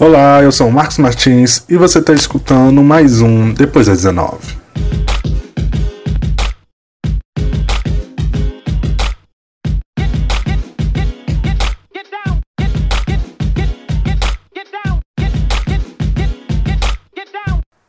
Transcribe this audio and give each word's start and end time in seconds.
Olá, 0.00 0.40
eu 0.44 0.52
sou 0.52 0.68
o 0.68 0.72
Marcos 0.72 0.96
Martins 0.98 1.64
e 1.68 1.76
você 1.76 1.98
está 1.98 2.12
escutando 2.12 2.80
mais 2.84 3.20
um 3.20 3.52
Depois 3.52 3.88
das 3.88 3.96
19. 3.96 4.56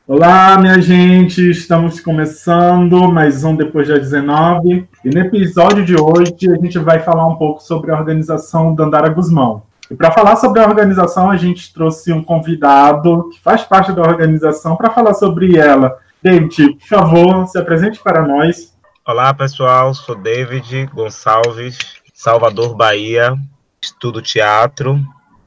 Olá, 0.08 0.58
minha 0.58 0.82
gente, 0.82 1.52
estamos 1.52 2.00
começando 2.00 3.08
mais 3.12 3.44
um 3.44 3.56
Depois 3.56 3.88
das 3.88 4.00
19 4.00 4.90
e 5.06 5.10
no 5.10 5.20
episódio 5.20 5.86
de 5.86 5.96
hoje 5.96 6.34
a 6.50 6.56
gente 6.56 6.80
vai 6.80 7.02
falar 7.02 7.28
um 7.28 7.36
pouco 7.36 7.62
sobre 7.62 7.92
a 7.92 8.00
organização 8.00 8.74
Dandara 8.74 9.10
Guzmão. 9.10 9.69
E 9.90 9.96
para 9.96 10.12
falar 10.12 10.36
sobre 10.36 10.62
a 10.62 10.68
organização, 10.68 11.32
a 11.32 11.36
gente 11.36 11.74
trouxe 11.74 12.14
um 12.14 12.24
convidado 12.24 13.28
que 13.30 13.42
faz 13.42 13.64
parte 13.64 13.92
da 13.92 14.04
organização 14.04 14.76
para 14.76 14.92
falar 14.92 15.16
sobre 15.16 15.58
ela. 15.58 15.98
David, 16.22 16.76
por 16.76 16.88
favor, 16.88 17.48
se 17.48 17.58
apresente 17.58 18.00
para 18.00 18.22
nós. 18.22 18.78
Olá, 19.04 19.34
pessoal. 19.34 19.92
Sou 19.96 20.16
David 20.16 20.86
Gonçalves, 20.94 21.80
Salvador, 22.14 22.76
Bahia. 22.76 23.36
Estudo 23.82 24.22
teatro, 24.22 25.00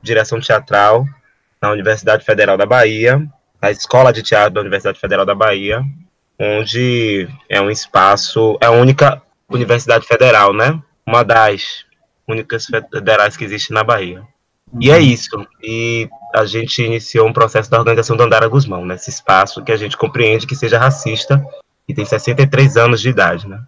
direção 0.03 0.41
teatral 0.41 1.07
na 1.61 1.71
Universidade 1.71 2.25
Federal 2.25 2.57
da 2.57 2.67
Bahia, 2.67 3.25
na 3.61 3.71
Escola 3.71 4.13
de 4.13 4.23
Teatro 4.23 4.55
da 4.55 4.61
Universidade 4.63 4.99
Federal 4.99 5.25
da 5.25 5.35
Bahia, 5.35 5.85
onde 6.37 7.29
é 7.49 7.61
um 7.61 7.71
espaço, 7.71 8.59
é 8.61 8.67
a 8.67 8.71
única 8.73 9.23
universidade 9.49 10.05
federal, 10.07 10.53
né? 10.53 10.83
Uma 11.07 11.23
das 11.23 11.85
únicas 12.27 12.67
federais 12.67 13.37
que 13.37 13.45
existe 13.45 13.73
na 13.73 13.85
Bahia. 13.85 14.32
E 14.81 14.91
é 14.91 15.01
isso. 15.01 15.47
E 15.63 16.09
a 16.35 16.45
gente 16.45 16.83
iniciou 16.83 17.29
um 17.29 17.33
processo 17.33 17.71
da 17.71 17.79
organização 17.79 18.17
do 18.17 18.23
Andara 18.23 18.49
Guzmão, 18.49 18.85
nesse 18.85 19.11
espaço 19.11 19.63
que 19.63 19.73
a 19.73 19.77
gente 19.77 19.97
compreende 19.97 20.47
que 20.47 20.57
seja 20.57 20.79
racista 20.79 21.45
e 21.89 21.95
tem 21.95 22.05
63 22.05 22.77
anos 22.77 23.01
de 23.01 23.11
idade, 23.11 23.49
né? 23.49 23.61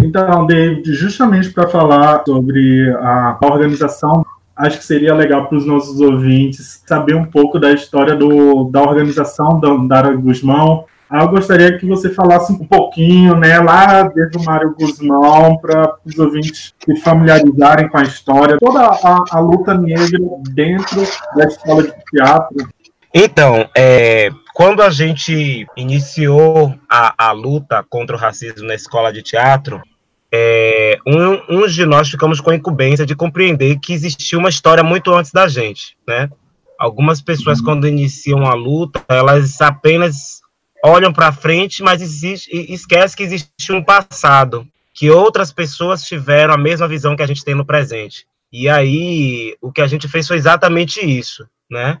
Então, 0.00 0.46
David, 0.46 0.92
justamente 0.94 1.50
para 1.50 1.68
falar 1.68 2.22
sobre 2.24 2.90
a 3.00 3.38
organização, 3.42 4.24
acho 4.54 4.78
que 4.78 4.84
seria 4.84 5.14
legal 5.14 5.46
para 5.46 5.58
os 5.58 5.66
nossos 5.66 6.00
ouvintes 6.00 6.82
saber 6.86 7.14
um 7.14 7.24
pouco 7.24 7.58
da 7.58 7.72
história 7.72 8.14
do, 8.14 8.64
da 8.64 8.82
organização 8.82 9.58
da 9.58 9.68
Andara 9.68 10.14
Guzmão, 10.14 10.84
Eu 11.10 11.28
gostaria 11.28 11.78
que 11.78 11.86
você 11.86 12.12
falasse 12.12 12.52
um 12.52 12.66
pouquinho, 12.66 13.34
né, 13.34 13.58
lá 13.60 14.02
desde 14.02 14.36
o 14.36 14.44
Mário 14.44 14.74
Guzmão, 14.78 15.56
para 15.56 15.96
os 16.04 16.18
ouvintes 16.18 16.74
se 16.84 16.96
familiarizarem 16.96 17.88
com 17.88 17.98
a 17.98 18.02
história, 18.02 18.58
toda 18.60 18.80
a, 18.80 19.24
a, 19.30 19.40
luta 19.40 19.72
negra 19.72 20.18
dentro 20.50 21.02
da 21.34 21.44
escola 21.46 21.82
de 21.82 21.94
teatro. 22.10 22.68
Então, 23.14 23.66
é, 23.74 24.28
quando 24.54 24.82
a 24.82 24.90
gente 24.90 25.66
iniciou 25.76 26.74
a, 26.90 27.14
a 27.28 27.32
luta 27.32 27.82
contra 27.88 28.14
o 28.14 28.18
racismo 28.18 28.68
na 28.68 28.74
escola 28.74 29.10
de 29.10 29.22
teatro, 29.22 29.80
é, 30.30 30.98
um, 31.06 31.62
uns 31.62 31.72
de 31.72 31.86
nós 31.86 32.10
ficamos 32.10 32.38
com 32.38 32.50
a 32.50 32.54
incumbência 32.54 33.06
de 33.06 33.16
compreender 33.16 33.78
que 33.78 33.94
existia 33.94 34.38
uma 34.38 34.50
história 34.50 34.84
muito 34.84 35.14
antes 35.14 35.32
da 35.32 35.48
gente, 35.48 35.96
né? 36.06 36.28
Algumas 36.78 37.20
pessoas, 37.22 37.62
quando 37.62 37.88
iniciam 37.88 38.46
a 38.46 38.54
luta, 38.54 39.02
elas 39.08 39.60
apenas 39.60 40.42
olham 40.84 41.12
para 41.12 41.32
frente, 41.32 41.82
mas 41.82 42.00
existe, 42.00 42.50
esquece 42.72 43.16
que 43.16 43.22
existe 43.22 43.72
um 43.72 43.82
passado, 43.82 44.66
que 44.94 45.10
outras 45.10 45.52
pessoas 45.52 46.02
tiveram 46.02 46.54
a 46.54 46.58
mesma 46.58 46.88
visão 46.88 47.16
que 47.16 47.22
a 47.22 47.26
gente 47.26 47.44
tem 47.44 47.54
no 47.54 47.64
presente. 47.64 48.26
E 48.52 48.68
aí, 48.68 49.56
o 49.60 49.70
que 49.70 49.80
a 49.80 49.86
gente 49.86 50.08
fez 50.08 50.26
foi 50.26 50.36
exatamente 50.36 51.04
isso, 51.04 51.46
né? 51.70 51.98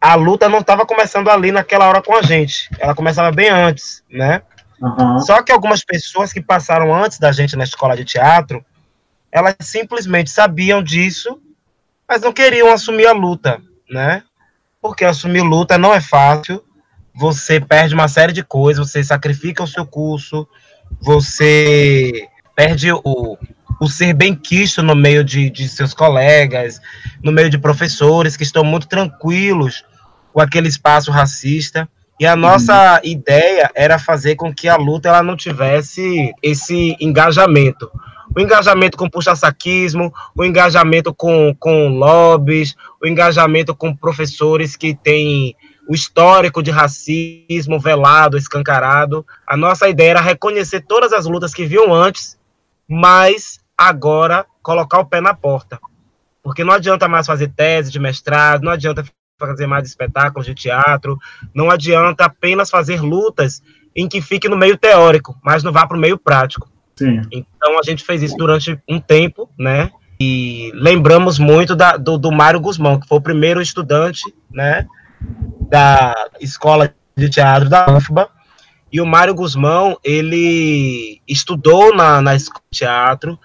A 0.00 0.14
luta 0.14 0.48
não 0.48 0.60
estava 0.60 0.86
começando 0.86 1.28
ali 1.28 1.50
naquela 1.50 1.88
hora 1.88 2.02
com 2.02 2.14
a 2.16 2.22
gente, 2.22 2.68
ela 2.78 2.94
começava 2.94 3.30
bem 3.30 3.48
antes, 3.48 4.02
né? 4.10 4.42
Uhum. 4.80 5.18
Só 5.20 5.42
que 5.42 5.52
algumas 5.52 5.84
pessoas 5.84 6.32
que 6.32 6.42
passaram 6.42 6.94
antes 6.94 7.18
da 7.18 7.32
gente 7.32 7.56
na 7.56 7.64
escola 7.64 7.96
de 7.96 8.04
teatro, 8.04 8.64
elas 9.30 9.56
simplesmente 9.60 10.30
sabiam 10.30 10.82
disso, 10.82 11.40
mas 12.08 12.22
não 12.22 12.32
queriam 12.32 12.70
assumir 12.70 13.06
a 13.06 13.12
luta, 13.12 13.60
né? 13.90 14.22
Porque 14.80 15.04
assumir 15.04 15.42
luta 15.42 15.78
não 15.78 15.92
é 15.92 16.00
fácil, 16.00 16.62
você 17.14 17.60
perde 17.60 17.94
uma 17.94 18.08
série 18.08 18.32
de 18.32 18.42
coisas, 18.42 18.90
você 18.90 19.04
sacrifica 19.04 19.62
o 19.62 19.68
seu 19.68 19.86
curso, 19.86 20.46
você 21.00 22.26
perde 22.56 22.92
o, 22.92 23.38
o 23.80 23.88
ser 23.88 24.14
bem 24.14 24.34
quisto 24.34 24.82
no 24.82 24.94
meio 24.94 25.24
de, 25.24 25.48
de 25.50 25.68
seus 25.68 25.94
colegas, 25.94 26.80
no 27.22 27.30
meio 27.30 27.48
de 27.48 27.58
professores 27.58 28.36
que 28.36 28.42
estão 28.42 28.64
muito 28.64 28.88
tranquilos 28.88 29.84
com 30.32 30.40
aquele 30.40 30.68
espaço 30.68 31.10
racista. 31.10 31.88
E 32.18 32.26
a 32.26 32.36
nossa 32.36 32.94
uhum. 32.94 33.10
ideia 33.10 33.70
era 33.74 33.98
fazer 33.98 34.36
com 34.36 34.52
que 34.54 34.68
a 34.68 34.76
luta 34.76 35.08
ela 35.08 35.22
não 35.22 35.36
tivesse 35.36 36.32
esse 36.42 36.96
engajamento. 37.00 37.90
O 38.36 38.40
engajamento 38.40 38.96
com 38.96 39.08
puxa-saquismo, 39.08 40.12
o 40.34 40.44
engajamento 40.44 41.14
com, 41.14 41.54
com 41.58 41.88
lobbies, 41.88 42.74
o 43.02 43.06
engajamento 43.06 43.74
com 43.74 43.94
professores 43.94 44.74
que 44.74 44.94
têm 44.94 45.56
o 45.88 45.94
histórico 45.94 46.62
de 46.62 46.70
racismo 46.70 47.78
velado, 47.78 48.38
escancarado. 48.38 49.24
A 49.46 49.56
nossa 49.56 49.88
ideia 49.88 50.10
era 50.10 50.20
reconhecer 50.20 50.80
todas 50.80 51.12
as 51.12 51.26
lutas 51.26 51.52
que 51.52 51.66
viam 51.66 51.92
antes, 51.92 52.38
mas 52.88 53.60
agora 53.76 54.46
colocar 54.62 54.98
o 54.98 55.06
pé 55.06 55.20
na 55.20 55.34
porta. 55.34 55.78
Porque 56.42 56.64
não 56.64 56.72
adianta 56.72 57.08
mais 57.08 57.26
fazer 57.26 57.48
tese 57.48 57.90
de 57.90 57.98
mestrado, 57.98 58.62
não 58.62 58.72
adianta 58.72 59.04
fazer 59.38 59.66
mais 59.66 59.86
espetáculos 59.86 60.46
de 60.46 60.54
teatro, 60.54 61.18
não 61.54 61.70
adianta 61.70 62.24
apenas 62.24 62.70
fazer 62.70 63.00
lutas 63.00 63.62
em 63.94 64.08
que 64.08 64.20
fique 64.20 64.48
no 64.48 64.56
meio 64.56 64.76
teórico, 64.76 65.38
mas 65.42 65.62
não 65.62 65.72
vá 65.72 65.86
para 65.86 65.96
o 65.96 66.00
meio 66.00 66.18
prático. 66.18 66.70
Sim. 66.96 67.22
Então 67.30 67.78
a 67.78 67.82
gente 67.82 68.04
fez 68.04 68.22
isso 68.22 68.36
durante 68.36 68.78
um 68.88 69.00
tempo, 69.00 69.48
né? 69.58 69.90
E 70.20 70.70
lembramos 70.74 71.38
muito 71.38 71.74
da, 71.74 71.96
do, 71.96 72.16
do 72.16 72.30
Mário 72.30 72.60
Guzmão, 72.60 73.00
que 73.00 73.08
foi 73.08 73.18
o 73.18 73.22
primeiro 73.22 73.60
estudante, 73.60 74.22
né? 74.50 74.86
Da 75.68 76.14
Escola 76.40 76.94
de 77.16 77.28
Teatro 77.28 77.68
da 77.68 77.86
UFBA. 77.90 78.28
E 78.92 79.00
o 79.00 79.06
Mário 79.06 79.34
Guzmão, 79.34 79.98
ele 80.04 81.20
estudou 81.26 81.94
na, 81.94 82.20
na 82.20 82.36
escola 82.36 82.62
de 82.70 82.78
teatro, 82.78 83.38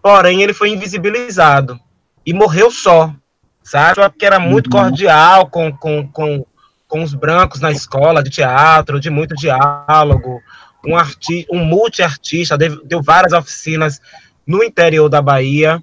porém 0.00 0.42
ele 0.42 0.54
foi 0.54 0.70
invisibilizado 0.70 1.78
e 2.24 2.32
morreu 2.32 2.70
só, 2.70 3.12
sabe? 3.64 3.96
Porque 3.96 4.24
era 4.24 4.38
muito 4.38 4.66
uhum. 4.72 4.80
cordial 4.82 5.48
com, 5.48 5.72
com, 5.72 6.06
com, 6.06 6.46
com 6.86 7.02
os 7.02 7.14
brancos 7.14 7.60
na 7.60 7.72
escola 7.72 8.22
de 8.22 8.30
teatro, 8.30 9.00
de 9.00 9.10
muito 9.10 9.34
diálogo, 9.34 10.40
um, 10.86 10.96
arti 10.96 11.46
um 11.50 11.64
multi-artista, 11.64 12.56
deu, 12.56 12.84
deu 12.84 13.02
várias 13.02 13.32
oficinas 13.32 14.00
no 14.46 14.62
interior 14.62 15.08
da 15.08 15.22
Bahia, 15.22 15.82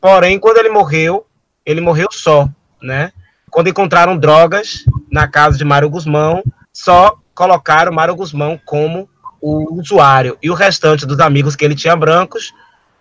porém, 0.00 0.38
quando 0.38 0.58
ele 0.58 0.68
morreu, 0.68 1.26
ele 1.64 1.80
morreu 1.80 2.08
só, 2.10 2.48
né? 2.80 3.12
Quando 3.50 3.68
encontraram 3.68 4.16
drogas 4.16 4.84
na 5.10 5.26
casa 5.26 5.58
de 5.58 5.64
Mário 5.64 5.90
Guzmão, 5.90 6.42
só 6.72 7.18
colocaram 7.34 7.92
Mário 7.92 8.14
Guzmão 8.14 8.60
como 8.64 9.08
o 9.40 9.78
usuário. 9.80 10.36
E 10.42 10.50
o 10.50 10.54
restante 10.54 11.06
dos 11.06 11.18
amigos 11.20 11.56
que 11.56 11.64
ele 11.64 11.74
tinha 11.74 11.96
brancos, 11.96 12.52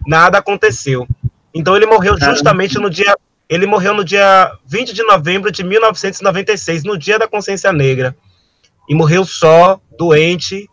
nada 0.08 0.38
aconteceu. 0.38 1.08
Então 1.54 1.76
ele 1.76 1.86
morreu 1.86 2.18
justamente 2.20 2.80
no 2.80 2.90
dia. 2.90 3.16
Ele 3.48 3.66
morreu 3.66 3.94
no 3.94 4.06
dia 4.06 4.52
20 4.66 4.94
de 4.94 5.04
novembro 5.04 5.52
de 5.52 5.64
1996, 5.64 6.84
no 6.84 6.98
dia 6.98 7.18
da 7.18 7.28
consciência 7.28 7.74
negra. 7.74 8.16
E 8.88 8.96
morreu 8.96 9.26
só, 9.26 9.80
doente, 9.98 10.70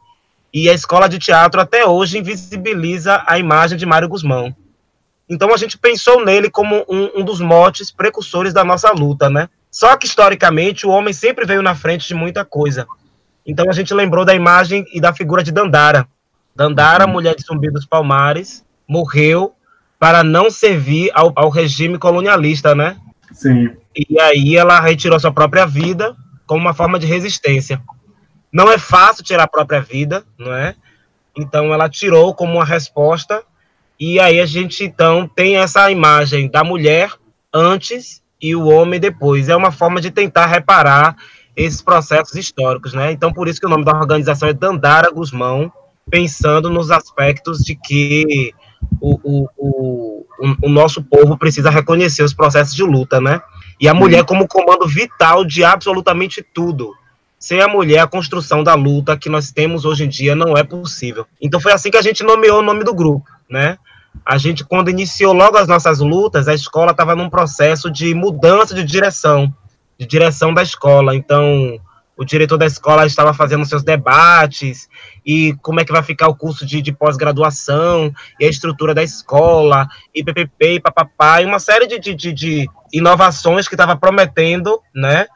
e 0.53 0.70
a 0.70 0.72
escola 0.72 1.08
de 1.08 1.18
teatro 1.18 1.60
até 1.60 1.84
hoje 1.84 2.18
invisibiliza 2.18 3.22
a 3.26 3.38
imagem 3.38 3.76
de 3.76 3.84
Mário 3.84 4.08
Guzmão. 4.08 4.54
Então 5.28 5.53
a 5.53 5.56
gente 5.56 5.76
pensou 5.76 6.24
nele 6.24 6.48
como 6.48 6.84
um, 6.88 7.20
um 7.20 7.24
dos 7.24 7.41
motes 7.41 7.91
precursores 7.91 8.53
da 8.53 8.65
nossa 8.65 8.92
luta, 8.92 9.28
né? 9.28 9.48
Só 9.77 9.95
que, 9.95 10.07
historicamente, 10.07 10.87
o 10.87 10.91
homem 10.91 11.13
sempre 11.13 11.45
veio 11.45 11.61
na 11.61 11.75
frente 11.75 12.09
de 12.09 12.15
muita 12.15 12.47
coisa. 12.47 12.87
Então, 13.47 13.69
a 13.69 13.75
gente 13.75 13.93
lembrou 13.93 14.25
da 14.25 14.34
imagem 14.34 14.87
e 14.91 14.99
da 14.99 15.13
figura 15.13 15.43
de 15.43 15.53
Dandara. 15.53 16.09
Dandara, 16.55 17.05
uhum. 17.05 17.13
mulher 17.13 17.34
de 17.34 17.43
Zumbi 17.43 17.71
dos 17.71 17.84
Palmares, 17.84 18.65
morreu 18.89 19.55
para 19.99 20.25
não 20.25 20.51
servir 20.51 21.11
ao, 21.13 21.31
ao 21.37 21.51
regime 21.51 21.99
colonialista, 21.99 22.75
né? 22.75 22.97
Sim. 23.31 23.77
E 23.95 24.19
aí 24.19 24.57
ela 24.57 24.81
retirou 24.81 25.21
sua 25.21 25.31
própria 25.31 25.67
vida 25.67 26.17
como 26.47 26.63
uma 26.63 26.73
forma 26.73 26.99
de 26.99 27.05
resistência. 27.07 27.78
Não 28.51 28.73
é 28.73 28.78
fácil 28.78 29.23
tirar 29.23 29.43
a 29.43 29.49
própria 29.49 29.83
vida, 29.83 30.25
não 30.39 30.55
é? 30.55 30.75
Então 31.37 31.75
ela 31.75 31.87
tirou 31.87 32.34
como 32.34 32.55
uma 32.55 32.65
resposta 32.65 33.43
e 34.01 34.19
aí 34.19 34.41
a 34.41 34.47
gente 34.47 34.84
então 34.84 35.28
tem 35.28 35.59
essa 35.59 35.91
imagem 35.91 36.49
da 36.49 36.65
mulher 36.65 37.13
antes 37.53 38.23
e 38.48 38.54
o 38.54 38.66
homem 38.66 39.01
depois. 39.01 39.48
É 39.48 39.57
uma 39.57 39.72
forma 39.72 40.01
de 40.01 40.10
tentar 40.10 40.47
reparar 40.47 41.16
esses 41.57 41.83
processos 41.83 42.34
históricos, 42.34 42.93
né? 42.93 43.10
Então, 43.13 43.33
por 43.33 43.48
isso 43.48 43.59
que 43.59 43.66
o 43.66 43.71
nome 43.71 43.84
da 43.84 43.97
organização 43.97 44.48
é 44.48 44.53
Dandara 44.53 45.10
Guzmão, 45.10 45.72
pensando 46.09 46.71
nos 46.71 46.91
aspectos 46.91 47.59
de 47.59 47.75
que 47.75 48.54
o, 49.01 49.19
o, 49.25 49.48
o, 49.57 50.27
o 50.63 50.69
nosso 50.69 51.03
povo 51.03 51.37
precisa 51.37 51.71
reconhecer 51.71 52.22
os 52.22 52.34
processos 52.34 52.75
de 52.75 52.83
luta, 52.83 53.21
né? 53.21 53.41
E 53.81 53.89
a 53.89 53.95
mulher 53.95 54.25
como 54.25 54.47
comando 54.47 54.87
vital 54.87 55.45
de 55.45 55.65
absolutamente 55.65 56.42
tudo. 56.42 56.95
Sem 57.39 57.60
a 57.60 57.69
mulher, 57.69 57.99
a 57.99 58.07
construção 58.07 58.63
da 58.63 58.75
luta 58.75 59.16
que 59.16 59.28
nós 59.28 59.51
temos 59.51 59.84
hoje 59.84 60.04
em 60.04 60.09
dia 60.09 60.34
não 60.34 60.57
é 60.57 60.63
possível. 60.63 61.27
Então 61.41 61.60
foi 61.60 61.72
assim 61.72 61.91
que 61.91 61.97
a 61.97 62.03
gente 62.03 62.22
nomeou 62.22 62.60
o 62.60 62.63
nome 62.63 62.84
do 62.84 62.95
grupo, 62.95 63.28
né? 63.49 63.78
A 64.24 64.39
gente, 64.39 64.65
quando 64.65 64.91
iniciou 64.91 65.33
logo 65.33 65.57
as 65.57 65.68
nossas 65.68 66.01
lutas, 66.01 66.48
a 66.48 66.54
escola 66.54 66.92
estava 66.92 67.15
num 67.15 67.30
processo 67.30 67.91
de 67.91 68.15
mudança 68.15 68.74
de 68.74 68.84
direção, 68.84 69.53
de 69.98 70.07
direção 70.07 70.53
da 70.53 70.63
escola. 70.63 71.15
Então, 71.15 71.78
o 72.16 72.24
diretor 72.24 72.57
da 72.57 72.66
escola 72.66 73.07
estava 73.07 73.34
fazendo 73.34 73.66
seus 73.66 73.83
debates 73.83 74.89
e 75.24 75.54
como 75.60 75.80
é 75.80 75.84
que 75.84 75.92
vai 75.92 76.03
ficar 76.03 76.28
o 76.28 76.34
curso 76.34 76.65
de, 76.65 76.80
de 76.80 76.92
pós-graduação 76.92 78.13
e 78.41 78.47
a 78.47 78.48
estrutura 78.48 78.95
da 78.95 79.03
escola 79.03 79.86
e 80.15 80.24
PPP 80.24 80.74
e 80.74 80.80
papapá 80.80 81.42
e 81.42 81.45
uma 81.45 81.59
série 81.59 81.86
de, 81.86 82.15
de, 82.15 82.33
de 82.33 82.71
inovações 82.92 83.68
que 83.68 83.74
estava 83.74 83.97
prometendo, 83.97 84.80
né? 84.95 85.27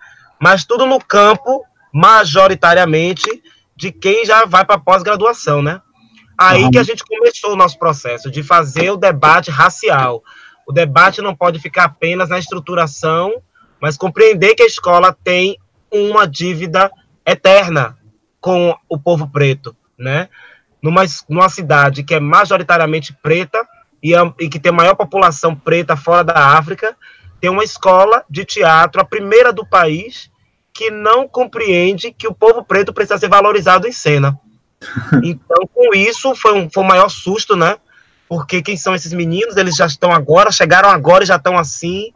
Mas 0.41 0.65
tudo 0.65 0.87
no 0.87 0.99
campo 0.99 1.63
majoritariamente 1.93 3.29
de 3.77 3.93
quem 3.93 4.25
já 4.25 4.47
vai 4.47 4.65
para 4.65 4.79
pós-graduação, 4.79 5.61
né? 5.61 5.83
Aí 6.41 6.65
uhum. 6.65 6.71
que 6.71 6.79
a 6.79 6.83
gente 6.83 7.05
começou 7.05 7.53
o 7.53 7.57
nosso 7.57 7.79
processo 7.79 8.31
de 8.31 8.43
fazer 8.43 8.91
o 8.91 8.97
debate 8.97 9.51
racial. 9.51 10.25
O 10.67 10.73
debate 10.73 11.21
não 11.21 11.37
pode 11.37 11.59
ficar 11.59 11.85
apenas 11.85 12.31
na 12.31 12.39
estruturação, 12.39 13.43
mas 13.79 13.95
compreender 13.95 14.55
que 14.55 14.63
a 14.63 14.67
escola 14.67 15.15
tem 15.23 15.59
uma 15.93 16.27
dívida 16.27 16.91
eterna 17.27 17.99
com 18.41 18.75
o 18.89 18.99
povo 18.99 19.29
preto, 19.29 19.77
né? 19.99 20.31
Numa, 20.83 21.03
numa 21.29 21.51
cidade 21.51 22.03
que 22.03 22.15
é 22.15 22.21
majoritariamente 22.21 23.13
preta 23.13 23.63
e, 24.03 24.15
e 24.39 24.49
que 24.49 24.59
tem 24.59 24.73
maior 24.73 24.95
população 24.95 25.55
preta 25.55 25.95
fora 25.95 26.25
da 26.25 26.57
África, 26.57 26.97
tem 27.39 27.51
uma 27.51 27.65
escola 27.65 28.25
de 28.31 28.47
teatro, 28.47 29.03
a 29.03 29.05
primeira 29.05 29.53
do 29.53 29.67
país, 29.67 30.31
que 30.73 30.91
não 30.91 31.29
compreende 31.29 32.13
que 32.13 32.27
o 32.27 32.33
povo 32.33 32.65
preto 32.65 32.95
precisa 32.95 33.19
ser 33.19 33.29
valorizado 33.29 33.87
em 33.87 33.93
cena. 33.93 34.41
Então, 35.23 35.69
com 35.73 35.95
isso, 35.95 36.35
foi 36.35 36.55
um, 36.55 36.71
foi 36.71 36.83
o 36.83 36.87
maior 36.87 37.09
susto, 37.09 37.55
né? 37.57 37.77
Porque 38.29 38.63
quem 38.63 38.77
são 38.77 38.95
esses 38.95 39.13
meninos? 39.13 39.57
Eles 39.57 39.77
já 39.77 39.87
estão 39.87 40.13
agora, 40.13 40.53
chegaram 40.53 40.89
agora 40.89 41.25
e 41.25 41.27
já 41.27 41.37
estão 41.37 41.59
assim, 41.59 42.13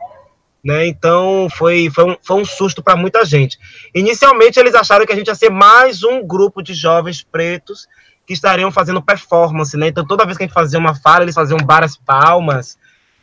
né? 0.65 0.87
Então, 0.87 1.49
foi, 1.57 1.91
foi, 1.91 2.05
um, 2.05 2.17
foi 2.23 2.41
um 2.41 2.45
susto 2.45 2.83
para 2.83 2.97
muita 2.97 3.25
gente. 3.25 3.59
Inicialmente, 3.95 4.59
eles 4.59 4.75
acharam 4.75 5.05
que 5.05 5.13
a 5.13 5.17
gente 5.17 5.27
ia 5.29 5.35
ser 5.35 5.51
mais 5.51 6.03
um 6.03 6.27
grupo 6.27 6.63
de 6.63 6.73
jovens 6.73 7.23
pretos 7.23 7.87
que 8.27 8.33
estariam 8.33 8.71
fazendo 8.71 9.03
performance, 9.03 9.77
né? 9.77 9.89
Então, 9.89 10.07
toda 10.07 10.25
vez 10.25 10.39
que 10.39 10.45
a 10.45 10.47
gente 10.47 10.55
fazia 10.55 10.79
uma 10.79 10.95
fala, 10.95 11.25
eles 11.25 11.35
faziam 11.35 11.59
várias 11.67 11.97
palmas 11.97 12.79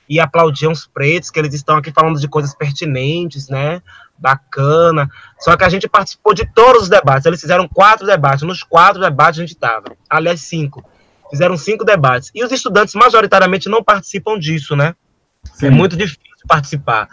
e 0.08 0.20
aplaudiam 0.20 0.72
os 0.72 0.86
pretos, 0.86 1.32
que 1.32 1.40
eles 1.40 1.54
estão 1.54 1.78
aqui 1.78 1.92
falando 1.92 2.20
de 2.20 2.28
coisas 2.28 2.54
pertinentes, 2.54 3.48
né? 3.48 3.82
Bacana. 4.22 5.10
Só 5.40 5.58
que 5.58 5.64
a 5.64 5.70
gente 5.70 5.90
participou 5.90 6.34
de 6.34 6.46
todos 6.54 6.84
os 6.84 6.90
debates. 6.90 7.26
Eles 7.26 7.42
fizeram 7.42 7.68
quatro 7.68 8.06
debates. 8.06 8.44
Nos 8.44 8.64
quatro 8.64 9.02
debates 9.02 9.40
a 9.40 9.44
gente 9.44 9.54
estava. 9.54 9.96
Aliás, 10.10 10.42
cinco. 10.42 10.88
Fizeram 11.30 11.58
cinco 11.58 11.84
debates. 11.84 12.30
E 12.36 12.44
os 12.44 12.52
estudantes, 12.52 12.94
majoritariamente, 12.94 13.68
não 13.68 13.84
participam 13.84 14.38
disso, 14.38 14.76
né? 14.76 14.96
Sim. 15.54 15.68
É 15.68 15.70
muito 15.70 15.98
difícil 15.98 16.22
participar. 16.48 17.10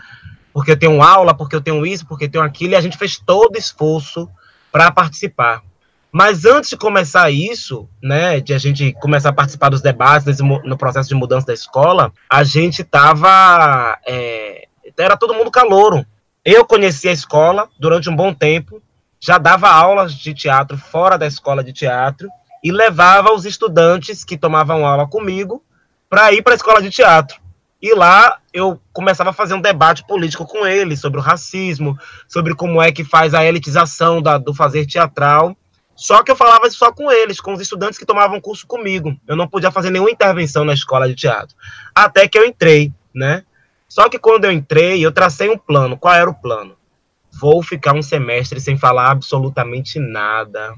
Porque 0.53 0.73
eu 0.73 0.79
tenho 0.79 1.03
aula, 1.03 1.35
porque 1.35 1.57
eu 1.57 1.61
tenho 1.61 1.87
isso, 1.87 2.07
porque 2.07 2.27
eu 2.27 2.31
tenho 2.31 2.45
aquilo. 2.45 2.73
E 2.73 2.77
a 2.77 2.81
gente 2.81 2.99
fez 2.99 3.17
todo 3.17 3.57
esforço 3.57 4.29
para 4.71 4.91
participar. 4.91 5.63
Mas 6.11 6.45
antes 6.45 6.71
de 6.71 6.77
começar 6.77 7.31
isso, 7.31 7.89
né, 8.03 8.41
de 8.41 8.55
a 8.55 8.59
gente 8.59 8.93
começar 8.95 9.29
a 9.29 9.33
participar 9.33 9.69
dos 9.69 9.83
debates, 9.83 10.39
no 10.41 10.77
processo 10.77 11.09
de 11.09 11.15
mudança 11.15 11.47
da 11.47 11.55
escola, 11.55 12.13
a 12.29 12.43
gente 12.43 12.83
tava. 12.83 13.99
É, 14.07 14.67
era 14.99 15.17
todo 15.17 15.35
mundo 15.35 15.51
calouro. 15.51 16.05
Eu 16.51 16.65
conheci 16.65 17.07
a 17.07 17.13
escola 17.13 17.69
durante 17.79 18.09
um 18.09 18.17
bom 18.17 18.33
tempo, 18.33 18.81
já 19.21 19.37
dava 19.37 19.69
aulas 19.69 20.15
de 20.15 20.33
teatro 20.33 20.79
fora 20.79 21.19
da 21.19 21.27
escola 21.27 21.63
de 21.63 21.75
teatro 21.75 22.27
e 22.65 22.73
levava 22.73 23.35
os 23.35 23.45
estudantes 23.45 24.25
que 24.25 24.35
tomavam 24.35 24.87
aula 24.87 25.07
comigo 25.07 25.63
para 26.09 26.33
ir 26.33 26.41
para 26.41 26.55
a 26.55 26.57
escola 26.57 26.81
de 26.81 26.89
teatro. 26.89 27.39
E 27.83 27.95
lá 27.95 28.39
eu 28.51 28.81
começava 28.95 29.29
a 29.29 29.35
fazer 29.35 29.53
um 29.53 29.61
debate 29.61 30.07
político 30.07 30.47
com 30.47 30.67
eles 30.67 31.01
sobre 31.01 31.21
o 31.21 31.23
racismo, 31.23 31.99
sobre 32.27 32.55
como 32.55 32.81
é 32.81 32.91
que 32.93 33.05
faz 33.05 33.35
a 33.35 33.45
elitização 33.45 34.23
da, 34.23 34.39
do 34.39 34.55
fazer 34.55 34.87
teatral. 34.87 35.55
Só 35.95 36.23
que 36.23 36.31
eu 36.31 36.37
falava 36.37 36.71
só 36.71 36.91
com 36.91 37.13
eles, 37.13 37.43
com 37.43 37.53
os 37.53 37.61
estudantes 37.61 37.99
que 37.99 38.07
tomavam 38.07 38.41
curso 38.41 38.67
comigo. 38.67 39.15
Eu 39.27 39.37
não 39.37 39.47
podia 39.47 39.71
fazer 39.71 39.91
nenhuma 39.91 40.11
intervenção 40.11 40.65
na 40.65 40.73
escola 40.73 41.07
de 41.07 41.15
teatro. 41.15 41.55
Até 41.95 42.27
que 42.27 42.39
eu 42.39 42.47
entrei, 42.47 42.91
né? 43.15 43.45
Só 43.89 44.09
que 44.09 44.19
quando 44.19 44.45
eu 44.45 44.53
entrei, 44.53 45.05
eu 45.05 45.11
tracei 45.11 45.49
um 45.49 45.57
plano. 45.57 45.97
Qual 45.97 46.15
era 46.15 46.29
o 46.29 46.35
plano? 46.35 46.77
Vou 47.41 47.63
ficar 47.63 47.95
um 47.95 48.03
semestre 48.03 48.61
sem 48.61 48.77
falar 48.77 49.11
absolutamente 49.11 49.99
nada. 49.99 50.75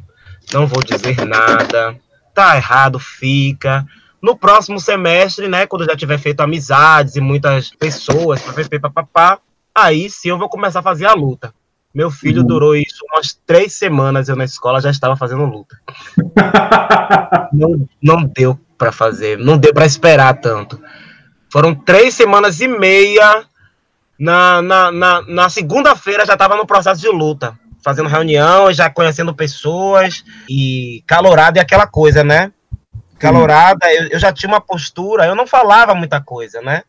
Não 0.52 0.66
vou 0.66 0.82
dizer 0.82 1.26
nada. 1.26 1.98
Tá 2.32 2.56
errado, 2.56 2.98
fica. 2.98 3.84
No 4.22 4.36
próximo 4.36 4.78
semestre, 4.78 5.48
né, 5.48 5.66
quando 5.66 5.82
eu 5.82 5.88
já 5.88 5.96
tiver 5.96 6.18
feito 6.18 6.40
amizades 6.40 7.16
e 7.16 7.20
muitas 7.20 7.70
pessoas, 7.70 8.42
papapá, 8.80 9.38
aí 9.74 10.10
sim 10.10 10.28
eu 10.28 10.38
vou 10.38 10.48
começar 10.48 10.80
a 10.80 10.82
fazer 10.82 11.06
a 11.06 11.14
luta. 11.14 11.54
Meu 11.92 12.10
filho 12.10 12.42
uhum. 12.42 12.46
durou 12.46 12.76
isso 12.76 13.04
umas 13.10 13.32
três 13.46 13.72
semanas, 13.72 14.28
eu 14.28 14.36
na 14.36 14.44
escola 14.44 14.80
já 14.80 14.90
estava 14.90 15.16
fazendo 15.16 15.44
luta. 15.44 15.76
não, 17.52 17.88
não 18.00 18.24
deu 18.24 18.58
para 18.78 18.92
fazer, 18.92 19.38
não 19.38 19.58
deu 19.58 19.74
para 19.74 19.86
esperar 19.86 20.34
tanto. 20.34 20.80
Foram 21.50 21.74
três 21.74 22.14
semanas 22.14 22.60
e 22.60 22.68
meia. 22.68 23.44
Na, 24.18 24.60
na, 24.60 24.92
na, 24.92 25.22
na 25.22 25.48
segunda-feira 25.48 26.26
já 26.26 26.34
estava 26.34 26.54
no 26.54 26.66
processo 26.66 27.00
de 27.00 27.08
luta, 27.08 27.58
fazendo 27.82 28.08
reunião, 28.08 28.70
já 28.70 28.90
conhecendo 28.90 29.34
pessoas 29.34 30.22
e 30.46 31.02
calorada 31.06 31.58
é 31.58 31.62
aquela 31.62 31.86
coisa, 31.86 32.22
né? 32.22 32.52
Calorada, 33.18 33.90
eu, 33.94 34.08
eu 34.08 34.18
já 34.18 34.30
tinha 34.30 34.50
uma 34.50 34.60
postura, 34.60 35.24
eu 35.24 35.34
não 35.34 35.46
falava 35.46 35.94
muita 35.94 36.20
coisa, 36.20 36.60
né? 36.60 36.82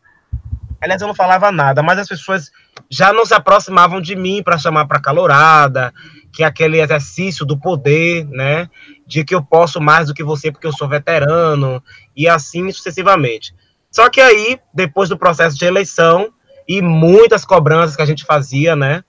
Aliás, 0.78 1.00
eu 1.00 1.08
não 1.08 1.14
falava 1.14 1.50
nada, 1.50 1.82
mas 1.82 1.98
as 1.98 2.08
pessoas 2.08 2.50
já 2.90 3.12
não 3.12 3.24
se 3.24 3.32
aproximavam 3.32 4.00
de 4.00 4.14
mim 4.14 4.42
para 4.42 4.58
chamar 4.58 4.86
para 4.86 5.00
calorada, 5.00 5.92
que 6.32 6.42
é 6.42 6.46
aquele 6.46 6.80
exercício 6.80 7.46
do 7.46 7.56
poder, 7.58 8.26
né? 8.26 8.68
De 9.06 9.24
que 9.24 9.34
eu 9.34 9.42
posso 9.42 9.80
mais 9.80 10.08
do 10.08 10.14
que 10.14 10.24
você 10.24 10.52
porque 10.52 10.66
eu 10.66 10.72
sou 10.72 10.88
veterano, 10.88 11.82
e 12.14 12.28
assim 12.28 12.70
sucessivamente. 12.72 13.54
Só 13.92 14.08
que 14.08 14.20
aí, 14.22 14.58
depois 14.72 15.10
do 15.10 15.18
processo 15.18 15.56
de 15.56 15.66
eleição 15.66 16.32
e 16.66 16.80
muitas 16.80 17.44
cobranças 17.44 17.94
que 17.94 18.00
a 18.00 18.06
gente 18.06 18.24
fazia, 18.24 18.74
né? 18.74 19.04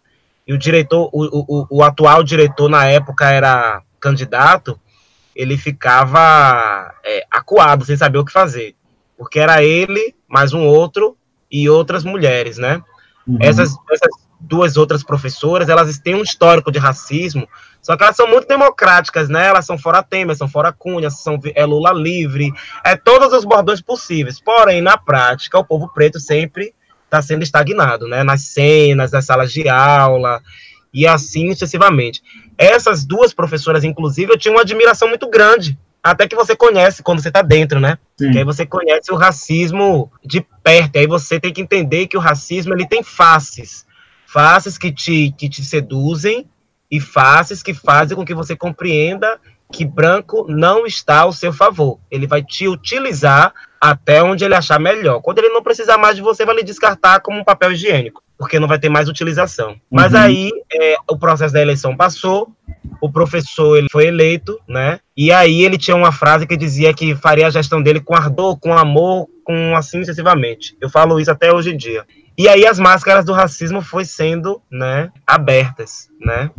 E 0.46 0.54
o 0.54 0.58
diretor, 0.58 1.10
o, 1.14 1.24
o, 1.24 1.68
o 1.78 1.84
atual 1.84 2.22
diretor 2.22 2.70
na 2.70 2.86
época 2.86 3.32
era 3.32 3.82
candidato, 3.98 4.78
ele 5.34 5.58
ficava 5.58 6.94
é, 7.04 7.26
acuado, 7.32 7.86
sem 7.86 7.96
saber 7.96 8.18
o 8.18 8.26
que 8.26 8.32
fazer. 8.32 8.76
Porque 9.18 9.40
era 9.40 9.64
ele, 9.64 10.14
mais 10.28 10.52
um 10.52 10.66
outro 10.66 11.16
e 11.50 11.70
outras 11.70 12.04
mulheres, 12.04 12.58
né? 12.58 12.84
Uhum. 13.26 13.38
Essas, 13.40 13.74
essas 13.90 14.28
duas 14.38 14.76
outras 14.76 15.02
professoras, 15.02 15.70
elas 15.70 15.98
têm 15.98 16.16
um 16.16 16.24
histórico 16.24 16.72
de 16.72 16.78
racismo 16.78 17.48
só 17.84 17.98
que 17.98 18.04
elas 18.04 18.16
são 18.16 18.28
muito 18.28 18.48
democráticas, 18.48 19.28
né? 19.28 19.48
Elas 19.48 19.66
são 19.66 19.78
fora 19.78 20.02
Temer, 20.02 20.38
são 20.38 20.48
fora 20.48 20.72
Cunha, 20.72 21.10
são 21.10 21.38
é 21.54 21.66
Lula 21.66 21.92
livre, 21.92 22.52
é 22.82 22.96
todos 22.96 23.34
os 23.34 23.44
bordões 23.44 23.82
possíveis. 23.82 24.40
Porém, 24.40 24.82
na 24.82 24.98
prática, 24.98 25.60
o 25.60 25.66
povo 25.66 25.92
preto 25.94 26.18
sempre 26.18 26.74
está 27.04 27.22
sendo 27.22 27.44
estagnado, 27.44 28.08
né? 28.08 28.24
Nas 28.24 28.44
cenas, 28.44 29.12
nas 29.12 29.26
salas 29.26 29.52
de 29.52 29.68
aula 29.68 30.42
e 30.94 31.06
assim 31.06 31.52
sucessivamente. 31.52 32.24
Essas 32.58 33.04
duas 33.04 33.34
professoras, 33.34 33.84
inclusive, 33.84 34.32
eu 34.32 34.38
tinha 34.38 34.54
uma 34.54 34.62
admiração 34.62 35.10
muito 35.10 35.30
grande. 35.30 35.78
Até 36.02 36.28
que 36.28 36.36
você 36.36 36.56
conhece 36.56 37.04
quando 37.04 37.22
você 37.22 37.28
está 37.28 37.42
dentro, 37.42 37.82
né? 37.82 37.98
Sim. 38.18 38.32
Que 38.32 38.38
aí 38.38 38.44
você 38.46 38.66
conhece 38.66 39.12
o 39.12 39.16
racismo 39.16 40.10
de 40.24 40.46
perto. 40.64 40.98
Aí 40.98 41.08
você 41.08 41.38
tem 41.38 41.52
que 41.52 41.62
entender 41.62 42.08
que 42.08 42.18
o 42.18 42.22
racismo 42.22 42.74
ele 42.74 42.88
tem 42.88 43.04
faces. 43.04 43.86
Faces 44.26 44.78
que 44.78 44.92
te, 44.92 45.34
que 45.38 45.50
te 45.50 45.64
seduzem 45.64 46.48
e 46.94 47.00
faces 47.00 47.64
que 47.64 47.74
fazem 47.74 48.16
com 48.16 48.24
que 48.24 48.36
você 48.36 48.56
compreenda 48.56 49.40
que 49.72 49.84
branco 49.84 50.46
não 50.48 50.86
está 50.86 51.22
ao 51.22 51.34
seu 51.34 51.52
favor. 51.52 51.98
Ele 52.12 52.28
vai 52.28 52.44
te 52.44 52.68
utilizar 52.68 53.52
até 53.82 54.22
onde 54.22 54.46
ele 54.46 54.54
achar 54.54 54.80
melhor. 54.80 55.20
Quando 55.20 55.40
ele 55.40 55.50
não 55.50 55.64
precisar 55.64 55.98
mais 55.98 56.16
de 56.16 56.22
você, 56.22 56.46
vai 56.46 56.56
lhe 56.56 56.62
descartar 56.62 57.20
como 57.22 57.40
um 57.40 57.44
papel 57.44 57.72
higiênico, 57.72 58.22
porque 58.38 58.60
não 58.60 58.68
vai 58.68 58.78
ter 58.78 58.90
mais 58.90 59.10
utilização. 59.10 59.70
Uhum. 59.70 59.80
Mas 59.90 60.14
aí 60.14 60.52
é, 60.72 60.96
o 61.10 61.18
processo 61.18 61.52
da 61.52 61.64
eleição 61.64 61.98
passou, 61.98 62.52
o 63.02 63.12
professor 63.12 63.76
ele 63.76 63.88
foi 63.92 64.06
eleito, 64.06 64.60
né? 64.68 65.00
E 65.18 65.32
aí 65.32 65.64
ele 65.64 65.80
tinha 65.80 65.98
uma 65.98 66.12
frase 66.12 66.46
que 66.46 66.56
dizia 66.56 66.94
que 66.94 67.16
faria 67.16 67.48
a 67.48 67.50
gestão 67.50 67.82
dele 67.82 68.02
com 68.02 68.14
ardor, 68.14 68.60
com 68.60 68.78
amor, 68.78 69.28
com 69.44 69.76
assim 69.76 70.02
sucessivamente. 70.02 70.78
Eu 70.80 70.92
falo 70.92 71.20
isso 71.20 71.32
até 71.32 71.52
hoje 71.52 71.74
em 71.74 71.78
dia. 71.78 72.06
E 72.38 72.48
aí 72.48 72.68
as 72.68 72.78
máscaras 72.78 73.26
do 73.26 73.34
racismo 73.34 73.82
foi 73.82 74.06
sendo, 74.06 74.62
né, 74.70 75.12
abertas, 75.26 76.08
né? 76.22 76.52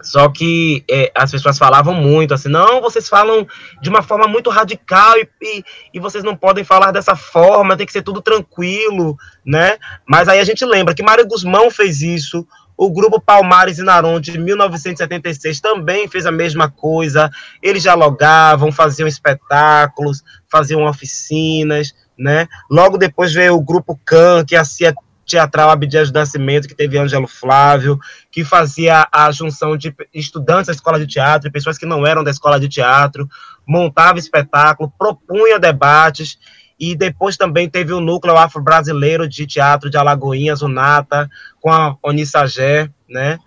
Só 0.00 0.28
que 0.28 0.84
é, 0.88 1.10
as 1.14 1.30
pessoas 1.30 1.58
falavam 1.58 1.92
muito 1.92 2.32
assim, 2.32 2.48
não, 2.48 2.80
vocês 2.80 3.08
falam 3.08 3.46
de 3.80 3.88
uma 3.88 4.02
forma 4.02 4.28
muito 4.28 4.48
radical 4.48 5.16
e, 5.16 5.28
e, 5.42 5.64
e, 5.94 6.00
vocês 6.00 6.22
não 6.22 6.36
podem 6.36 6.62
falar 6.62 6.92
dessa 6.92 7.16
forma, 7.16 7.76
tem 7.76 7.84
que 7.84 7.92
ser 7.92 8.02
tudo 8.02 8.22
tranquilo, 8.22 9.16
né? 9.44 9.76
Mas 10.06 10.28
aí 10.28 10.38
a 10.38 10.44
gente 10.44 10.64
lembra 10.64 10.94
que 10.94 11.02
Mário 11.02 11.26
Guzmão 11.26 11.68
fez 11.68 12.00
isso, 12.00 12.46
o 12.76 12.88
grupo 12.92 13.20
Palmares 13.20 13.78
e 13.78 13.82
Naron 13.82 14.20
de 14.20 14.38
1976 14.38 15.60
também 15.60 16.06
fez 16.06 16.24
a 16.26 16.30
mesma 16.30 16.70
coisa. 16.70 17.28
Eles 17.60 17.82
dialogavam, 17.82 18.70
faziam 18.70 19.08
espetáculos, 19.08 20.22
faziam 20.48 20.84
oficinas, 20.84 21.92
né? 22.16 22.46
Logo 22.70 22.96
depois 22.96 23.34
veio 23.34 23.56
o 23.56 23.60
grupo 23.60 24.00
Can, 24.04 24.44
que 24.44 24.54
hacía 24.54 24.94
teatral 25.28 25.70
Abdias 25.70 26.10
Nascimento, 26.10 26.66
que 26.66 26.74
teve 26.74 26.98
Ângelo 26.98 27.28
Flávio, 27.28 27.98
que 28.30 28.42
fazia 28.42 29.06
a 29.12 29.30
junção 29.30 29.76
de 29.76 29.94
estudantes 30.12 30.66
da 30.66 30.72
escola 30.72 30.98
de 30.98 31.06
teatro 31.06 31.48
e 31.48 31.52
pessoas 31.52 31.78
que 31.78 31.86
não 31.86 32.06
eram 32.06 32.24
da 32.24 32.30
escola 32.30 32.58
de 32.58 32.68
teatro, 32.68 33.28
montava 33.66 34.18
espetáculo, 34.18 34.92
propunha 34.98 35.58
debates, 35.58 36.38
e 36.80 36.96
depois 36.96 37.36
também 37.36 37.68
teve 37.68 37.92
o 37.92 38.00
núcleo 38.00 38.36
afro-brasileiro 38.36 39.28
de 39.28 39.46
teatro 39.46 39.90
de 39.90 39.96
Alagoinhas, 39.96 40.62
o 40.62 40.68
NATA, 40.68 41.28
com 41.60 41.70
a 41.70 41.96
Onissagé, 42.02 42.88
né? 43.08 43.38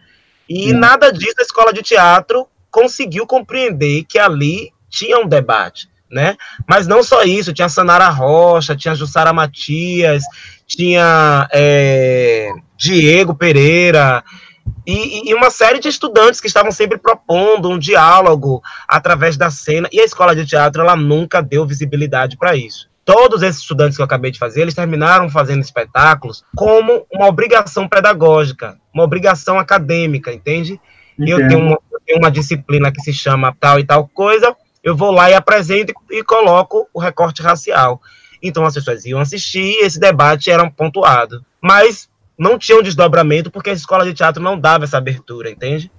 E 0.47 0.73
nada 0.73 1.11
disso 1.11 1.35
a 1.39 1.43
escola 1.43 1.73
de 1.73 1.81
teatro 1.81 2.45
conseguiu 2.69 3.25
compreender 3.25 4.03
que 4.03 4.19
ali 4.19 4.71
tinha 4.89 5.17
um 5.17 5.27
debate, 5.27 5.89
né? 6.11 6.35
Mas 6.67 6.87
não 6.87 7.01
só 7.01 7.23
isso, 7.23 7.53
tinha 7.53 7.69
Sanara 7.69 8.09
Rocha, 8.09 8.75
tinha 8.75 8.95
Jussara 8.95 9.31
Matias, 9.31 10.23
tinha 10.67 11.47
é, 11.51 12.49
Diego 12.77 13.33
Pereira, 13.33 14.23
e, 14.85 15.29
e, 15.29 15.33
uma 15.33 15.51
série 15.51 15.79
de 15.79 15.87
estudantes 15.87 16.41
que 16.41 16.47
estavam 16.47 16.71
sempre 16.71 16.97
propondo 16.97 17.69
um 17.69 17.77
diálogo 17.77 18.61
através 18.87 19.37
da 19.37 19.49
cena, 19.49 19.87
e 19.91 19.99
a 19.99 20.05
escola 20.05 20.35
de 20.35 20.45
teatro 20.45 20.81
ela 20.81 20.95
nunca 20.95 21.41
deu 21.41 21.65
visibilidade 21.65 22.37
para 22.37 22.55
isso. 22.55 22.89
Todos 23.05 23.41
esses 23.41 23.61
estudantes 23.61 23.95
que 23.95 24.01
eu 24.01 24.05
acabei 24.05 24.31
de 24.31 24.39
fazer, 24.39 24.61
eles 24.61 24.73
terminaram 24.73 25.29
fazendo 25.29 25.61
espetáculos 25.61 26.43
como 26.55 27.05
uma 27.11 27.27
obrigação 27.27 27.87
pedagógica, 27.87 28.77
uma 28.93 29.03
obrigação 29.03 29.59
acadêmica, 29.59 30.31
entende? 30.33 30.79
E 31.17 31.29
eu 31.29 31.47
tenho, 31.47 31.59
uma, 31.59 31.79
eu 31.91 31.99
tenho 32.05 32.19
uma 32.19 32.31
disciplina 32.31 32.91
que 32.91 33.01
se 33.01 33.13
chama 33.13 33.55
tal 33.59 33.79
e 33.79 33.83
tal 33.83 34.07
coisa, 34.07 34.55
eu 34.83 34.95
vou 34.95 35.11
lá 35.11 35.29
e 35.29 35.33
apresento 35.33 35.93
e, 36.09 36.23
coloco 36.23 36.87
o 36.93 36.99
recorte 36.99 37.41
racial. 37.41 38.01
Então 38.41 38.65
as 38.65 38.73
pessoas 38.73 39.05
iam 39.05 39.19
assistir 39.19 39.61
e 39.61 39.85
esse 39.85 39.99
debate 39.99 40.49
era 40.49 40.69
pontuado. 40.69 41.45
Mas 41.61 42.09
não 42.37 42.57
tinha 42.57 42.77
um 42.77 42.81
desdobramento 42.81 43.51
porque 43.51 43.69
a 43.69 43.73
escola 43.73 44.03
de 44.03 44.13
teatro 44.13 44.41
não 44.41 44.59
dava 44.59 44.85
essa 44.85 44.97
abertura, 44.97 45.49
entende? 45.49 45.91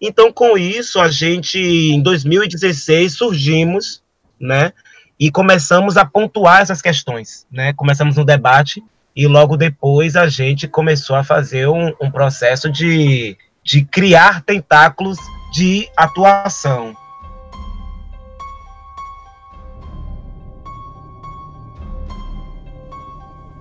Então, 0.00 0.32
com 0.32 0.58
isso, 0.58 1.00
a 1.00 1.08
gente, 1.08 1.58
em 1.58 2.02
2016, 2.02 3.16
surgimos, 3.16 4.02
né? 4.38 4.72
E 5.18 5.30
começamos 5.30 5.96
a 5.96 6.04
pontuar 6.04 6.60
essas 6.60 6.82
questões, 6.82 7.46
né? 7.50 7.72
Começamos 7.72 8.18
um 8.18 8.24
debate 8.24 8.82
e 9.16 9.26
logo 9.26 9.56
depois 9.56 10.16
a 10.16 10.28
gente 10.28 10.68
começou 10.68 11.16
a 11.16 11.24
fazer 11.24 11.68
um, 11.68 11.92
um 12.00 12.10
processo 12.10 12.70
de, 12.70 13.36
de 13.62 13.84
criar 13.84 14.42
tentáculos 14.42 15.18
de 15.52 15.88
atuação, 15.96 16.94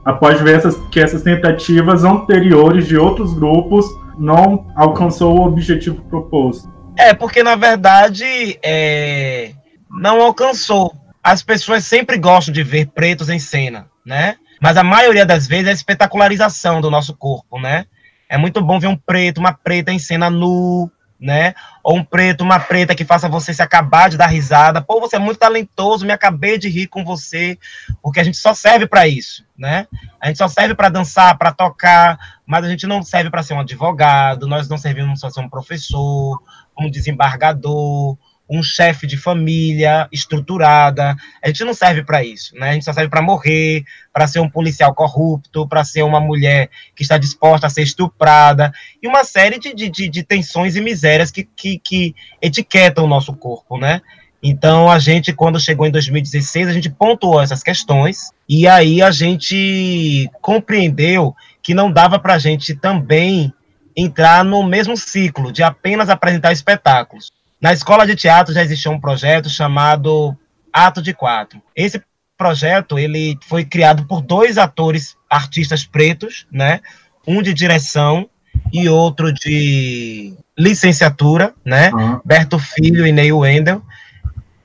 após 0.06 0.40
ver 0.42 0.58
essas, 0.58 0.76
que 0.92 1.00
essas 1.00 1.22
tentativas 1.22 2.04
anteriores 2.04 2.88
de 2.88 2.98
outros 2.98 3.34
grupos 3.34 3.86
não 4.18 4.68
alcançou 4.76 5.38
o 5.38 5.48
objetivo 5.48 6.02
proposto. 6.04 6.72
É, 6.98 7.14
porque 7.14 7.42
na 7.42 7.56
verdade 7.56 8.60
é, 8.64 9.52
não 9.90 10.22
alcançou. 10.22 10.94
As 11.24 11.42
pessoas 11.42 11.86
sempre 11.86 12.18
gostam 12.18 12.54
de 12.54 12.64
ver 12.64 12.88
pretos 12.88 13.30
em 13.30 13.40
cena, 13.40 13.88
né? 14.06 14.36
Mas 14.62 14.78
a 14.78 14.84
maioria 14.84 15.26
das 15.26 15.48
vezes 15.48 15.68
é 15.68 15.72
a 15.72 15.74
espetacularização 15.74 16.82
do 16.82 16.92
nosso 16.92 17.16
corpo, 17.16 17.60
né? 17.60 17.86
É 18.30 18.38
muito 18.38 18.62
bom 18.62 18.80
ver 18.80 18.88
um 18.88 18.96
preto, 18.96 19.40
uma 19.40 19.54
preta 19.54 19.92
em 19.92 20.00
cena 20.00 20.30
nu, 20.30 20.90
né? 21.24 21.56
Ou 21.82 21.98
um 21.98 22.04
preto, 22.04 22.42
uma 22.42 22.60
preta 22.60 22.94
que 22.94 23.06
faça 23.06 23.30
você 23.30 23.54
se 23.54 23.62
acabar 23.62 24.10
de 24.10 24.18
dar 24.18 24.28
risada. 24.28 24.82
Pô, 24.82 25.00
você 25.00 25.16
é 25.16 25.20
muito 25.20 25.38
talentoso, 25.38 26.06
me 26.06 26.12
acabei 26.12 26.58
de 26.58 26.68
rir 26.68 26.88
com 26.88 27.06
você, 27.06 27.58
porque 28.02 28.20
a 28.20 28.24
gente 28.26 28.36
só 28.36 28.54
serve 28.54 28.86
para 28.86 29.08
isso, 29.08 29.46
né? 29.58 29.88
A 30.20 30.28
gente 30.28 30.38
só 30.38 30.50
serve 30.50 30.76
para 30.76 30.90
dançar, 30.90 31.38
para 31.38 31.54
tocar, 31.54 32.20
mas 32.46 32.66
a 32.66 32.70
gente 32.70 32.86
não 32.86 33.02
serve 33.02 33.30
para 33.30 33.42
ser 33.42 33.54
um 33.54 33.62
advogado, 33.62 34.50
nós 34.50 34.68
não 34.68 34.78
servimos 34.78 35.22
para 35.22 35.30
ser 35.30 35.40
um 35.40 35.50
professor, 35.50 36.44
um 36.78 36.92
desembargador, 36.92 38.18
um 38.50 38.62
chefe 38.62 39.08
de 39.08 39.18
família 39.18 40.08
estruturada. 40.12 41.16
A 41.42 41.48
gente 41.48 41.64
não 41.64 41.74
serve 41.74 42.04
para 42.04 42.24
isso, 42.24 42.56
né? 42.56 42.70
A 42.70 42.74
gente 42.74 42.86
só 42.86 42.94
serve 42.94 43.10
para 43.10 43.22
morrer, 43.22 43.84
para 44.12 44.28
ser 44.28 44.40
um 44.40 44.50
policial 44.50 44.94
corrupto, 44.94 45.68
para 45.68 45.84
ser 45.84 46.04
uma 46.04 46.20
mulher 46.20 46.70
que 46.96 47.04
está 47.04 47.18
disposta 47.18 47.68
a 47.68 47.70
ser 47.70 47.84
estuprada, 47.84 48.72
e 49.02 49.08
uma 49.08 49.24
série 49.24 49.58
de, 49.58 49.74
de, 49.74 50.10
de 50.10 50.24
tensões 50.24 50.76
e 50.76 50.82
misérias 50.82 51.32
que, 51.32 51.44
que, 51.44 51.80
que 51.80 52.16
etiquetam 52.42 53.06
o 53.06 53.08
nosso 53.08 53.34
corpo, 53.34 53.78
né? 53.78 54.02
Então, 54.46 54.92
a 54.92 55.00
gente, 55.00 55.32
quando 55.32 55.58
chegou 55.58 55.88
em 55.88 55.92
2016, 55.92 56.68
a 56.68 56.74
gente 56.74 56.90
pontuou 56.90 57.42
essas 57.42 57.64
questões, 57.64 58.30
e 58.48 58.68
aí 58.68 59.02
a 59.02 59.10
gente 59.10 60.30
compreendeu 60.42 61.34
que 61.62 61.74
não 61.74 61.90
dava 61.90 62.20
para 62.20 62.34
a 62.34 62.38
gente 62.38 62.76
também 62.76 63.54
entrar 63.96 64.44
no 64.44 64.62
mesmo 64.62 64.98
ciclo 64.98 65.50
de 65.50 65.64
apenas 65.64 66.10
apresentar 66.10 66.52
espetáculos. 66.52 67.32
Na 67.64 67.72
escola 67.72 68.06
de 68.06 68.14
teatro 68.14 68.54
já 68.54 68.62
existia 68.62 68.92
um 68.92 69.00
projeto 69.00 69.50
chamado 69.50 70.38
Ato 70.74 71.02
de 71.02 71.14
Quatro. 71.14 71.62
Esse 71.74 72.04
projeto 72.38 73.00
ele 73.00 73.40
foi 73.48 73.64
criado 73.64 74.06
por 74.06 74.20
dois 74.20 74.58
atores 74.58 75.16
artistas 75.30 75.86
pretos, 75.86 76.46
né? 76.52 76.82
Um 77.26 77.42
de 77.42 77.54
direção 77.54 78.30
e 78.74 78.90
outro 78.90 79.32
de 79.32 80.34
licenciatura, 80.60 81.54
né? 81.64 81.90
Uhum. 81.94 82.20
Berto 82.26 82.60
Filho 82.60 83.08
e 83.08 83.14
Neil 83.14 83.40
Wendel. 83.40 83.82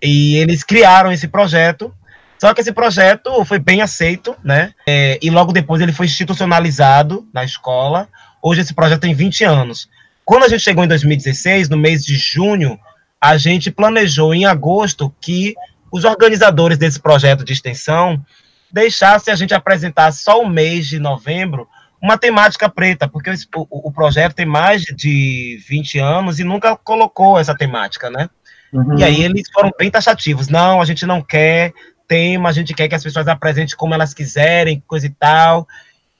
E 0.02 0.34
eles 0.34 0.64
criaram 0.64 1.12
esse 1.12 1.28
projeto. 1.28 1.94
Só 2.36 2.52
que 2.52 2.62
esse 2.62 2.72
projeto 2.72 3.44
foi 3.44 3.60
bem 3.60 3.80
aceito, 3.80 4.34
né? 4.42 4.72
É, 4.88 5.20
e 5.22 5.30
logo 5.30 5.52
depois 5.52 5.80
ele 5.80 5.92
foi 5.92 6.06
institucionalizado 6.06 7.28
na 7.32 7.44
escola. 7.44 8.08
Hoje 8.42 8.62
esse 8.62 8.74
projeto 8.74 9.02
tem 9.02 9.14
20 9.14 9.44
anos. 9.44 9.88
Quando 10.24 10.42
a 10.42 10.48
gente 10.48 10.64
chegou 10.64 10.82
em 10.82 10.88
2016, 10.88 11.68
no 11.68 11.76
mês 11.76 12.04
de 12.04 12.16
junho, 12.16 12.78
a 13.20 13.36
gente 13.36 13.70
planejou 13.70 14.34
em 14.34 14.44
agosto 14.46 15.12
que 15.20 15.54
os 15.90 16.04
organizadores 16.04 16.78
desse 16.78 17.00
projeto 17.00 17.44
de 17.44 17.52
extensão 17.52 18.24
deixassem 18.70 19.32
a 19.32 19.36
gente 19.36 19.54
apresentar 19.54 20.12
só 20.12 20.40
o 20.40 20.48
mês 20.48 20.86
de 20.86 20.98
novembro 20.98 21.68
uma 22.00 22.16
temática 22.16 22.68
preta, 22.68 23.08
porque 23.08 23.30
o, 23.56 23.88
o, 23.88 23.92
projeto 23.92 24.34
tem 24.34 24.46
mais 24.46 24.82
de 24.82 25.60
20 25.68 25.98
anos 25.98 26.38
e 26.38 26.44
nunca 26.44 26.76
colocou 26.76 27.38
essa 27.40 27.56
temática, 27.56 28.08
né? 28.08 28.30
Uhum. 28.72 28.98
E 28.98 29.02
aí 29.02 29.22
eles 29.22 29.50
foram 29.52 29.72
bem 29.76 29.90
taxativos. 29.90 30.46
Não, 30.48 30.80
a 30.80 30.84
gente 30.84 31.04
não 31.04 31.20
quer 31.20 31.72
tema, 32.06 32.48
a 32.48 32.52
gente 32.52 32.72
quer 32.72 32.86
que 32.86 32.94
as 32.94 33.02
pessoas 33.02 33.26
apresentem 33.26 33.76
como 33.76 33.94
elas 33.94 34.14
quiserem, 34.14 34.82
coisa 34.86 35.06
e 35.06 35.10
tal. 35.10 35.66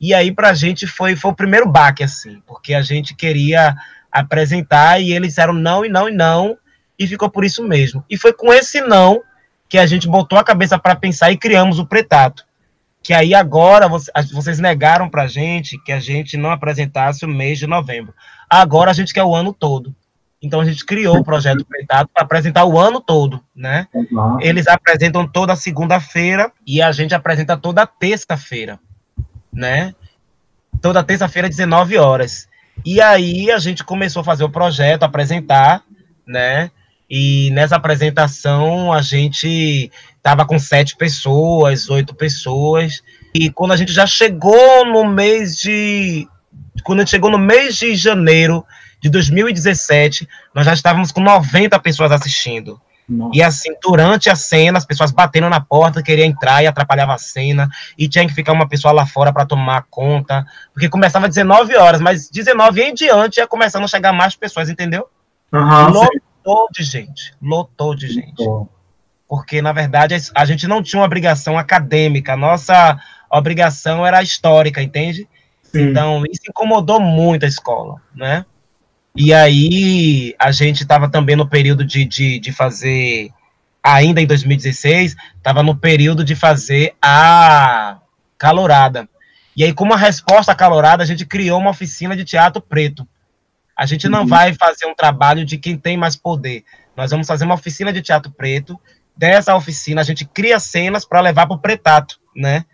E 0.00 0.12
aí, 0.12 0.32
para 0.32 0.50
a 0.50 0.54
gente, 0.54 0.86
foi, 0.86 1.14
foi 1.14 1.30
o 1.30 1.36
primeiro 1.36 1.68
baque, 1.68 2.02
assim, 2.02 2.42
porque 2.46 2.74
a 2.74 2.82
gente 2.82 3.14
queria 3.14 3.76
apresentar 4.10 5.00
e 5.00 5.12
eles 5.12 5.28
disseram 5.28 5.52
não 5.52 5.84
e 5.84 5.88
não 5.88 6.08
e 6.08 6.12
não 6.12 6.58
e 6.98 7.06
ficou 7.06 7.30
por 7.30 7.44
isso 7.44 7.62
mesmo. 7.62 8.04
E 8.10 8.16
foi 8.16 8.32
com 8.32 8.52
esse 8.52 8.80
não 8.80 9.22
que 9.68 9.78
a 9.78 9.86
gente 9.86 10.08
botou 10.08 10.38
a 10.38 10.44
cabeça 10.44 10.78
para 10.78 10.96
pensar 10.96 11.30
e 11.30 11.36
criamos 11.36 11.78
o 11.78 11.86
Pretato. 11.86 12.44
Que 13.02 13.12
aí 13.12 13.34
agora 13.34 13.86
vocês 13.88 14.58
negaram 14.58 15.08
para 15.08 15.22
a 15.22 15.26
gente 15.28 15.78
que 15.78 15.92
a 15.92 16.00
gente 16.00 16.36
não 16.36 16.50
apresentasse 16.50 17.24
o 17.24 17.28
mês 17.28 17.58
de 17.58 17.66
novembro. 17.66 18.12
Agora 18.50 18.90
a 18.90 18.94
gente 18.94 19.14
quer 19.14 19.22
o 19.22 19.34
ano 19.34 19.52
todo. 19.52 19.94
Então 20.40 20.60
a 20.60 20.64
gente 20.64 20.84
criou 20.84 21.18
o 21.18 21.24
projeto 21.24 21.64
Pretato 21.64 22.10
para 22.12 22.22
apresentar 22.22 22.64
o 22.64 22.78
ano 22.78 23.00
todo, 23.00 23.42
né? 23.54 23.86
Uhum. 23.92 24.40
Eles 24.40 24.66
apresentam 24.66 25.26
toda 25.26 25.54
segunda-feira 25.56 26.52
e 26.66 26.80
a 26.80 26.92
gente 26.92 27.14
apresenta 27.14 27.56
toda 27.56 27.86
terça-feira, 27.86 28.78
né? 29.52 29.94
Toda 30.80 31.02
terça-feira, 31.02 31.48
19 31.48 31.98
horas. 31.98 32.48
E 32.84 33.00
aí 33.00 33.50
a 33.50 33.58
gente 33.58 33.82
começou 33.82 34.20
a 34.20 34.24
fazer 34.24 34.44
o 34.44 34.50
projeto, 34.50 35.02
apresentar, 35.02 35.82
né? 36.24 36.70
E 37.10 37.50
nessa 37.52 37.76
apresentação 37.76 38.92
a 38.92 39.00
gente 39.00 39.90
estava 40.16 40.44
com 40.44 40.58
sete 40.58 40.96
pessoas, 40.96 41.88
oito 41.88 42.14
pessoas. 42.14 43.02
E 43.34 43.50
quando 43.50 43.72
a 43.72 43.76
gente 43.76 43.92
já 43.92 44.06
chegou 44.06 44.84
no 44.86 45.04
mês 45.06 45.56
de. 45.56 46.28
Quando 46.84 47.00
a 47.00 47.02
gente 47.02 47.10
chegou 47.10 47.30
no 47.30 47.38
mês 47.38 47.76
de 47.76 47.96
janeiro 47.96 48.64
de 49.00 49.08
2017, 49.08 50.28
nós 50.54 50.66
já 50.66 50.72
estávamos 50.72 51.10
com 51.10 51.20
90 51.20 51.78
pessoas 51.80 52.12
assistindo. 52.12 52.80
Nossa. 53.08 53.30
E 53.34 53.42
assim, 53.42 53.70
durante 53.82 54.28
a 54.28 54.36
cena, 54.36 54.76
as 54.76 54.84
pessoas 54.84 55.10
batendo 55.10 55.48
na 55.48 55.60
porta, 55.60 56.02
queriam 56.02 56.26
entrar 56.26 56.62
e 56.62 56.66
atrapalhava 56.66 57.14
a 57.14 57.18
cena, 57.18 57.68
e 57.96 58.06
tinha 58.06 58.26
que 58.26 58.34
ficar 58.34 58.52
uma 58.52 58.68
pessoa 58.68 58.92
lá 58.92 59.06
fora 59.06 59.32
para 59.32 59.46
tomar 59.46 59.86
conta, 59.88 60.44
porque 60.74 60.90
começava 60.90 61.26
às 61.26 61.34
19 61.34 61.74
horas, 61.76 62.02
mas 62.02 62.28
19 62.28 62.82
em 62.82 62.92
diante 62.92 63.38
ia 63.38 63.46
começando 63.46 63.84
a 63.84 63.88
chegar 63.88 64.12
mais 64.12 64.36
pessoas, 64.36 64.68
entendeu? 64.68 65.08
Uhum, 65.50 66.06
lotou 66.48 66.68
de 66.72 66.82
gente, 66.82 67.34
lotou 67.40 67.94
de 67.94 68.08
gente. 68.08 68.44
Porque, 69.28 69.60
na 69.60 69.72
verdade, 69.72 70.16
a 70.34 70.44
gente 70.46 70.66
não 70.66 70.82
tinha 70.82 71.00
uma 71.00 71.06
obrigação 71.06 71.58
acadêmica, 71.58 72.32
a 72.32 72.36
nossa 72.36 72.98
obrigação 73.30 74.06
era 74.06 74.22
histórica, 74.22 74.82
entende? 74.82 75.28
Sim. 75.62 75.90
Então, 75.90 76.22
isso 76.30 76.42
incomodou 76.48 76.98
muito 76.98 77.44
a 77.44 77.48
escola, 77.48 78.00
né? 78.14 78.46
E 79.14 79.34
aí, 79.34 80.34
a 80.38 80.50
gente 80.50 80.82
estava 80.82 81.10
também 81.10 81.36
no 81.36 81.46
período 81.46 81.84
de, 81.84 82.04
de, 82.06 82.38
de 82.38 82.52
fazer, 82.52 83.30
ainda 83.82 84.22
em 84.22 84.26
2016, 84.26 85.14
estava 85.36 85.62
no 85.62 85.76
período 85.76 86.24
de 86.24 86.34
fazer 86.34 86.94
a 87.02 87.98
calorada. 88.38 89.06
E 89.54 89.64
aí, 89.64 89.74
como 89.74 89.92
a 89.92 89.96
resposta 89.96 90.52
à 90.52 90.54
calorada, 90.54 91.02
a 91.02 91.06
gente 91.06 91.26
criou 91.26 91.58
uma 91.58 91.70
oficina 91.70 92.16
de 92.16 92.24
teatro 92.24 92.62
preto. 92.62 93.06
A 93.78 93.86
gente 93.86 94.08
não 94.08 94.22
uhum. 94.22 94.26
vai 94.26 94.52
fazer 94.54 94.86
um 94.86 94.94
trabalho 94.94 95.44
de 95.44 95.56
quem 95.56 95.78
tem 95.78 95.96
mais 95.96 96.16
poder. 96.16 96.64
Nós 96.96 97.12
vamos 97.12 97.28
fazer 97.28 97.44
uma 97.44 97.54
oficina 97.54 97.92
de 97.92 98.02
teatro 98.02 98.32
preto. 98.32 98.76
Dessa 99.16 99.54
oficina, 99.54 100.00
a 100.00 100.04
gente 100.04 100.24
cria 100.24 100.58
cenas 100.58 101.04
para 101.04 101.20
levar 101.20 101.46
para 101.46 101.54
o 101.54 101.60
pretato, 101.60 102.18
né? 102.34 102.64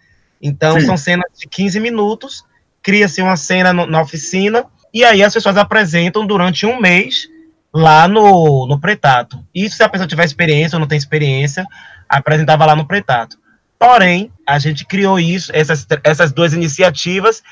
Então, 0.40 0.80
Sim. 0.80 0.86
são 0.86 0.96
cenas 0.96 1.26
de 1.38 1.46
15 1.46 1.78
minutos, 1.78 2.42
cria-se 2.82 3.20
uma 3.20 3.36
cena 3.36 3.70
no, 3.72 3.86
na 3.86 4.00
oficina, 4.00 4.64
e 4.92 5.04
aí 5.04 5.22
as 5.22 5.34
pessoas 5.34 5.58
apresentam 5.58 6.26
durante 6.26 6.64
um 6.64 6.80
mês 6.80 7.28
lá 7.72 8.08
no, 8.08 8.66
no 8.66 8.80
pretato. 8.80 9.44
Isso 9.54 9.76
se 9.76 9.82
a 9.82 9.88
pessoa 9.88 10.08
tiver 10.08 10.24
experiência 10.24 10.76
ou 10.76 10.80
não 10.80 10.86
tem 10.86 10.96
experiência, 10.96 11.66
apresentava 12.08 12.64
lá 12.64 12.74
no 12.74 12.86
pretato. 12.86 13.38
Porém, 13.78 14.32
a 14.46 14.58
gente 14.58 14.86
criou 14.86 15.18
isso, 15.18 15.50
essas, 15.54 15.86
essas 16.02 16.32
duas 16.32 16.54
iniciativas, 16.54 17.42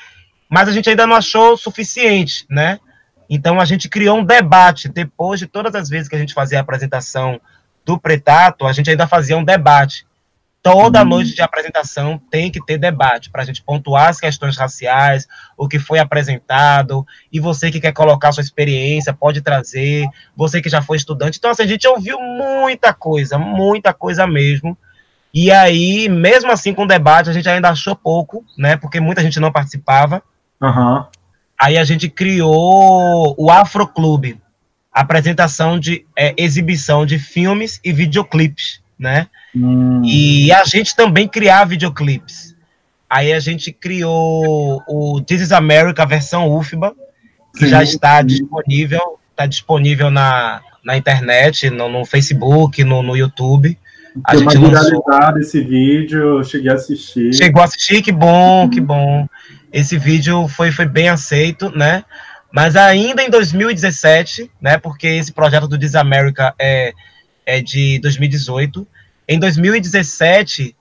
mas 0.49 0.67
a 0.67 0.71
gente 0.71 0.89
ainda 0.89 1.05
não 1.05 1.15
achou 1.15 1.55
suficiente, 1.55 2.45
né? 2.49 2.79
Então 3.33 3.59
a 3.59 3.65
gente 3.65 3.89
criou 3.89 4.19
um 4.19 4.23
debate. 4.23 4.87
Depois 4.87 5.39
de 5.39 5.47
todas 5.47 5.73
as 5.73 5.89
vezes 5.89 6.07
que 6.07 6.15
a 6.15 6.19
gente 6.19 6.33
fazia 6.33 6.59
a 6.59 6.61
apresentação 6.61 7.41
do 7.83 7.99
Pretato, 7.99 8.67
a 8.67 8.71
gente 8.71 8.91
ainda 8.91 9.07
fazia 9.07 9.35
um 9.35 9.43
debate. 9.43 10.05
Toda 10.61 11.01
uhum. 11.01 11.09
noite 11.09 11.33
de 11.33 11.41
apresentação 11.41 12.21
tem 12.31 12.51
que 12.51 12.63
ter 12.63 12.77
debate 12.77 13.29
para 13.29 13.41
a 13.41 13.45
gente 13.45 13.61
pontuar 13.61 14.09
as 14.09 14.19
questões 14.19 14.55
raciais, 14.55 15.27
o 15.57 15.67
que 15.67 15.77
foi 15.77 15.99
apresentado, 15.99 17.05
e 17.31 17.39
você 17.39 17.69
que 17.69 17.81
quer 17.81 17.91
colocar 17.91 18.31
sua 18.31 18.41
experiência 18.43 19.13
pode 19.13 19.41
trazer, 19.41 20.07
você 20.37 20.61
que 20.61 20.69
já 20.69 20.81
foi 20.81 20.95
estudante. 20.95 21.37
Então, 21.37 21.51
assim, 21.51 21.63
a 21.63 21.67
gente 21.67 21.85
ouviu 21.85 22.17
muita 22.19 22.93
coisa, 22.93 23.37
muita 23.37 23.93
coisa 23.93 24.25
mesmo. 24.27 24.77
E 25.33 25.51
aí, 25.51 26.07
mesmo 26.07 26.51
assim, 26.51 26.73
com 26.73 26.83
o 26.83 26.87
debate, 26.87 27.29
a 27.29 27.33
gente 27.33 27.49
ainda 27.49 27.69
achou 27.69 27.95
pouco, 27.95 28.45
né? 28.55 28.77
Porque 28.77 28.99
muita 28.99 29.21
gente 29.21 29.39
não 29.39 29.51
participava. 29.51 30.21
Uhum. 30.61 31.03
Aí 31.59 31.77
a 31.77 31.83
gente 31.83 32.09
criou 32.09 33.35
o 33.37 33.51
Afro 33.51 33.87
Clube, 33.87 34.39
apresentação 34.91 35.79
de 35.79 36.05
é, 36.17 36.33
exibição 36.37 37.05
de 37.05 37.17
filmes 37.17 37.79
e 37.83 37.91
videoclipes, 37.91 38.81
né? 38.97 39.27
Hum. 39.55 40.01
E 40.03 40.51
a 40.51 40.63
gente 40.63 40.95
também 40.95 41.27
criar 41.27 41.65
videoclipes. 41.65 42.55
Aí 43.09 43.31
a 43.31 43.39
gente 43.39 43.71
criou 43.71 44.81
o 44.87 45.21
This 45.21 45.41
is 45.41 45.51
America 45.51 46.05
versão 46.05 46.49
UFBA, 46.49 46.95
que 47.53 47.65
Sim. 47.65 47.69
já 47.69 47.83
está 47.83 48.21
disponível, 48.21 49.19
está 49.31 49.45
disponível 49.45 50.09
na, 50.09 50.61
na 50.83 50.97
internet, 50.97 51.69
no, 51.69 51.87
no 51.87 52.05
Facebook, 52.05 52.83
no, 52.83 53.03
no 53.03 53.15
YouTube. 53.15 53.77
A 54.25 54.35
gente 54.35 54.57
lançou 54.57 55.03
esse 55.37 55.61
vídeo, 55.61 56.39
eu 56.39 56.43
cheguei 56.43 56.71
a 56.71 56.75
assistir. 56.75 57.33
Chegou 57.33 57.61
a 57.61 57.65
assistir, 57.65 58.01
que 58.01 58.11
bom, 58.11 58.69
que 58.69 58.79
bom. 58.79 59.27
Esse 59.73 59.97
vídeo 59.97 60.47
foi, 60.47 60.71
foi 60.71 60.85
bem 60.85 61.09
aceito, 61.09 61.75
né? 61.75 62.05
Mas 62.51 62.75
ainda 62.75 63.23
em 63.23 63.29
2017, 63.31 64.51
né? 64.61 64.77
Porque 64.77 65.07
esse 65.07 65.33
projeto 65.33 65.67
do 65.67 65.79
This 65.79 65.95
America 65.95 66.53
é, 66.59 66.93
é 67.43 67.59
de 67.59 67.97
2018. 67.99 68.87
Em 69.27 69.39
2017, 69.39 70.75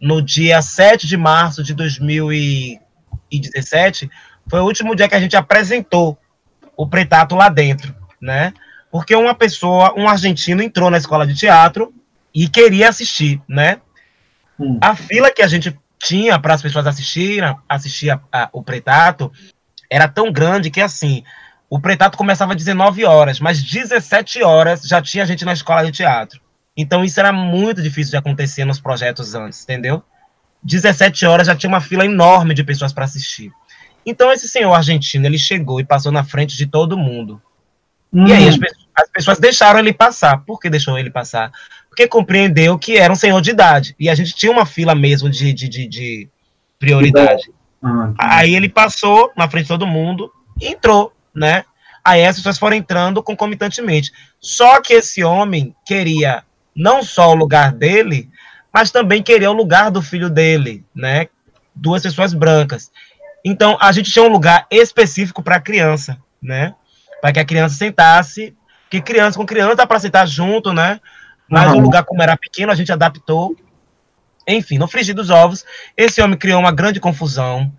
no 0.00 0.22
dia 0.22 0.62
7 0.62 1.08
de 1.08 1.16
março 1.16 1.64
de 1.64 1.74
2017, 1.74 4.08
foi 4.48 4.60
o 4.60 4.64
último 4.64 4.94
dia 4.94 5.08
que 5.08 5.16
a 5.16 5.20
gente 5.20 5.36
apresentou 5.36 6.16
o 6.76 6.86
Pretato 6.86 7.34
lá 7.34 7.48
dentro, 7.48 7.92
né? 8.20 8.52
Porque 8.88 9.16
uma 9.16 9.34
pessoa, 9.34 9.92
um 9.96 10.08
argentino, 10.08 10.62
entrou 10.62 10.90
na 10.90 10.98
escola 10.98 11.26
de 11.26 11.34
teatro 11.34 11.92
e 12.32 12.48
queria 12.48 12.88
assistir, 12.88 13.42
né? 13.48 13.80
Hum. 14.60 14.78
A 14.80 14.94
fila 14.94 15.32
que 15.32 15.42
a 15.42 15.48
gente 15.48 15.76
tinha 15.98 16.38
para 16.38 16.54
as 16.54 16.62
pessoas 16.62 16.86
assistirem, 16.86 17.56
assistir 17.68 18.10
a, 18.10 18.20
a, 18.32 18.48
o 18.52 18.62
Pretato, 18.62 19.32
era 19.90 20.06
tão 20.08 20.30
grande 20.30 20.70
que 20.70 20.80
assim, 20.80 21.22
o 21.68 21.80
Pretato 21.80 22.16
começava 22.16 22.52
às 22.52 22.58
19 22.58 23.04
horas, 23.04 23.40
mas 23.40 23.62
17 23.62 24.42
horas 24.42 24.82
já 24.82 25.02
tinha 25.02 25.26
gente 25.26 25.44
na 25.44 25.52
escola 25.52 25.84
de 25.84 25.92
teatro. 25.92 26.40
Então 26.76 27.04
isso 27.04 27.18
era 27.18 27.32
muito 27.32 27.82
difícil 27.82 28.12
de 28.12 28.16
acontecer 28.16 28.64
nos 28.64 28.80
projetos 28.80 29.34
antes, 29.34 29.62
entendeu? 29.62 30.02
17 30.62 31.26
horas 31.26 31.46
já 31.46 31.56
tinha 31.56 31.68
uma 31.68 31.80
fila 31.80 32.04
enorme 32.04 32.54
de 32.54 32.64
pessoas 32.64 32.92
para 32.92 33.04
assistir. 33.04 33.50
Então 34.06 34.32
esse 34.32 34.48
senhor 34.48 34.72
argentino, 34.72 35.26
ele 35.26 35.38
chegou 35.38 35.80
e 35.80 35.84
passou 35.84 36.12
na 36.12 36.24
frente 36.24 36.56
de 36.56 36.66
todo 36.66 36.96
mundo. 36.96 37.42
Hum. 38.12 38.26
E 38.26 38.32
aí 38.32 38.48
as, 38.48 38.56
uhum. 38.56 38.62
as, 38.94 39.10
pessoas 39.10 39.38
deixaram 39.38 39.78
ele 39.78 39.92
passar. 39.92 40.38
Por 40.44 40.58
que 40.58 40.70
deixou 40.70 40.98
ele 40.98 41.10
passar? 41.10 41.52
Porque 41.98 42.06
compreendeu 42.06 42.78
que 42.78 42.96
era 42.96 43.12
um 43.12 43.16
senhor 43.16 43.40
de 43.40 43.50
idade. 43.50 43.96
E 43.98 44.08
a 44.08 44.14
gente 44.14 44.32
tinha 44.32 44.52
uma 44.52 44.64
fila 44.64 44.94
mesmo 44.94 45.28
de, 45.28 45.52
de, 45.52 45.68
de, 45.68 45.88
de 45.88 46.28
prioridade. 46.78 47.50
Ah, 47.82 48.38
aí 48.38 48.54
ele 48.54 48.68
passou 48.68 49.32
na 49.36 49.50
frente 49.50 49.64
de 49.64 49.70
todo 49.70 49.84
mundo 49.84 50.32
e 50.60 50.68
entrou, 50.68 51.12
né? 51.34 51.64
Aí 52.04 52.24
as 52.24 52.36
pessoas 52.36 52.56
foram 52.56 52.76
entrando 52.76 53.20
concomitantemente. 53.20 54.12
Só 54.38 54.80
que 54.80 54.92
esse 54.92 55.24
homem 55.24 55.74
queria 55.84 56.44
não 56.72 57.02
só 57.02 57.32
o 57.32 57.34
lugar 57.34 57.72
dele, 57.72 58.30
mas 58.72 58.92
também 58.92 59.20
queria 59.20 59.50
o 59.50 59.54
lugar 59.54 59.90
do 59.90 60.00
filho 60.00 60.30
dele, 60.30 60.84
né? 60.94 61.26
Duas 61.74 62.04
pessoas 62.04 62.32
brancas. 62.32 62.92
Então, 63.44 63.76
a 63.80 63.90
gente 63.90 64.12
tinha 64.12 64.24
um 64.24 64.28
lugar 64.28 64.68
específico 64.70 65.42
para 65.42 65.56
a 65.56 65.60
criança, 65.60 66.16
né? 66.40 66.76
Para 67.20 67.32
que 67.32 67.40
a 67.40 67.44
criança 67.44 67.74
sentasse, 67.74 68.54
que 68.88 69.00
criança 69.00 69.36
com 69.36 69.44
criança 69.44 69.74
dá 69.74 69.86
para 69.86 69.98
sentar 69.98 70.28
junto, 70.28 70.72
né? 70.72 71.00
Mas 71.48 71.72
uhum. 71.72 71.78
o 71.78 71.80
lugar, 71.80 72.04
como 72.04 72.22
era 72.22 72.36
pequeno, 72.36 72.70
a 72.70 72.74
gente 72.74 72.92
adaptou. 72.92 73.56
Enfim, 74.46 74.78
no 74.78 74.88
frigir 74.88 75.14
dos 75.14 75.30
ovos, 75.30 75.64
esse 75.96 76.20
homem 76.22 76.38
criou 76.38 76.60
uma 76.60 76.72
grande 76.72 77.00
confusão. 77.00 77.70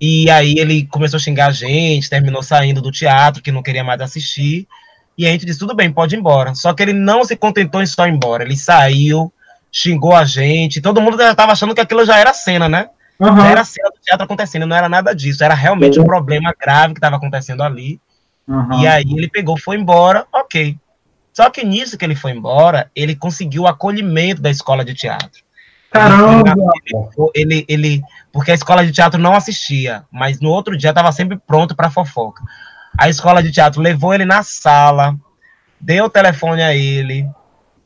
E 0.00 0.30
aí 0.30 0.54
ele 0.58 0.86
começou 0.86 1.18
a 1.18 1.20
xingar 1.20 1.48
a 1.48 1.52
gente, 1.52 2.08
terminou 2.08 2.42
saindo 2.42 2.80
do 2.80 2.90
teatro, 2.90 3.42
que 3.42 3.52
não 3.52 3.62
queria 3.62 3.84
mais 3.84 4.00
assistir. 4.00 4.66
E 5.16 5.26
a 5.26 5.30
gente 5.30 5.44
disse, 5.44 5.58
tudo 5.58 5.74
bem, 5.74 5.92
pode 5.92 6.14
ir 6.14 6.18
embora. 6.18 6.54
Só 6.54 6.72
que 6.72 6.82
ele 6.82 6.92
não 6.92 7.22
se 7.24 7.36
contentou 7.36 7.82
em 7.82 7.86
só 7.86 8.06
ir 8.06 8.12
embora. 8.12 8.42
Ele 8.42 8.56
saiu, 8.56 9.32
xingou 9.70 10.14
a 10.14 10.24
gente. 10.24 10.80
Todo 10.80 11.00
mundo 11.00 11.18
já 11.18 11.32
estava 11.32 11.52
achando 11.52 11.74
que 11.74 11.80
aquilo 11.80 12.04
já 12.04 12.18
era 12.18 12.32
cena, 12.32 12.68
né? 12.68 12.88
Uhum. 13.18 13.36
Já 13.36 13.48
era 13.48 13.64
cena 13.64 13.90
do 13.90 14.00
teatro 14.00 14.24
acontecendo, 14.24 14.66
não 14.66 14.74
era 14.74 14.88
nada 14.88 15.14
disso. 15.14 15.44
Era 15.44 15.54
realmente 15.54 15.98
uhum. 15.98 16.04
um 16.04 16.08
problema 16.08 16.54
grave 16.58 16.94
que 16.94 16.98
estava 16.98 17.16
acontecendo 17.16 17.62
ali. 17.62 18.00
Uhum. 18.48 18.80
E 18.80 18.86
aí 18.86 19.04
ele 19.04 19.28
pegou, 19.28 19.58
foi 19.58 19.76
embora, 19.76 20.26
ok. 20.32 20.76
Só 21.32 21.48
que 21.50 21.64
nisso 21.64 21.96
que 21.96 22.04
ele 22.04 22.16
foi 22.16 22.32
embora, 22.32 22.90
ele 22.94 23.14
conseguiu 23.14 23.62
o 23.62 23.68
acolhimento 23.68 24.42
da 24.42 24.50
escola 24.50 24.84
de 24.84 24.94
teatro. 24.94 25.42
Caramba! 25.90 26.54
Ele, 27.34 27.34
ele, 27.34 27.64
ele, 27.68 28.02
porque 28.32 28.52
a 28.52 28.54
escola 28.54 28.84
de 28.84 28.92
teatro 28.92 29.20
não 29.20 29.34
assistia, 29.34 30.04
mas 30.10 30.40
no 30.40 30.50
outro 30.50 30.76
dia 30.76 30.90
estava 30.90 31.10
sempre 31.12 31.38
pronto 31.46 31.74
para 31.74 31.90
fofoca. 31.90 32.42
A 32.96 33.08
escola 33.08 33.42
de 33.42 33.50
teatro 33.50 33.80
levou 33.80 34.14
ele 34.14 34.24
na 34.24 34.42
sala, 34.42 35.16
deu 35.80 36.04
o 36.04 36.10
telefone 36.10 36.62
a 36.62 36.74
ele, 36.74 37.28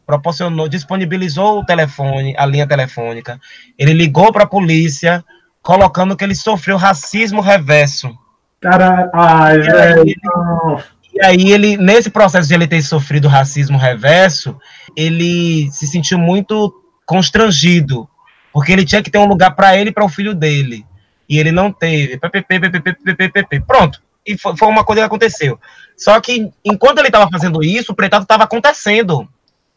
proporcionou, 0.06 0.68
disponibilizou 0.68 1.60
o 1.60 1.64
telefone, 1.64 2.34
a 2.36 2.44
linha 2.44 2.66
telefônica. 2.66 3.40
Ele 3.78 3.92
ligou 3.92 4.32
para 4.32 4.44
a 4.44 4.48
polícia, 4.48 5.24
colocando 5.62 6.16
que 6.16 6.24
ele 6.24 6.34
sofreu 6.34 6.76
racismo 6.76 7.40
reverso. 7.40 8.16
Cara, 8.60 9.10
ai, 9.14 9.60
aí, 9.70 10.00
ele, 10.00 10.16
e 11.14 11.24
aí 11.24 11.52
ele, 11.52 11.76
nesse 11.76 12.10
processo 12.10 12.48
de 12.48 12.54
ele 12.54 12.66
ter 12.66 12.82
sofrido 12.82 13.28
racismo 13.28 13.78
reverso, 13.78 14.56
ele 14.96 15.70
se 15.70 15.86
sentiu 15.86 16.18
muito 16.18 16.74
constrangido, 17.06 18.08
porque 18.52 18.72
ele 18.72 18.84
tinha 18.84 19.02
que 19.02 19.10
ter 19.10 19.18
um 19.18 19.26
lugar 19.26 19.54
para 19.54 19.76
ele 19.76 19.90
e 19.90 19.92
para 19.92 20.04
o 20.04 20.08
filho 20.08 20.34
dele. 20.34 20.84
E 21.28 21.38
ele 21.38 21.52
não 21.52 21.72
teve. 21.72 22.18
Pronto 23.66 24.02
e 24.26 24.38
foi, 24.38 24.54
uma 24.62 24.84
coisa 24.84 25.02
que 25.02 25.06
aconteceu. 25.06 25.60
Só 25.96 26.18
que 26.20 26.50
enquanto 26.64 26.98
ele 26.98 27.08
estava 27.08 27.30
fazendo 27.30 27.62
isso, 27.62 27.92
o 27.92 27.94
pretado 27.94 28.22
estava 28.22 28.44
acontecendo. 28.44 29.28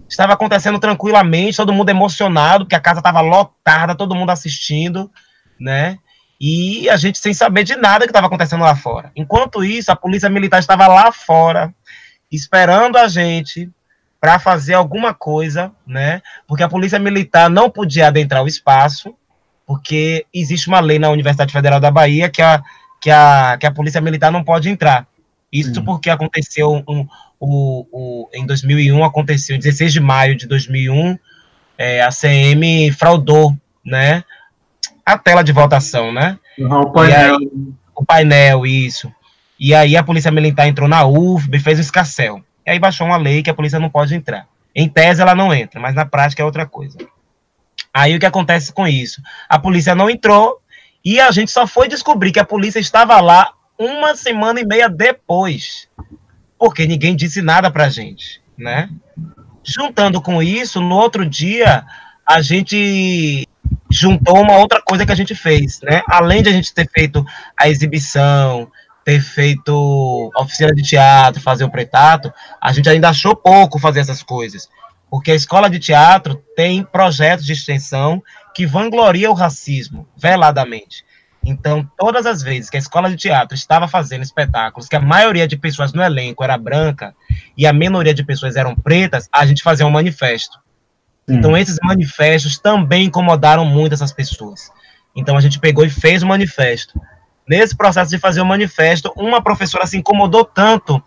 Estava 0.07 0.33
acontecendo 0.33 0.79
tranquilamente, 0.79 1.57
todo 1.57 1.73
mundo 1.73 1.89
emocionado, 1.89 2.63
porque 2.63 2.75
a 2.75 2.79
casa 2.79 2.99
estava 2.99 3.19
lotada, 3.19 3.93
todo 3.93 4.15
mundo 4.15 4.29
assistindo, 4.29 5.11
né? 5.59 5.97
E 6.39 6.89
a 6.89 6.97
gente 6.97 7.17
sem 7.17 7.33
saber 7.33 7.63
de 7.63 7.75
nada 7.75 8.05
que 8.05 8.11
estava 8.11 8.27
acontecendo 8.27 8.63
lá 8.63 8.75
fora. 8.75 9.11
Enquanto 9.15 9.63
isso, 9.63 9.91
a 9.91 9.95
polícia 9.95 10.29
militar 10.29 10.59
estava 10.59 10.87
lá 10.87 11.11
fora, 11.11 11.73
esperando 12.31 12.97
a 12.97 13.07
gente 13.07 13.69
para 14.19 14.39
fazer 14.39 14.73
alguma 14.73 15.13
coisa, 15.13 15.71
né? 15.85 16.21
Porque 16.47 16.63
a 16.63 16.69
polícia 16.69 16.99
militar 16.99 17.49
não 17.49 17.69
podia 17.69 18.07
adentrar 18.07 18.43
o 18.43 18.47
espaço, 18.47 19.15
porque 19.65 20.25
existe 20.33 20.67
uma 20.67 20.79
lei 20.79 20.99
na 20.99 21.09
Universidade 21.09 21.53
Federal 21.53 21.79
da 21.79 21.91
Bahia 21.91 22.29
que 22.29 22.41
a 22.41 22.61
que 22.99 23.11
a, 23.11 23.57
que 23.59 23.65
a 23.65 23.71
polícia 23.71 24.01
militar 24.01 24.31
não 24.31 24.43
pode 24.43 24.69
entrar. 24.69 25.07
Isso 25.51 25.83
porque 25.83 26.09
aconteceu 26.09 26.83
um, 26.87 27.07
o, 27.39 27.85
o, 27.91 28.29
em 28.33 28.45
2001 28.45 29.03
aconteceu, 29.03 29.55
em 29.55 29.59
16 29.59 29.93
de 29.93 29.99
maio 29.99 30.35
de 30.35 30.47
2001, 30.47 31.17
é, 31.77 32.01
a 32.01 32.09
CM 32.09 32.91
fraudou, 32.91 33.55
né, 33.85 34.23
a 35.07 35.17
tela 35.17 35.41
de 35.41 35.53
votação, 35.53 36.11
né? 36.11 36.37
Uhum, 36.59 36.81
o 36.81 36.91
painel. 36.91 37.37
Aí, 37.37 37.49
o 37.95 38.05
painel, 38.05 38.65
isso. 38.65 39.09
E 39.57 39.73
aí 39.73 39.95
a 39.95 40.03
polícia 40.03 40.29
militar 40.29 40.67
entrou 40.67 40.89
na 40.89 41.05
UFB, 41.05 41.59
fez 41.59 41.77
o 41.79 41.81
escarcel. 41.81 42.41
E 42.65 42.71
aí 42.71 42.77
baixou 42.77 43.07
uma 43.07 43.15
lei 43.15 43.41
que 43.41 43.49
a 43.49 43.53
polícia 43.53 43.79
não 43.79 43.89
pode 43.89 44.13
entrar. 44.13 44.45
Em 44.75 44.89
tese 44.89 45.21
ela 45.21 45.33
não 45.33 45.53
entra, 45.53 45.79
mas 45.79 45.95
na 45.95 46.05
prática 46.05 46.41
é 46.41 46.45
outra 46.45 46.65
coisa. 46.65 46.97
Aí 47.93 48.17
o 48.17 48.19
que 48.19 48.25
acontece 48.25 48.73
com 48.73 48.85
isso? 48.85 49.21
A 49.47 49.57
polícia 49.57 49.95
não 49.95 50.09
entrou 50.09 50.59
e 51.03 51.21
a 51.21 51.31
gente 51.31 51.51
só 51.51 51.65
foi 51.65 51.87
descobrir 51.87 52.33
que 52.33 52.39
a 52.39 52.45
polícia 52.45 52.79
estava 52.79 53.21
lá 53.21 53.53
uma 53.79 54.13
semana 54.13 54.59
e 54.59 54.65
meia 54.65 54.89
depois. 54.89 55.87
Porque 56.59 56.85
ninguém 56.85 57.15
disse 57.15 57.41
nada 57.41 57.71
pra 57.71 57.87
gente, 57.87 58.41
né? 58.57 58.89
Juntando 59.63 60.21
com 60.21 60.43
isso, 60.43 60.81
no 60.81 60.95
outro 60.95 61.25
dia, 61.25 61.85
a 62.27 62.41
gente 62.41 63.47
juntou 63.89 64.41
uma 64.41 64.57
outra 64.57 64.81
coisa 64.81 65.05
que 65.05 65.11
a 65.11 65.15
gente 65.15 65.33
fez, 65.35 65.79
né? 65.81 66.01
Além 66.07 66.43
de 66.43 66.49
a 66.49 66.51
gente 66.51 66.73
ter 66.73 66.89
feito 66.89 67.25
a 67.59 67.69
exibição, 67.69 68.69
ter 69.03 69.21
feito 69.21 70.31
oficina 70.35 70.73
de 70.73 70.83
teatro, 70.83 71.41
fazer 71.41 71.63
o 71.63 71.71
pretato, 71.71 72.31
a 72.61 72.73
gente 72.73 72.89
ainda 72.89 73.09
achou 73.09 73.35
pouco 73.35 73.79
fazer 73.79 74.01
essas 74.01 74.21
coisas. 74.21 74.69
Porque 75.09 75.31
a 75.31 75.35
escola 75.35 75.69
de 75.69 75.79
teatro 75.79 76.35
tem 76.55 76.83
projetos 76.83 77.45
de 77.45 77.53
extensão 77.53 78.21
que 78.53 78.65
vangloria 78.65 79.31
o 79.31 79.33
racismo, 79.33 80.07
veladamente. 80.17 81.05
Então, 81.45 81.89
todas 81.97 82.25
as 82.25 82.41
vezes 82.41 82.69
que 82.69 82.75
a 82.75 82.79
escola 82.79 83.09
de 83.09 83.15
teatro 83.15 83.55
estava 83.55 83.87
fazendo 83.87 84.23
espetáculos, 84.23 84.89
que 84.89 84.97
a 84.97 84.99
maioria 84.99 85.47
de 85.47 85.55
pessoas 85.55 85.93
no 85.93 86.03
elenco 86.03 86.43
era 86.43 86.57
branca 86.57 87.15
e 87.55 87.65
a 87.65 87.71
minoria 87.71 88.13
de 88.13 88.25
pessoas 88.25 88.57
eram 88.57 88.75
pretas, 88.75 89.29
a 89.31 89.45
gente 89.45 89.63
fazia 89.63 89.87
um 89.87 89.89
manifesto. 89.89 90.59
Então, 91.27 91.57
esses 91.57 91.77
manifestos 91.83 92.57
também 92.57 93.05
incomodaram 93.05 93.65
muito 93.65 93.93
essas 93.93 94.13
pessoas. 94.13 94.71
Então, 95.15 95.35
a 95.35 95.41
gente 95.41 95.59
pegou 95.59 95.85
e 95.85 95.89
fez 95.89 96.23
o 96.23 96.27
manifesto. 96.27 96.99
Nesse 97.47 97.75
processo 97.75 98.11
de 98.11 98.17
fazer 98.17 98.41
o 98.41 98.45
manifesto, 98.45 99.11
uma 99.15 99.41
professora 99.41 99.85
se 99.85 99.97
incomodou 99.97 100.45
tanto 100.45 101.03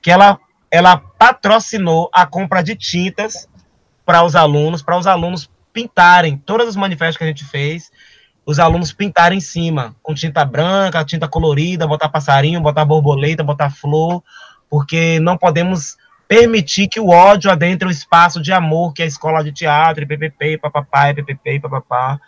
que 0.00 0.10
ela, 0.10 0.38
ela 0.70 0.96
patrocinou 0.96 2.10
a 2.12 2.26
compra 2.26 2.62
de 2.62 2.74
tintas 2.74 3.48
para 4.04 4.24
os 4.24 4.34
alunos, 4.34 4.82
para 4.82 4.98
os 4.98 5.06
alunos 5.06 5.48
pintarem 5.72 6.36
todos 6.36 6.68
os 6.68 6.76
manifestos 6.76 7.16
que 7.16 7.24
a 7.24 7.26
gente 7.26 7.44
fez, 7.44 7.90
os 8.44 8.58
alunos 8.58 8.92
pintarem 8.92 9.38
em 9.38 9.40
cima, 9.40 9.94
com 10.02 10.12
tinta 10.12 10.44
branca, 10.44 11.04
tinta 11.04 11.28
colorida, 11.28 11.86
botar 11.86 12.08
passarinho, 12.08 12.60
botar 12.60 12.84
borboleta, 12.84 13.44
botar 13.44 13.70
flor, 13.70 14.22
porque 14.68 15.20
não 15.20 15.38
podemos 15.38 15.96
permitir 16.32 16.88
que 16.88 16.98
o 16.98 17.10
ódio 17.10 17.50
adentre 17.50 17.86
o 17.86 17.90
espaço 17.90 18.40
de 18.40 18.50
amor 18.52 18.94
que 18.94 19.02
é 19.02 19.04
a 19.04 19.08
escola 19.08 19.44
de 19.44 19.52
teatro, 19.52 20.02
e 20.02 20.06
ppp, 20.06 20.56
papapá, 20.56 21.12
ppp, 21.12 21.60
papapá. 21.60 22.18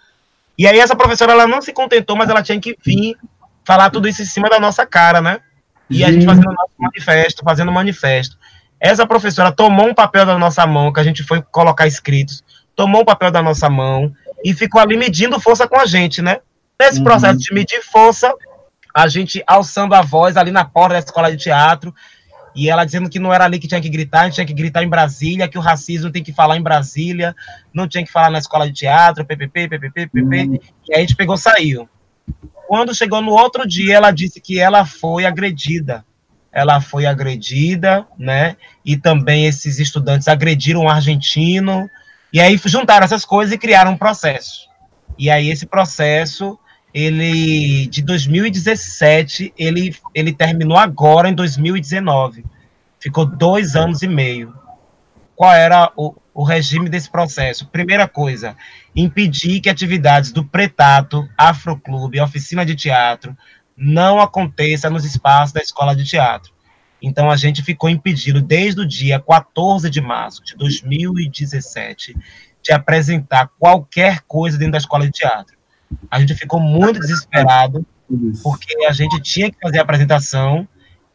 E 0.59 0.67
aí 0.67 0.79
essa 0.79 0.95
professora, 0.95 1.33
ela 1.33 1.47
não 1.47 1.63
se 1.63 1.73
contentou, 1.73 2.15
mas 2.15 2.29
ela 2.29 2.43
tinha 2.43 2.61
que 2.61 2.77
vir 2.85 3.17
falar 3.65 3.89
tudo 3.89 4.07
isso 4.07 4.21
em 4.21 4.27
cima 4.27 4.51
da 4.51 4.61
nossa 4.61 4.85
cara, 4.85 5.23
né? 5.23 5.41
E 5.89 6.05
a 6.05 6.13
gente 6.13 6.27
fazendo 6.27 6.53
nosso 6.53 6.75
manifesto, 6.79 7.43
fazendo 7.43 7.73
manifesto. 7.73 8.37
Essa 8.79 9.07
professora 9.07 9.51
tomou 9.51 9.89
um 9.89 9.95
papel 9.95 10.27
da 10.27 10.39
nossa 10.39 10.67
mão, 10.67 10.93
que 10.93 11.01
a 11.01 11.05
gente 11.05 11.23
foi 11.23 11.41
colocar 11.41 11.87
escritos, 11.87 12.45
tomou 12.77 13.01
um 13.01 13.07
papel 13.07 13.31
da 13.31 13.43
nossa 13.43 13.71
mão 13.71 14.13
e 14.45 14.53
ficou 14.53 14.83
ali 14.83 14.99
medindo 14.99 15.41
força 15.41 15.67
com 15.67 15.81
a 15.81 15.87
gente, 15.87 16.21
né? 16.21 16.41
Nesse 16.79 16.99
uhum. 16.99 17.05
processo 17.05 17.39
de 17.39 17.55
medir 17.55 17.81
força, 17.83 18.35
a 18.95 19.09
gente 19.09 19.43
alçando 19.47 19.95
a 19.95 20.03
voz 20.03 20.37
ali 20.37 20.51
na 20.51 20.65
porta 20.65 20.93
da 20.93 20.99
escola 20.99 21.31
de 21.31 21.43
teatro, 21.43 21.95
e 22.55 22.71
ela 22.71 22.85
dizendo 22.85 23.11
que 23.11 23.19
não 23.19 23.33
era 23.33 23.45
ali 23.45 23.59
que 23.59 23.67
tinha 23.67 23.81
que 23.81 23.89
gritar, 23.89 24.23
a 24.23 24.25
gente 24.25 24.35
tinha 24.35 24.47
que 24.47 24.55
gritar 24.55 24.83
em 24.83 24.89
Brasília, 24.89 25.49
que 25.49 25.59
o 25.59 25.61
racismo 25.61 26.11
tem 26.11 26.23
que 26.23 26.33
falar 26.33 26.57
em 26.57 26.63
Brasília, 26.63 27.35
não 27.73 27.89
tinha 27.89 28.05
que 28.05 28.13
falar 28.13 28.31
na 28.31 28.39
escola 28.39 28.67
de 28.67 28.73
teatro, 28.73 29.25
ppp, 29.25 29.69
ppp, 29.69 30.09
ppp, 30.09 30.21
uhum. 30.21 30.59
e 30.89 30.95
aí 30.95 30.99
a 30.99 31.01
gente 31.01 31.17
pegou 31.17 31.37
saiu. 31.37 31.89
Quando 32.67 32.95
chegou 32.95 33.21
no 33.21 33.33
outro 33.33 33.67
dia, 33.67 33.97
ela 33.97 34.11
disse 34.11 34.41
que 34.41 34.59
ela 34.59 34.87
foi 34.87 35.27
agredida. 35.27 36.05
Ela 36.51 36.81
foi 36.81 37.05
agredida, 37.05 38.07
né? 38.17 38.57
E 38.85 38.97
também 38.97 39.47
esses 39.47 39.79
estudantes 39.79 40.29
agrediram 40.29 40.83
um 40.83 40.89
argentino. 40.89 41.91
E 42.33 42.41
aí 42.41 42.59
juntaram 42.65 43.05
essas 43.05 43.25
coisas 43.25 43.53
e 43.53 43.59
criaram 43.59 43.93
um 43.93 43.99
processo. 43.99 44.69
E 45.19 45.29
aí 45.29 45.51
esse 45.51 45.67
processo 45.67 46.59
ele 46.95 47.89
de 47.89 48.01
2017 48.03 49.53
ele, 49.59 49.95
ele 50.15 50.33
terminou 50.33 50.79
agora 50.79 51.29
em 51.29 51.35
2019 51.35 52.45
ficou 53.05 53.27
dois 53.27 53.77
anos 53.77 54.01
e 54.01 54.09
meio. 54.09 54.55
Qual 55.37 55.53
era 55.53 55.93
o, 55.95 56.15
o 56.33 56.43
regime 56.43 56.89
desse 56.89 57.11
processo? 57.11 57.67
Primeira 57.67 58.09
coisa 58.09 58.57
impedir 58.97 59.61
que 59.61 59.69
atividades 59.69 60.33
do 60.33 60.43
Pretato 60.43 61.29
Afroclube 61.37 62.19
oficina 62.19 62.65
de 62.65 62.75
teatro 62.75 63.37
não 63.77 64.21
aconteça 64.21 64.89
nos 64.89 65.05
espaços 65.05 65.53
da 65.53 65.61
escola 65.61 65.95
de 65.95 66.05
teatro. 66.05 66.51
Então 67.03 67.31
a 67.31 67.37
gente 67.37 67.63
ficou 67.63 67.91
impedido 67.91 68.41
desde 68.41 68.81
o 68.81 68.89
dia 68.89 69.21
14 69.21 69.91
de 69.91 70.01
março 70.01 70.43
de 70.43 70.57
2017 70.57 72.17
de 72.63 72.73
apresentar 72.73 73.51
qualquer 73.59 74.21
coisa 74.23 74.57
dentro 74.57 74.73
da 74.73 74.79
escola 74.79 75.05
de 75.05 75.13
teatro 75.13 75.55
a 76.11 76.21
gente 76.21 76.35
ficou 76.35 76.61
muito 76.61 77.01
desesperado, 77.01 77.87
porque 78.43 78.85
a 78.87 78.93
gente 78.93 79.21
tinha 79.21 79.51
que 79.51 79.59
fazer 79.61 79.79
a 79.79 79.83
apresentação 79.83 80.67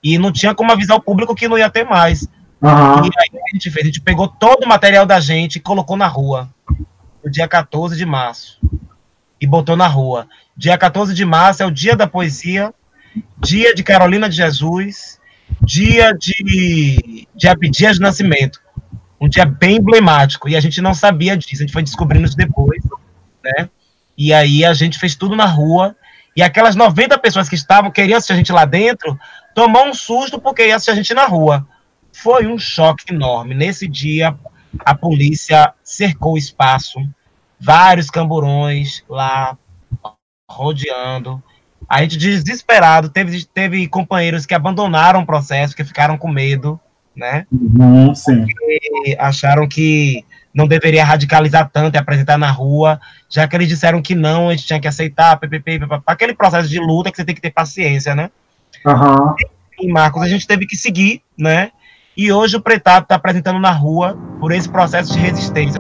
e 0.04 0.18
não 0.18 0.32
tinha 0.32 0.56
como 0.56 0.72
avisar 0.72 0.98
o 0.98 1.02
público 1.02 1.36
que 1.36 1.48
não 1.48 1.58
ia 1.58 1.70
ter 1.70 1.84
mais. 1.84 2.28
Uhum. 2.62 3.06
E 3.06 3.10
aí 3.18 3.42
a 3.50 3.54
gente 3.54 3.70
fez, 3.72 3.84
a 3.84 3.88
gente 3.88 4.02
pegou 4.02 4.28
todo 4.28 4.64
o 4.64 4.68
material 4.68 5.06
da 5.06 5.20
gente 5.20 5.58
e 5.58 5.62
colocou 5.62 5.96
na 5.96 6.08
rua, 6.08 6.50
no 7.24 7.32
dia 7.32 7.48
14 7.48 7.96
de 7.96 8.06
março. 8.06 8.60
E 9.42 9.48
botou 9.48 9.78
na 9.78 9.88
rua. 9.88 10.28
Dia 10.56 10.78
14 10.78 11.14
de 11.14 11.24
março 11.24 11.64
é 11.64 11.66
o 11.66 11.72
dia 11.72 11.96
da 11.96 12.06
poesia, 12.06 12.74
dia 13.38 13.74
de 13.74 13.84
Carolina 13.84 14.28
de 14.28 14.36
Jesus, 14.36 15.18
dia 15.62 16.14
de, 16.14 17.26
de 17.34 17.48
Abdias 17.48 17.96
de 17.96 18.02
Nascimento. 18.02 18.60
Um 19.22 19.30
dia 19.30 19.46
bem 19.46 19.78
emblemático. 19.78 20.50
E 20.50 20.58
a 20.58 20.60
gente 20.60 20.82
não 20.82 20.94
sabia 20.94 21.38
disso, 21.38 21.64
a 21.64 21.66
gente 21.66 21.74
foi 21.74 21.84
descobrindo 21.84 22.26
isso 22.26 22.36
depois, 22.36 22.84
né? 23.44 23.70
E 24.20 24.34
aí 24.34 24.66
a 24.66 24.74
gente 24.74 25.00
fez 25.00 25.16
tudo 25.16 25.34
na 25.34 25.46
rua. 25.46 25.96
E 26.36 26.44
aquelas 26.44 26.76
90 26.76 27.18
pessoas 27.20 27.48
que 27.48 27.56
estavam, 27.56 27.90
queriam 27.90 28.18
assistir 28.18 28.34
a 28.34 28.36
gente 28.36 28.52
lá 28.52 28.66
dentro, 28.66 29.18
tomou 29.56 29.88
um 29.88 29.94
susto 29.94 30.38
porque 30.40 30.68
ia 30.68 30.76
assistir 30.76 30.92
a 30.92 30.96
gente 30.96 31.14
na 31.14 31.26
rua. 31.26 31.66
Foi 32.12 32.46
um 32.46 32.60
choque 32.60 33.14
enorme. 33.14 33.56
Nesse 33.56 33.88
dia, 33.88 34.36
a 34.80 34.94
polícia 34.94 35.74
cercou 35.82 36.34
o 36.34 36.38
espaço, 36.38 37.00
vários 37.58 38.10
camburões 38.10 39.06
lá 39.10 39.58
rodeando. 40.50 41.42
A 41.88 42.02
gente 42.02 42.18
desesperado, 42.18 43.10
teve, 43.10 43.46
teve 43.46 43.88
companheiros 43.88 44.46
que 44.46 44.54
abandonaram 44.54 45.22
o 45.22 45.26
processo, 45.26 45.76
que 45.76 45.86
ficaram 45.86 46.18
com 46.18 46.28
medo, 46.28 46.78
né? 47.16 47.48
Uhum, 47.52 48.14
sim. 48.14 48.46
Porque 48.46 49.18
acharam 49.18 49.68
que 49.68 50.26
não 50.60 50.68
deveria 50.68 51.06
radicalizar 51.06 51.70
tanto 51.72 51.96
e 51.96 51.98
apresentar 51.98 52.38
na 52.38 52.52
rua, 52.52 53.00
já 53.30 53.48
que 53.48 53.56
eles 53.56 53.70
disseram 53.70 54.02
que 54.02 54.14
não, 54.14 54.50
a 54.50 54.52
gente 54.52 54.68
tinha 54.68 54.80
que 54.80 54.88
aceitar, 54.88 55.38
ppp, 55.38 55.80
aquele 56.06 56.34
processo 56.34 56.68
de 56.68 56.80
luta 56.80 57.10
que 57.10 57.16
você 57.16 57.24
tem 57.24 57.34
que 57.34 57.42
ter 57.42 57.52
paciência, 57.52 58.14
né? 58.14 58.30
Uhum. 58.86 59.36
E, 59.80 59.88
Marcos, 59.88 60.22
a 60.22 60.28
gente 60.28 60.46
teve 60.46 60.68
que 60.68 60.76
seguir, 60.76 61.22
né? 61.38 61.72
E 62.16 62.32
hoje 62.32 62.58
o 62.58 62.62
Pretado 62.62 63.04
está 63.04 63.16
apresentando 63.16 63.60
na 63.60 63.72
rua 63.72 64.18
por 64.40 64.52
esse 64.52 64.68
processo 64.68 65.14
de 65.14 65.20
resistência. 65.20 65.80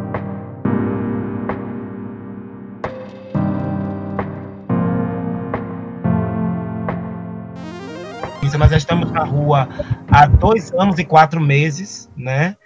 Nós 8.57 8.71
já 8.71 8.77
estamos 8.77 9.11
na 9.11 9.23
rua 9.23 9.69
há 10.11 10.27
dois 10.27 10.71
anos 10.73 10.99
e 10.99 11.05
quatro 11.05 11.39
meses, 11.39 12.09
né? 12.15 12.57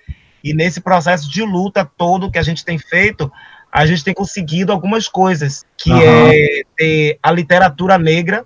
E 0.43 0.53
nesse 0.53 0.81
processo 0.81 1.29
de 1.29 1.41
luta 1.41 1.89
todo 1.97 2.29
que 2.29 2.37
a 2.37 2.43
gente 2.43 2.65
tem 2.65 2.77
feito, 2.77 3.31
a 3.71 3.85
gente 3.85 4.03
tem 4.03 4.13
conseguido 4.13 4.71
algumas 4.71 5.07
coisas, 5.07 5.65
que 5.77 5.91
uhum. 5.91 6.01
é 6.01 6.61
ter 6.77 7.19
a 7.23 7.31
literatura 7.31 7.97
negra 7.97 8.45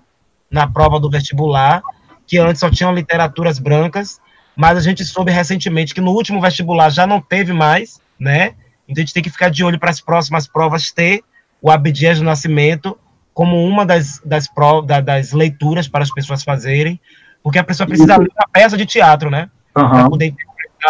na 0.50 0.66
prova 0.66 0.98
do 0.98 1.10
vestibular, 1.10 1.82
que 2.26 2.38
antes 2.38 2.60
só 2.60 2.70
tinham 2.70 2.94
literaturas 2.94 3.58
brancas, 3.58 4.20
mas 4.56 4.78
a 4.78 4.80
gente 4.80 5.04
soube 5.04 5.30
recentemente 5.30 5.94
que 5.94 6.00
no 6.00 6.12
último 6.12 6.40
vestibular 6.40 6.90
já 6.90 7.06
não 7.06 7.20
teve 7.20 7.52
mais, 7.52 8.00
né? 8.18 8.54
Então 8.88 9.02
a 9.02 9.04
gente 9.04 9.14
tem 9.14 9.22
que 9.22 9.30
ficar 9.30 9.50
de 9.50 9.62
olho 9.62 9.78
para 9.78 9.90
as 9.90 10.00
próximas 10.00 10.46
provas 10.46 10.90
ter 10.90 11.22
o 11.60 11.70
Abdias 11.70 12.18
do 12.18 12.24
Nascimento 12.24 12.96
como 13.34 13.62
uma 13.64 13.84
das, 13.84 14.20
das, 14.24 14.48
provas, 14.48 15.04
das 15.04 15.32
leituras 15.32 15.86
para 15.86 16.02
as 16.02 16.10
pessoas 16.12 16.42
fazerem, 16.42 16.98
porque 17.42 17.58
a 17.58 17.64
pessoa 17.64 17.86
precisa 17.86 18.16
ler 18.16 18.30
uma 18.36 18.48
peça 18.50 18.76
de 18.76 18.84
teatro, 18.84 19.30
né? 19.30 19.48
Uhum. 19.76 19.88
Para 19.88 20.08
poder 20.08 20.34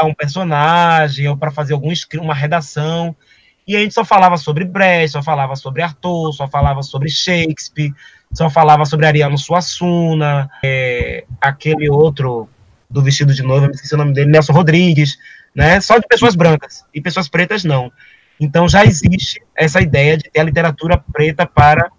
um 0.05 0.15
personagem 0.15 1.29
ou 1.29 1.37
para 1.37 1.51
fazer 1.51 1.75
algum 1.75 1.93
uma 2.21 2.35
redação. 2.35 3.15
E 3.67 3.77
a 3.77 3.81
gente 3.81 3.93
só 3.93 4.05
falava 4.05 4.37
sobre 4.37 4.65
Brecht, 4.65 5.13
só 5.13 5.23
falava 5.23 5.55
sobre 5.55 5.83
Arthur, 5.83 6.33
só 6.33 6.49
falava 6.49 6.83
sobre 6.83 7.11
Shakespeare, 7.11 7.93
só 8.33 8.49
falava 8.49 8.85
sobre 8.87 9.07
Ariano 9.07 9.37
Suassuna, 9.37 10.51
é, 10.65 11.25
aquele 11.41 11.91
outro 11.91 12.49
do 12.89 13.03
vestido 13.03 13.35
de 13.35 13.43
noiva, 13.43 13.67
me 13.67 13.75
esqueci 13.75 13.95
o 13.95 13.99
nome 13.99 14.15
dele, 14.15 14.31
Nelson 14.31 14.55
Rodrigues, 14.55 15.19
né? 15.55 15.81
Só 15.81 15.99
de 15.99 16.07
pessoas 16.07 16.35
brancas 16.35 16.85
e 16.95 17.01
pessoas 17.01 17.29
pretas 17.29 17.63
não. 17.63 17.93
Então 18.41 18.69
já 18.69 18.85
existe 18.85 19.43
essa 19.55 19.81
ideia 19.81 20.17
de 20.17 20.31
ter 20.31 20.41
a 20.41 20.45
literatura 20.45 20.97
preta 21.13 21.45
para 21.45 21.91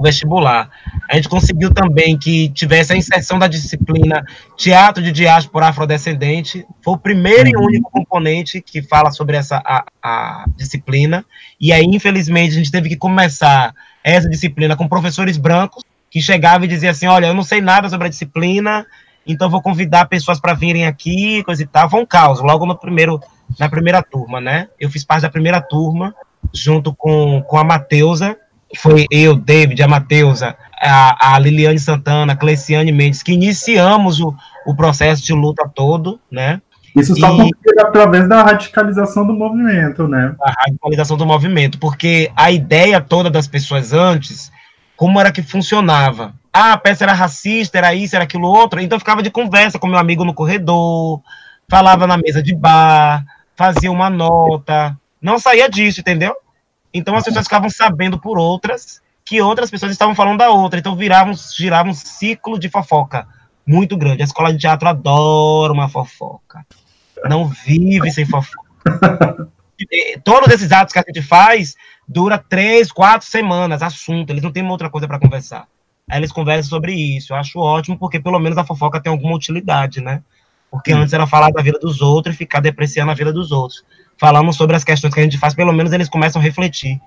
o 0.00 0.02
vestibular. 0.02 0.70
A 1.08 1.14
gente 1.14 1.28
conseguiu 1.28 1.72
também 1.72 2.18
que 2.18 2.48
tivesse 2.48 2.92
a 2.92 2.96
inserção 2.96 3.38
da 3.38 3.46
disciplina 3.46 4.24
Teatro 4.56 5.02
de 5.02 5.12
Diáspora 5.12 5.66
Afrodescendente. 5.66 6.66
Foi 6.82 6.94
o 6.94 6.98
primeiro 6.98 7.48
e 7.48 7.56
único 7.56 7.90
componente 7.90 8.62
que 8.62 8.80
fala 8.80 9.10
sobre 9.10 9.36
essa 9.36 9.62
a, 9.64 9.84
a 10.02 10.44
disciplina. 10.56 11.24
E 11.60 11.72
aí, 11.72 11.84
infelizmente, 11.84 12.52
a 12.52 12.54
gente 12.54 12.72
teve 12.72 12.88
que 12.88 12.96
começar 12.96 13.74
essa 14.02 14.28
disciplina 14.28 14.74
com 14.74 14.88
professores 14.88 15.36
brancos 15.36 15.84
que 16.10 16.20
chegavam 16.20 16.64
e 16.64 16.68
diziam 16.68 16.90
assim: 16.90 17.06
Olha, 17.06 17.26
eu 17.26 17.34
não 17.34 17.42
sei 17.42 17.60
nada 17.60 17.88
sobre 17.88 18.06
a 18.06 18.10
disciplina, 18.10 18.86
então 19.26 19.50
vou 19.50 19.60
convidar 19.60 20.06
pessoas 20.06 20.40
para 20.40 20.54
virem 20.54 20.86
aqui, 20.86 21.44
coisa 21.44 21.62
e 21.62 21.66
tal. 21.66 21.90
Foi 21.90 22.00
um 22.00 22.06
caos, 22.06 22.40
logo 22.40 22.64
no 22.64 22.76
primeiro, 22.76 23.20
na 23.58 23.68
primeira 23.68 24.02
turma, 24.02 24.40
né? 24.40 24.68
Eu 24.78 24.88
fiz 24.88 25.04
parte 25.04 25.22
da 25.22 25.30
primeira 25.30 25.60
turma, 25.60 26.14
junto 26.54 26.94
com, 26.94 27.42
com 27.42 27.58
a 27.58 27.64
Mateusa, 27.64 28.38
foi 28.76 29.06
eu, 29.10 29.34
David, 29.34 29.82
a 29.82 29.88
Mateusa, 29.88 30.56
a, 30.80 31.34
a 31.34 31.38
Liliane 31.38 31.78
Santana, 31.78 32.32
a 32.32 32.36
Cleciane 32.36 32.92
Mendes, 32.92 33.22
que 33.22 33.32
iniciamos 33.32 34.20
o, 34.20 34.34
o 34.66 34.74
processo 34.74 35.22
de 35.24 35.32
luta 35.32 35.68
todo, 35.74 36.20
né? 36.30 36.60
Isso 36.96 37.14
só 37.16 37.36
e, 37.36 37.50
através 37.80 38.28
da 38.28 38.42
radicalização 38.42 39.26
do 39.26 39.32
movimento, 39.32 40.08
né? 40.08 40.34
A 40.42 40.52
radicalização 40.66 41.16
do 41.16 41.26
movimento, 41.26 41.78
porque 41.78 42.30
a 42.34 42.50
ideia 42.50 43.00
toda 43.00 43.30
das 43.30 43.46
pessoas 43.46 43.92
antes, 43.92 44.50
como 44.96 45.20
era 45.20 45.30
que 45.30 45.42
funcionava? 45.42 46.34
Ah, 46.52 46.72
a 46.72 46.76
peça 46.76 47.04
era 47.04 47.12
racista, 47.12 47.78
era 47.78 47.94
isso, 47.94 48.16
era 48.16 48.24
aquilo 48.24 48.48
outro, 48.48 48.80
então 48.80 48.98
ficava 48.98 49.22
de 49.22 49.30
conversa 49.30 49.78
com 49.78 49.86
meu 49.86 49.98
amigo 49.98 50.24
no 50.24 50.34
corredor, 50.34 51.20
falava 51.68 52.06
na 52.06 52.16
mesa 52.16 52.42
de 52.42 52.54
bar, 52.54 53.24
fazia 53.54 53.90
uma 53.90 54.10
nota, 54.10 54.96
não 55.22 55.38
saía 55.38 55.68
disso, 55.68 56.00
entendeu? 56.00 56.34
Então 56.92 57.14
as 57.14 57.24
pessoas 57.24 57.44
ficavam 57.44 57.70
sabendo 57.70 58.18
por 58.18 58.38
outras 58.38 59.00
que 59.24 59.40
outras 59.40 59.70
pessoas 59.70 59.92
estavam 59.92 60.14
falando 60.14 60.38
da 60.38 60.50
outra. 60.50 60.80
Então 60.80 60.96
virava, 60.96 61.32
girava 61.56 61.88
um 61.88 61.94
ciclo 61.94 62.58
de 62.58 62.68
fofoca 62.68 63.28
muito 63.66 63.96
grande. 63.96 64.22
A 64.22 64.24
escola 64.24 64.52
de 64.52 64.58
teatro 64.58 64.88
adora 64.88 65.72
uma 65.72 65.88
fofoca. 65.88 66.66
Não 67.28 67.46
vive 67.46 68.10
sem 68.10 68.26
fofoca. 68.26 68.68
Todos 70.24 70.52
esses 70.52 70.72
atos 70.72 70.92
que 70.92 70.98
a 70.98 71.04
gente 71.06 71.22
faz 71.22 71.76
dura 72.06 72.36
três, 72.38 72.90
quatro 72.90 73.26
semanas, 73.26 73.82
assunto. 73.82 74.30
Eles 74.30 74.42
não 74.42 74.50
têm 74.50 74.66
outra 74.68 74.90
coisa 74.90 75.06
para 75.06 75.20
conversar. 75.20 75.68
Aí 76.10 76.18
eles 76.18 76.32
conversam 76.32 76.68
sobre 76.68 76.92
isso. 76.92 77.32
Eu 77.32 77.36
acho 77.36 77.60
ótimo, 77.60 77.96
porque 77.96 78.18
pelo 78.18 78.38
menos 78.40 78.58
a 78.58 78.64
fofoca 78.64 79.00
tem 79.00 79.12
alguma 79.12 79.36
utilidade, 79.36 80.00
né? 80.00 80.22
Porque 80.70 80.92
antes 80.92 81.12
era 81.12 81.26
falar 81.26 81.50
da 81.50 81.62
vida 81.62 81.78
dos 81.78 82.00
outros 82.00 82.34
e 82.34 82.38
ficar 82.38 82.60
depreciando 82.60 83.10
a 83.10 83.14
vida 83.14 83.32
dos 83.32 83.50
outros. 83.50 83.82
Falamos 84.16 84.56
sobre 84.56 84.76
as 84.76 84.84
questões 84.84 85.12
que 85.12 85.20
a 85.20 85.22
gente 85.22 85.38
faz, 85.38 85.54
pelo 85.54 85.72
menos 85.72 85.92
eles 85.92 86.08
começam 86.08 86.40
a 86.40 86.44
refletir. 86.44 87.00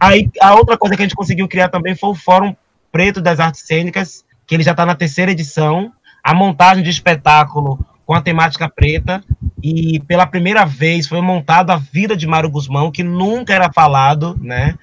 Aí, 0.00 0.28
a 0.40 0.54
outra 0.54 0.76
coisa 0.76 0.96
que 0.96 1.02
a 1.02 1.04
gente 1.04 1.14
conseguiu 1.14 1.46
criar 1.46 1.68
também 1.68 1.94
foi 1.94 2.10
o 2.10 2.14
Fórum 2.14 2.54
Preto 2.90 3.20
das 3.20 3.38
Artes 3.38 3.62
Cênicas, 3.66 4.24
que 4.46 4.54
ele 4.54 4.64
já 4.64 4.72
está 4.72 4.84
na 4.84 4.94
terceira 4.94 5.30
edição, 5.30 5.92
a 6.24 6.34
montagem 6.34 6.82
de 6.82 6.90
espetáculo 6.90 7.78
com 8.04 8.14
a 8.14 8.20
temática 8.20 8.68
preta, 8.68 9.22
e 9.62 10.00
pela 10.00 10.26
primeira 10.26 10.64
vez 10.64 11.06
foi 11.06 11.20
montado 11.20 11.70
a 11.70 11.76
vida 11.76 12.16
de 12.16 12.26
Mário 12.26 12.50
Guzmão, 12.50 12.90
que 12.90 13.04
nunca 13.04 13.54
era 13.54 13.72
falado, 13.72 14.36
né, 14.40 14.76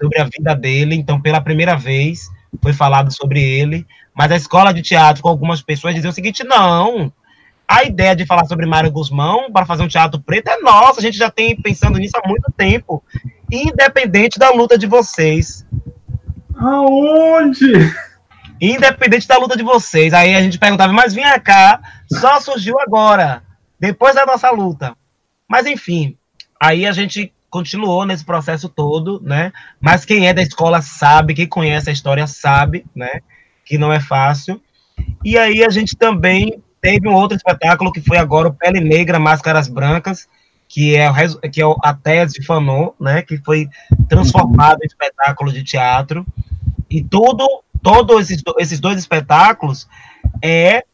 sobre 0.00 0.18
a 0.18 0.24
vida 0.24 0.54
dele, 0.54 0.96
então 0.96 1.20
pela 1.20 1.40
primeira 1.40 1.76
vez 1.76 2.28
foi 2.60 2.72
falado 2.72 3.12
sobre 3.12 3.40
ele, 3.40 3.86
mas 4.14 4.32
a 4.32 4.36
escola 4.36 4.74
de 4.74 4.82
teatro 4.82 5.22
com 5.22 5.28
algumas 5.28 5.62
pessoas 5.62 5.94
diziam 5.94 6.10
o 6.10 6.14
seguinte, 6.14 6.42
não, 6.42 7.12
a 7.72 7.84
ideia 7.84 8.14
de 8.14 8.26
falar 8.26 8.44
sobre 8.44 8.66
Mário 8.66 8.90
Guzmão 8.90 9.50
para 9.50 9.64
fazer 9.64 9.82
um 9.82 9.88
teatro 9.88 10.20
preto 10.20 10.48
é 10.48 10.58
nossa, 10.58 11.00
a 11.00 11.02
gente 11.02 11.16
já 11.16 11.30
tem 11.30 11.56
pensando 11.56 11.98
nisso 11.98 12.18
há 12.22 12.28
muito 12.28 12.52
tempo, 12.54 13.02
independente 13.50 14.38
da 14.38 14.50
luta 14.50 14.76
de 14.76 14.86
vocês. 14.86 15.66
Aonde? 16.54 17.72
Independente 18.60 19.26
da 19.26 19.38
luta 19.38 19.56
de 19.56 19.62
vocês. 19.62 20.12
Aí 20.12 20.34
a 20.34 20.42
gente 20.42 20.58
perguntava, 20.58 20.92
mas 20.92 21.14
vinha 21.14 21.40
cá, 21.40 21.80
só 22.12 22.38
surgiu 22.40 22.78
agora, 22.78 23.42
depois 23.80 24.14
da 24.14 24.26
nossa 24.26 24.50
luta. 24.50 24.94
Mas 25.48 25.64
enfim, 25.64 26.14
aí 26.60 26.86
a 26.86 26.92
gente 26.92 27.32
continuou 27.48 28.04
nesse 28.04 28.24
processo 28.24 28.68
todo, 28.68 29.18
né? 29.24 29.50
Mas 29.80 30.04
quem 30.04 30.28
é 30.28 30.34
da 30.34 30.42
escola 30.42 30.82
sabe, 30.82 31.32
quem 31.32 31.46
conhece 31.46 31.88
a 31.88 31.92
história 31.92 32.26
sabe, 32.26 32.84
né? 32.94 33.22
Que 33.64 33.78
não 33.78 33.90
é 33.90 33.98
fácil. 33.98 34.60
E 35.24 35.38
aí 35.38 35.64
a 35.64 35.70
gente 35.70 35.96
também 35.96 36.62
teve 36.82 37.08
um 37.08 37.14
outro 37.14 37.36
espetáculo 37.36 37.92
que 37.92 38.00
foi 38.00 38.18
agora 38.18 38.48
o 38.48 38.52
Pele 38.52 38.80
Negra, 38.80 39.20
Máscaras 39.20 39.68
Brancas, 39.68 40.28
que 40.68 40.96
é, 40.96 41.08
que 41.48 41.62
é 41.62 41.64
a 41.82 41.94
tese 41.94 42.40
de 42.40 42.46
Fanon, 42.46 42.90
né, 43.00 43.22
que 43.22 43.38
foi 43.38 43.68
transformado 44.08 44.80
em 44.82 44.86
espetáculo 44.86 45.52
de 45.52 45.62
teatro. 45.62 46.26
E 46.90 47.02
tudo, 47.02 47.46
todos 47.80 48.30
esses, 48.30 48.42
esses 48.58 48.80
dois 48.80 48.98
espetáculos 48.98 49.88
é 50.42 50.84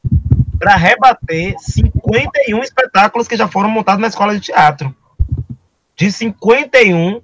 para 0.59 0.77
rebater 0.77 1.55
51 1.59 2.63
espetáculos 2.63 3.27
que 3.27 3.37
já 3.37 3.49
foram 3.49 3.71
montados 3.71 4.01
na 4.01 4.09
escola 4.09 4.35
de 4.35 4.41
teatro. 4.41 4.95
De 5.97 6.13
51 6.13 7.23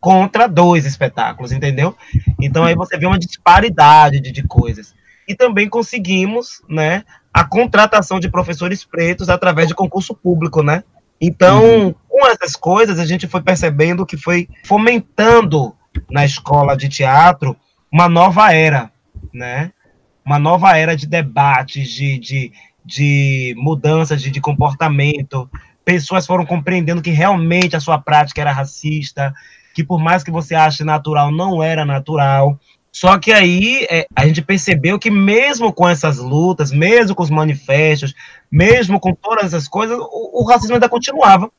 contra 0.00 0.48
dois 0.48 0.86
espetáculos, 0.86 1.52
entendeu? 1.52 1.94
Então 2.40 2.64
aí 2.64 2.74
você 2.74 2.96
vê 2.96 3.04
uma 3.04 3.18
disparidade 3.18 4.20
de, 4.20 4.32
de 4.32 4.42
coisas. 4.42 4.94
E 5.28 5.34
também 5.34 5.68
conseguimos, 5.68 6.62
né, 6.68 7.04
a 7.36 7.44
contratação 7.44 8.18
de 8.18 8.30
professores 8.30 8.82
pretos 8.82 9.28
através 9.28 9.68
de 9.68 9.74
concurso 9.74 10.14
público, 10.14 10.62
né? 10.62 10.82
Então, 11.20 11.62
uhum. 11.62 11.94
com 12.08 12.26
essas 12.26 12.56
coisas, 12.56 12.98
a 12.98 13.04
gente 13.04 13.26
foi 13.26 13.42
percebendo 13.42 14.06
que 14.06 14.16
foi 14.16 14.48
fomentando 14.64 15.76
na 16.10 16.24
escola 16.24 16.74
de 16.74 16.88
teatro 16.88 17.54
uma 17.92 18.08
nova 18.08 18.54
era, 18.54 18.90
né? 19.34 19.70
Uma 20.24 20.38
nova 20.38 20.78
era 20.78 20.96
de 20.96 21.06
debates, 21.06 21.90
de, 21.90 22.18
de, 22.18 22.52
de 22.82 23.54
mudanças 23.58 24.22
de, 24.22 24.30
de 24.30 24.40
comportamento. 24.40 25.46
Pessoas 25.84 26.26
foram 26.26 26.46
compreendendo 26.46 27.02
que 27.02 27.10
realmente 27.10 27.76
a 27.76 27.80
sua 27.80 27.98
prática 27.98 28.40
era 28.40 28.50
racista, 28.50 29.34
que 29.74 29.84
por 29.84 30.00
mais 30.00 30.24
que 30.24 30.30
você 30.30 30.54
ache 30.54 30.82
natural, 30.84 31.30
não 31.30 31.62
era 31.62 31.84
natural. 31.84 32.58
Só 32.96 33.18
que 33.18 33.30
aí 33.30 33.86
é, 33.90 34.06
a 34.16 34.26
gente 34.26 34.40
percebeu 34.40 34.98
que 34.98 35.10
mesmo 35.10 35.70
com 35.70 35.86
essas 35.86 36.16
lutas, 36.16 36.72
mesmo 36.72 37.14
com 37.14 37.22
os 37.22 37.28
manifestos, 37.28 38.14
mesmo 38.50 38.98
com 38.98 39.12
todas 39.12 39.52
essas 39.52 39.68
coisas, 39.68 39.98
o, 39.98 40.40
o 40.40 40.48
racismo 40.48 40.72
ainda 40.72 40.88
continuava. 40.88 41.50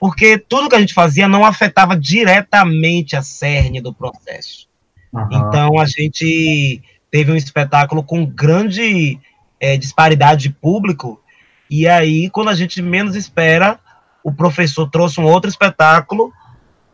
Porque 0.00 0.38
tudo 0.38 0.66
que 0.66 0.76
a 0.76 0.80
gente 0.80 0.94
fazia 0.94 1.28
não 1.28 1.44
afetava 1.44 1.94
diretamente 1.94 3.16
a 3.16 3.20
cerne 3.20 3.82
do 3.82 3.92
processo. 3.92 4.66
Uhum. 5.12 5.28
Então 5.30 5.78
a 5.78 5.84
gente 5.84 6.82
teve 7.10 7.30
um 7.30 7.36
espetáculo 7.36 8.02
com 8.02 8.24
grande 8.24 9.20
é, 9.60 9.76
disparidade 9.76 10.44
de 10.44 10.50
público, 10.54 11.20
e 11.68 11.86
aí, 11.86 12.30
quando 12.30 12.48
a 12.48 12.54
gente 12.54 12.80
menos 12.80 13.14
espera, 13.14 13.78
o 14.24 14.32
professor 14.32 14.88
trouxe 14.88 15.20
um 15.20 15.26
outro 15.26 15.50
espetáculo 15.50 16.32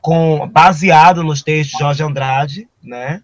com 0.00 0.48
baseado 0.48 1.22
nos 1.22 1.44
textos 1.44 1.78
de 1.78 1.84
Jorge 1.84 2.02
Andrade, 2.02 2.68
né? 2.82 3.22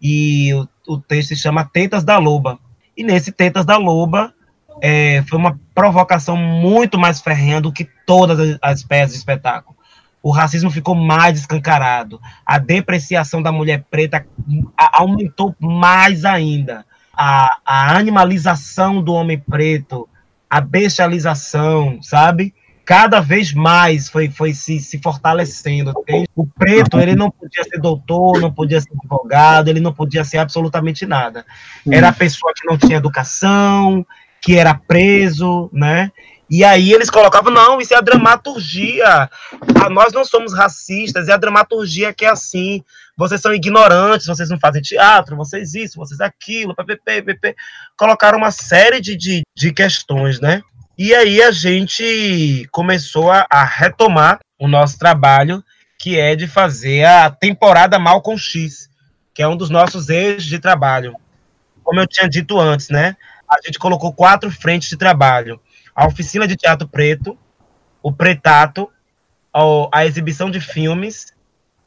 E 0.00 0.52
o, 0.54 0.68
o 0.94 0.98
texto 0.98 1.28
se 1.28 1.36
chama 1.36 1.64
Tetas 1.64 2.04
da 2.04 2.18
Loba. 2.18 2.58
E 2.96 3.04
nesse 3.04 3.32
Tetas 3.32 3.64
da 3.64 3.76
Loba 3.76 4.32
é, 4.80 5.22
foi 5.28 5.38
uma 5.38 5.58
provocação 5.74 6.36
muito 6.36 6.98
mais 6.98 7.20
ferrenha 7.20 7.60
do 7.60 7.72
que 7.72 7.88
todas 8.06 8.38
as, 8.38 8.58
as 8.62 8.82
peças 8.82 9.12
de 9.12 9.18
espetáculo. 9.18 9.76
O 10.22 10.30
racismo 10.30 10.70
ficou 10.70 10.94
mais 10.94 11.38
escancarado. 11.38 12.20
A 12.44 12.58
depreciação 12.58 13.42
da 13.42 13.50
mulher 13.50 13.84
preta 13.90 14.26
aumentou 14.76 15.54
mais 15.58 16.24
ainda. 16.24 16.84
A, 17.12 17.58
a 17.64 17.96
animalização 17.96 19.02
do 19.02 19.14
homem 19.14 19.38
preto, 19.38 20.08
a 20.48 20.60
bestialização, 20.60 22.02
sabe? 22.02 22.54
Cada 22.90 23.20
vez 23.20 23.54
mais 23.54 24.08
foi, 24.08 24.28
foi 24.28 24.52
se, 24.52 24.80
se 24.80 24.98
fortalecendo. 24.98 25.92
O 26.34 26.44
preto, 26.44 26.98
ele 26.98 27.14
não 27.14 27.30
podia 27.30 27.62
ser 27.62 27.78
doutor, 27.78 28.40
não 28.40 28.52
podia 28.52 28.80
ser 28.80 28.90
advogado, 28.98 29.68
ele 29.68 29.78
não 29.78 29.92
podia 29.92 30.24
ser 30.24 30.38
absolutamente 30.38 31.06
nada. 31.06 31.46
Era 31.88 32.08
a 32.08 32.12
pessoa 32.12 32.52
que 32.52 32.66
não 32.66 32.76
tinha 32.76 32.98
educação, 32.98 34.04
que 34.42 34.56
era 34.56 34.74
preso, 34.74 35.70
né? 35.72 36.10
E 36.50 36.64
aí 36.64 36.92
eles 36.92 37.08
colocavam, 37.08 37.52
não, 37.52 37.80
isso 37.80 37.94
é 37.94 37.96
a 37.96 38.00
dramaturgia. 38.00 39.30
Ah, 39.80 39.88
nós 39.88 40.12
não 40.12 40.24
somos 40.24 40.52
racistas, 40.52 41.28
é 41.28 41.32
a 41.32 41.36
dramaturgia 41.36 42.12
que 42.12 42.24
é 42.24 42.28
assim. 42.28 42.82
Vocês 43.16 43.40
são 43.40 43.54
ignorantes, 43.54 44.26
vocês 44.26 44.50
não 44.50 44.58
fazem 44.58 44.82
teatro, 44.82 45.36
vocês 45.36 45.76
isso, 45.76 45.96
vocês 45.96 46.20
aquilo, 46.20 46.74
ppp, 46.74 47.22
ppp. 47.22 47.54
Colocaram 47.96 48.36
uma 48.36 48.50
série 48.50 49.00
de, 49.00 49.16
de, 49.16 49.42
de 49.56 49.72
questões, 49.72 50.40
né? 50.40 50.60
E 51.02 51.14
aí 51.14 51.40
a 51.40 51.50
gente 51.50 52.68
começou 52.70 53.32
a, 53.32 53.46
a 53.50 53.64
retomar 53.64 54.38
o 54.58 54.68
nosso 54.68 54.98
trabalho, 54.98 55.64
que 55.98 56.20
é 56.20 56.36
de 56.36 56.46
fazer 56.46 57.06
a 57.06 57.30
temporada 57.30 57.98
Mal 57.98 58.20
com 58.20 58.36
X, 58.36 58.86
que 59.32 59.40
é 59.40 59.48
um 59.48 59.56
dos 59.56 59.70
nossos 59.70 60.10
eixos 60.10 60.44
de 60.44 60.58
trabalho. 60.58 61.16
Como 61.82 61.98
eu 61.98 62.06
tinha 62.06 62.28
dito 62.28 62.60
antes, 62.60 62.90
né? 62.90 63.16
a 63.48 63.56
gente 63.64 63.78
colocou 63.78 64.12
quatro 64.12 64.50
frentes 64.50 64.90
de 64.90 64.96
trabalho: 64.98 65.58
a 65.94 66.06
oficina 66.06 66.46
de 66.46 66.54
teatro 66.54 66.86
preto, 66.86 67.34
o 68.02 68.12
pretato, 68.12 68.86
a 69.90 70.04
exibição 70.04 70.50
de 70.50 70.60
filmes 70.60 71.32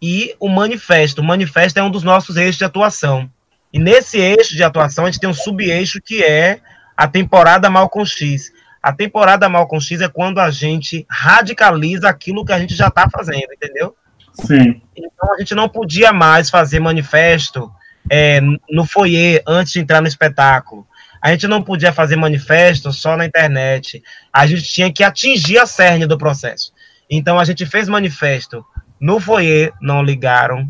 e 0.02 0.36
o 0.39 0.49
manifesto. 0.49 1.21
O 1.21 1.23
manifesto 1.23 1.78
é 1.78 1.84
um 1.84 1.91
dos 1.91 2.02
nossos 2.02 2.36
eixos 2.36 2.58
de 2.58 2.65
atuação. 2.65 3.30
E 3.71 3.78
nesse 3.78 4.17
eixo 4.17 4.56
de 4.56 4.63
atuação, 4.63 5.06
a 5.06 5.12
gente 5.12 5.19
tem 5.19 5.30
um 5.30 5.36
sub-eixo 5.36 6.02
que 6.02 6.23
é 6.23 6.62
a 6.97 7.08
temporada 7.08 7.69
Malcolm 7.69 8.10
X. 8.10 8.52
A 8.83 8.91
temporada 8.91 9.47
Malcolm 9.47 9.81
X 9.81 10.01
é 10.01 10.09
quando 10.09 10.39
a 10.39 10.51
gente 10.51 11.05
radicaliza 11.09 12.09
aquilo 12.09 12.43
que 12.43 12.51
a 12.51 12.59
gente 12.59 12.75
já 12.75 12.89
está 12.89 13.09
fazendo, 13.09 13.47
entendeu? 13.53 13.95
Sim. 14.33 14.81
Então 14.93 15.33
a 15.33 15.39
gente 15.39 15.55
não 15.55 15.69
podia 15.69 16.11
mais 16.11 16.49
fazer 16.49 16.81
manifesto 16.81 17.71
é, 18.11 18.41
no 18.69 18.85
foyer 18.85 19.41
antes 19.47 19.71
de 19.71 19.79
entrar 19.79 20.01
no 20.01 20.07
espetáculo. 20.07 20.85
A 21.21 21.31
gente 21.31 21.47
não 21.47 21.63
podia 21.63 21.93
fazer 21.93 22.17
manifesto 22.17 22.91
só 22.91 23.15
na 23.15 23.25
internet. 23.25 24.03
A 24.33 24.45
gente 24.45 24.63
tinha 24.63 24.91
que 24.91 25.01
atingir 25.01 25.57
a 25.59 25.65
cerne 25.65 26.05
do 26.05 26.17
processo. 26.17 26.73
Então 27.09 27.39
a 27.39 27.45
gente 27.45 27.65
fez 27.65 27.87
manifesto 27.87 28.65
no 28.99 29.19
foyer, 29.19 29.71
não 29.81 30.03
ligaram. 30.03 30.69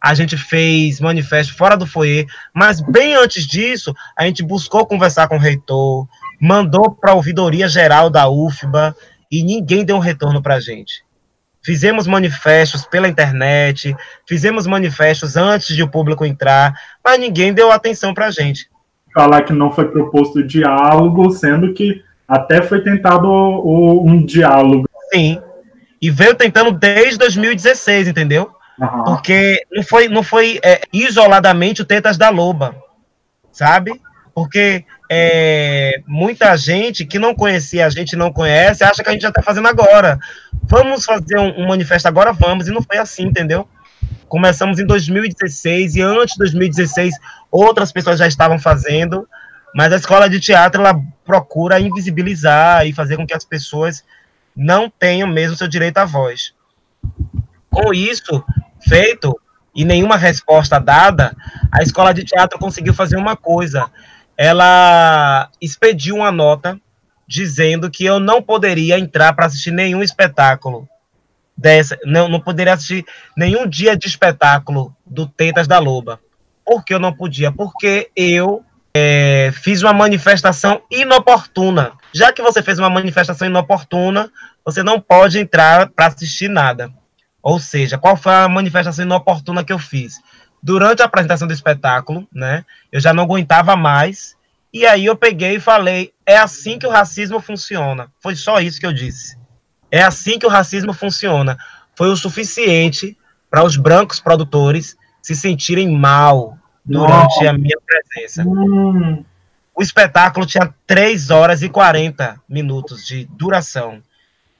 A 0.00 0.14
gente 0.14 0.36
fez 0.36 1.00
manifesto 1.00 1.54
fora 1.54 1.76
do 1.76 1.86
foyer, 1.86 2.26
mas 2.54 2.80
bem 2.80 3.14
antes 3.14 3.46
disso, 3.46 3.94
a 4.16 4.24
gente 4.24 4.42
buscou 4.42 4.86
conversar 4.86 5.28
com 5.28 5.36
o 5.36 5.38
reitor, 5.38 6.08
mandou 6.42 6.90
para 6.90 7.12
a 7.12 7.14
ouvidoria 7.14 7.68
geral 7.68 8.10
da 8.10 8.28
UFBA 8.28 8.96
e 9.30 9.44
ninguém 9.44 9.84
deu 9.84 9.94
um 9.94 10.00
retorno 10.00 10.42
para 10.42 10.56
a 10.56 10.60
gente. 10.60 11.04
Fizemos 11.64 12.08
manifestos 12.08 12.84
pela 12.84 13.08
internet, 13.08 13.94
fizemos 14.26 14.66
manifestos 14.66 15.36
antes 15.36 15.76
de 15.76 15.84
o 15.84 15.88
público 15.88 16.24
entrar, 16.24 16.74
mas 17.04 17.20
ninguém 17.20 17.54
deu 17.54 17.70
atenção 17.70 18.12
para 18.12 18.26
a 18.26 18.30
gente. 18.32 18.68
Falar 19.14 19.42
que 19.42 19.52
não 19.52 19.70
foi 19.70 19.88
proposto 19.88 20.42
diálogo, 20.42 21.30
sendo 21.30 21.72
que 21.72 22.02
até 22.26 22.60
foi 22.60 22.82
tentado 22.82 23.30
um 23.30 24.26
diálogo. 24.26 24.88
Sim, 25.14 25.40
e 26.00 26.10
veio 26.10 26.34
tentando 26.34 26.72
desde 26.72 27.18
2016, 27.18 28.08
entendeu? 28.08 28.50
Uhum. 28.80 29.04
Porque 29.04 29.64
não 29.70 29.82
foi, 29.84 30.08
não 30.08 30.22
foi 30.24 30.58
é, 30.64 30.80
isoladamente 30.92 31.82
o 31.82 31.84
Tetas 31.84 32.16
da 32.16 32.30
Loba, 32.30 32.74
sabe? 33.52 33.92
Porque 34.34 34.84
é, 35.14 36.02
muita 36.06 36.56
gente 36.56 37.04
que 37.04 37.18
não 37.18 37.34
conhecia 37.34 37.84
a 37.84 37.90
gente, 37.90 38.16
não 38.16 38.32
conhece, 38.32 38.82
acha 38.82 39.02
que 39.02 39.10
a 39.10 39.12
gente 39.12 39.20
já 39.20 39.28
está 39.28 39.42
fazendo 39.42 39.68
agora. 39.68 40.18
Vamos 40.62 41.04
fazer 41.04 41.38
um, 41.38 41.60
um, 41.60 41.68
manifesto 41.68 42.08
agora? 42.08 42.32
Vamos. 42.32 42.66
E 42.66 42.70
não 42.70 42.80
foi 42.80 42.96
assim, 42.96 43.24
entendeu? 43.24 43.68
Começamos 44.26 44.78
em 44.78 44.86
2016 44.86 45.96
e 45.96 46.00
antes 46.00 46.32
de 46.32 46.38
2016 46.38 47.14
outras 47.50 47.92
pessoas 47.92 48.18
já 48.18 48.26
estavam 48.26 48.58
fazendo, 48.58 49.28
mas 49.74 49.92
a 49.92 49.96
escola 49.96 50.30
de 50.30 50.40
teatro 50.40 50.80
ela 50.80 50.98
procura 51.26 51.78
invisibilizar 51.78 52.86
e 52.86 52.94
fazer 52.94 53.18
com 53.18 53.26
que 53.26 53.34
as 53.34 53.44
pessoas 53.44 54.02
não 54.56 54.88
tenham 54.88 55.28
mesmo 55.28 55.58
seu 55.58 55.68
direito 55.68 55.98
à 55.98 56.06
voz. 56.06 56.54
Com 57.70 57.92
isso 57.92 58.42
feito 58.88 59.38
e 59.74 59.84
nenhuma 59.84 60.16
resposta 60.16 60.78
dada, 60.78 61.36
a 61.70 61.82
escola 61.82 62.14
de 62.14 62.24
teatro 62.24 62.58
conseguiu 62.58 62.94
fazer 62.94 63.16
uma 63.16 63.36
coisa 63.36 63.90
ela 64.42 65.48
expediu 65.60 66.16
uma 66.16 66.32
nota 66.32 66.76
dizendo 67.28 67.88
que 67.88 68.04
eu 68.04 68.18
não 68.18 68.42
poderia 68.42 68.98
entrar 68.98 69.32
para 69.34 69.46
assistir 69.46 69.70
nenhum 69.70 70.02
espetáculo 70.02 70.88
dessa, 71.56 71.96
não, 72.04 72.28
não 72.28 72.40
poderia 72.40 72.72
assistir 72.72 73.04
nenhum 73.36 73.68
dia 73.68 73.96
de 73.96 74.08
espetáculo 74.08 74.92
do 75.06 75.28
Tetas 75.28 75.68
da 75.68 75.78
Loba. 75.78 76.18
Por 76.66 76.84
que 76.84 76.92
eu 76.92 76.98
não 76.98 77.12
podia? 77.12 77.52
Porque 77.52 78.10
eu 78.16 78.64
é, 78.92 79.52
fiz 79.54 79.80
uma 79.80 79.92
manifestação 79.92 80.82
inoportuna. 80.90 81.92
Já 82.12 82.32
que 82.32 82.42
você 82.42 82.60
fez 82.64 82.80
uma 82.80 82.90
manifestação 82.90 83.46
inoportuna, 83.46 84.28
você 84.64 84.82
não 84.82 85.00
pode 85.00 85.38
entrar 85.38 85.88
para 85.90 86.06
assistir 86.08 86.48
nada. 86.48 86.90
Ou 87.40 87.60
seja, 87.60 87.96
qual 87.96 88.16
foi 88.16 88.34
a 88.34 88.48
manifestação 88.48 89.04
inoportuna 89.04 89.62
que 89.62 89.72
eu 89.72 89.78
fiz? 89.78 90.14
Durante 90.62 91.02
a 91.02 91.06
apresentação 91.06 91.48
do 91.48 91.54
espetáculo, 91.54 92.26
né? 92.32 92.64
Eu 92.90 93.00
já 93.00 93.12
não 93.12 93.24
aguentava 93.24 93.74
mais. 93.74 94.36
E 94.72 94.86
aí 94.86 95.04
eu 95.04 95.16
peguei 95.16 95.56
e 95.56 95.60
falei: 95.60 96.12
é 96.24 96.36
assim 96.36 96.78
que 96.78 96.86
o 96.86 96.90
racismo 96.90 97.40
funciona. 97.40 98.10
Foi 98.20 98.36
só 98.36 98.60
isso 98.60 98.78
que 98.78 98.86
eu 98.86 98.92
disse. 98.92 99.36
É 99.90 100.02
assim 100.02 100.38
que 100.38 100.46
o 100.46 100.50
racismo 100.50 100.92
funciona. 100.92 101.58
Foi 101.94 102.08
o 102.08 102.16
suficiente 102.16 103.18
para 103.50 103.64
os 103.64 103.76
brancos 103.76 104.20
produtores 104.20 104.96
se 105.20 105.36
sentirem 105.36 105.90
mal 105.90 106.56
durante 106.84 107.46
a 107.46 107.52
minha 107.52 107.76
presença. 107.86 108.42
Hum. 108.42 109.24
O 109.74 109.82
espetáculo 109.82 110.46
tinha 110.46 110.72
3 110.86 111.30
horas 111.30 111.62
e 111.62 111.68
40 111.68 112.40
minutos 112.48 113.06
de 113.06 113.26
duração. 113.26 114.02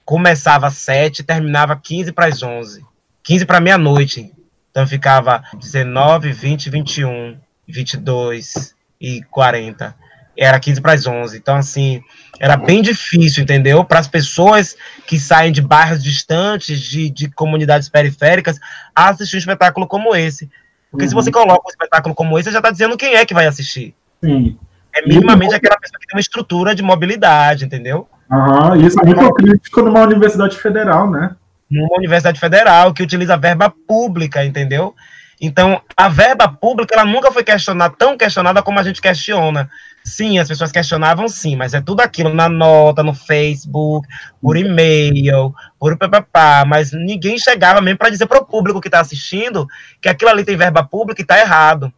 Começava 0.04 0.66
às 0.66 0.74
7, 0.74 1.22
terminava 1.22 1.76
15 1.76 2.12
para 2.12 2.26
as 2.26 2.42
11. 2.42 2.84
15 3.22 3.46
para 3.46 3.60
meia-noite. 3.60 4.32
Então 4.72 4.86
ficava 4.86 5.44
19, 5.54 6.32
20, 6.32 6.70
21, 6.70 7.36
22 7.68 8.74
e 8.98 9.22
40. 9.30 9.94
Era 10.36 10.58
15 10.58 10.80
para 10.80 10.94
as 10.94 11.06
11. 11.06 11.36
Então, 11.36 11.56
assim, 11.56 12.02
era 12.40 12.56
bem 12.56 12.80
difícil, 12.80 13.42
entendeu? 13.42 13.84
Para 13.84 14.00
as 14.00 14.08
pessoas 14.08 14.74
que 15.06 15.20
saem 15.20 15.52
de 15.52 15.60
bairros 15.60 16.02
distantes, 16.02 16.80
de, 16.80 17.10
de 17.10 17.30
comunidades 17.30 17.90
periféricas, 17.90 18.58
assistir 18.94 19.36
um 19.36 19.40
espetáculo 19.40 19.86
como 19.86 20.16
esse. 20.16 20.50
Porque 20.90 21.04
uhum. 21.04 21.08
se 21.10 21.14
você 21.14 21.30
coloca 21.30 21.66
um 21.66 21.70
espetáculo 21.70 22.14
como 22.14 22.38
esse, 22.38 22.48
você 22.48 22.52
já 22.52 22.58
está 22.60 22.70
dizendo 22.70 22.96
quem 22.96 23.14
é 23.14 23.26
que 23.26 23.34
vai 23.34 23.46
assistir. 23.46 23.94
Sim. 24.24 24.58
É 24.94 25.06
minimamente 25.06 25.54
aquela 25.54 25.78
pessoa 25.78 26.00
que 26.00 26.06
tem 26.06 26.16
uma 26.16 26.20
estrutura 26.20 26.74
de 26.74 26.82
mobilidade, 26.82 27.66
entendeu? 27.66 28.08
Aham, 28.30 28.78
isso 28.78 28.98
é 29.00 29.04
muito 29.04 29.34
crítico 29.34 29.82
numa 29.82 30.00
universidade 30.00 30.56
federal, 30.56 31.10
né? 31.10 31.36
Numa 31.72 31.96
universidade 31.96 32.38
federal 32.38 32.92
que 32.92 33.02
utiliza 33.02 33.36
verba 33.36 33.72
pública, 33.86 34.44
entendeu? 34.44 34.94
Então, 35.40 35.82
a 35.96 36.08
verba 36.08 36.48
pública, 36.48 36.94
ela 36.94 37.04
nunca 37.04 37.32
foi 37.32 37.42
questionada, 37.42 37.92
tão 37.98 38.16
questionada 38.16 38.62
como 38.62 38.78
a 38.78 38.82
gente 38.84 39.02
questiona. 39.02 39.68
Sim, 40.04 40.38
as 40.38 40.46
pessoas 40.46 40.70
questionavam 40.70 41.28
sim, 41.28 41.56
mas 41.56 41.74
é 41.74 41.80
tudo 41.80 42.00
aquilo 42.00 42.32
na 42.32 42.48
nota, 42.48 43.02
no 43.02 43.12
Facebook, 43.12 44.06
por 44.40 44.56
e-mail, 44.56 45.52
por 45.80 45.96
papapá, 45.96 46.64
mas 46.64 46.92
ninguém 46.92 47.38
chegava 47.38 47.80
mesmo 47.80 47.98
para 47.98 48.10
dizer 48.10 48.26
para 48.26 48.38
o 48.38 48.44
público 48.44 48.80
que 48.80 48.86
está 48.86 49.00
assistindo 49.00 49.66
que 50.00 50.08
aquilo 50.08 50.30
ali 50.30 50.44
tem 50.44 50.56
verba 50.56 50.84
pública 50.84 51.20
e 51.20 51.24
está 51.24 51.40
errado. 51.40 51.92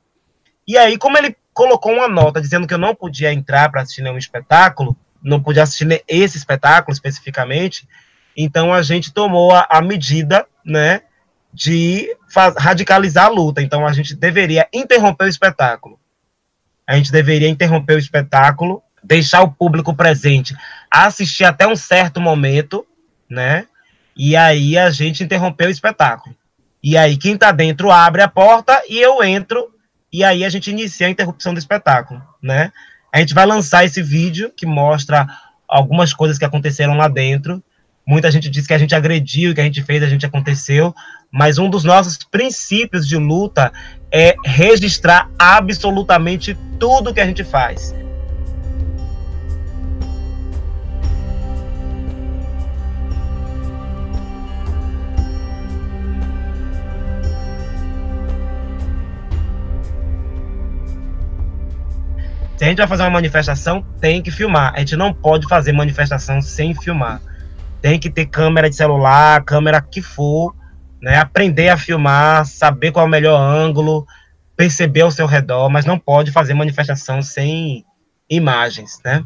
E 0.67 0.79
aí, 0.79 0.97
como 0.97 1.19
ele 1.19 1.37
colocou 1.53 1.93
uma 1.93 2.09
nota 2.09 2.41
dizendo 2.41 2.67
que 2.67 2.73
eu 2.73 2.79
não 2.79 2.95
podia 2.95 3.33
entrar 3.33 3.71
para 3.71 3.83
assistir 3.83 4.01
nenhum 4.01 4.17
espetáculo, 4.17 4.97
não 5.23 5.43
podia 5.43 5.65
assistir 5.65 6.03
esse 6.09 6.39
espetáculo 6.39 6.95
especificamente, 6.95 7.87
então 8.37 8.73
a 8.73 8.83
gente 8.83 9.13
tomou 9.13 9.53
a, 9.53 9.67
a 9.71 9.81
medida, 9.81 10.47
né, 10.65 11.03
de 11.53 12.09
radicalizar 12.59 13.27
a 13.27 13.29
luta. 13.29 13.63
Então 13.63 13.87
a 13.87 13.93
gente 13.93 14.15
deveria 14.15 14.69
interromper 14.73 15.25
o 15.27 15.29
espetáculo. 15.29 15.99
A 16.87 16.97
gente 16.97 17.13
deveria 17.13 17.49
interromper 17.49 17.95
o 17.95 17.99
espetáculo, 17.99 18.83
deixar 19.03 19.43
o 19.43 19.51
público 19.51 19.95
presente, 19.95 20.55
assistir 20.91 21.45
até 21.45 21.67
um 21.67 21.77
certo 21.77 22.21
momento, 22.21 22.85
né? 23.31 23.67
E 24.17 24.37
aí 24.37 24.77
a 24.77 24.91
gente 24.91 25.23
interrompeu 25.23 25.69
o 25.69 25.71
espetáculo. 25.71 26.37
E 26.83 26.97
aí 26.97 27.17
quem 27.17 27.35
está 27.35 27.53
dentro 27.53 27.91
abre 27.91 28.21
a 28.21 28.29
porta 28.29 28.83
e 28.89 28.99
eu 28.99 29.23
entro 29.23 29.73
e 30.13 30.23
aí 30.23 30.45
a 30.45 30.49
gente 30.49 30.71
inicia 30.71 31.07
a 31.07 31.11
interrupção 31.11 31.55
do 31.55 31.59
espetáculo, 31.59 32.23
né? 32.43 32.73
A 33.13 33.21
gente 33.21 33.35
vai 33.35 33.47
lançar 33.47 33.85
esse 33.85 34.03
vídeo 34.03 34.53
que 34.55 34.67
mostra 34.67 35.27
algumas 35.67 36.13
coisas 36.13 36.37
que 36.37 36.45
aconteceram 36.45 36.95
lá 36.95 37.09
dentro 37.09 37.63
Muita 38.07 38.31
gente 38.31 38.51
diz 38.51 38.67
que 38.67 38.75
a 38.75 38.79
gente 38.79 38.95
agrediu, 38.95 39.55
que 39.55 39.63
a 39.63 39.65
gente 39.65 39.83
fez, 39.83 40.03
a 40.03 40.07
gente 40.07 40.27
aconteceu, 40.27 40.95
mas 41.31 41.57
um 41.57 41.71
dos 41.71 41.85
nossos 41.85 42.19
princípios 42.19 43.09
de 43.09 43.17
luta 43.17 43.73
é 44.13 44.35
registrar 44.45 45.31
absolutamente 45.39 46.55
tudo 46.79 47.15
que 47.15 47.21
a 47.21 47.27
gente 47.27 47.43
faz. 47.43 47.95
Se 62.59 62.65
a 62.65 62.69
gente 62.69 62.79
vai 62.79 62.87
fazer 62.87 63.03
uma 63.03 63.11
manifestação, 63.11 63.83
tem 63.99 64.23
que 64.23 64.31
filmar. 64.31 64.75
A 64.77 64.81
gente 64.81 64.95
não 64.95 65.13
pode 65.13 65.49
fazer 65.49 65.73
manifestação 65.73 66.43
sem 66.43 66.75
filmar 66.75 67.21
tem 67.85 67.99
que 67.99 68.09
ter 68.09 68.25
câmera 68.25 68.71
de 68.71 68.77
celular, 68.77 69.45
câmera 69.45 69.79
que 69.79 70.01
for, 70.01 70.55
né? 71.03 71.19
Aprender 71.19 71.69
a 71.69 71.77
filmar, 71.77 72.47
saber 72.47 72.91
qual 72.91 73.05
é 73.05 73.07
o 73.07 73.11
melhor 73.11 73.39
ângulo, 73.39 74.07
perceber 74.57 75.03
ao 75.03 75.11
seu 75.11 75.27
redor, 75.27 75.69
mas 75.69 75.85
não 75.85 75.99
pode 75.99 76.33
fazer 76.33 76.55
manifestação 76.55 77.21
sem 77.21 77.85
imagens, 78.27 78.99
né? 79.05 79.23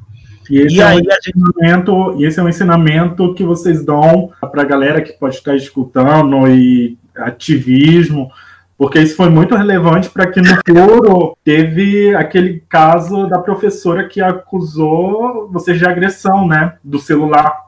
E 0.50 0.58
esse, 0.58 0.74
e 0.74 0.80
é, 0.80 0.86
um 0.88 0.98
ensinamento, 0.98 2.10
gente... 2.10 2.24
esse 2.24 2.40
é 2.40 2.42
um 2.42 2.48
ensinamento 2.48 3.32
que 3.34 3.44
vocês 3.44 3.84
dão 3.84 4.32
para 4.50 4.62
a 4.62 4.66
galera 4.66 5.02
que 5.02 5.12
pode 5.12 5.36
estar 5.36 5.54
escutando 5.54 6.48
e 6.48 6.98
ativismo, 7.16 8.28
Porque 8.76 8.98
isso 8.98 9.14
foi 9.14 9.28
muito 9.28 9.54
relevante 9.54 10.10
para 10.10 10.26
que 10.26 10.40
no 10.40 10.48
futuro 10.48 11.36
teve 11.44 12.12
aquele 12.16 12.60
caso 12.68 13.28
da 13.28 13.38
professora 13.38 14.08
que 14.08 14.20
acusou 14.20 15.48
você 15.48 15.74
de 15.74 15.86
agressão, 15.86 16.44
né? 16.44 16.74
Do 16.82 16.98
celular. 16.98 17.67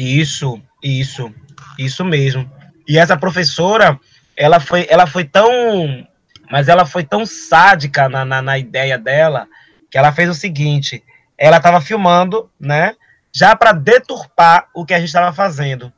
Isso, 0.00 0.58
isso, 0.82 1.30
isso 1.78 2.02
mesmo. 2.06 2.50
E 2.88 2.96
essa 2.96 3.18
professora, 3.18 4.00
ela 4.34 4.58
foi, 4.58 4.86
ela 4.88 5.06
foi 5.06 5.24
tão. 5.24 6.06
Mas 6.50 6.68
ela 6.68 6.86
foi 6.86 7.04
tão 7.04 7.26
sádica 7.26 8.08
na, 8.08 8.24
na, 8.24 8.40
na 8.40 8.58
ideia 8.58 8.98
dela 8.98 9.46
que 9.90 9.98
ela 9.98 10.10
fez 10.10 10.30
o 10.30 10.34
seguinte: 10.34 11.04
ela 11.36 11.58
estava 11.58 11.82
filmando, 11.82 12.50
né? 12.58 12.96
Já 13.30 13.54
para 13.54 13.72
deturpar 13.72 14.68
o 14.74 14.86
que 14.86 14.94
a 14.94 14.98
gente 14.98 15.08
estava 15.08 15.34
fazendo. 15.34 15.92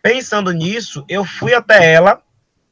Pensando 0.00 0.52
nisso, 0.52 1.04
eu 1.08 1.24
fui 1.24 1.52
até 1.52 1.92
ela, 1.92 2.22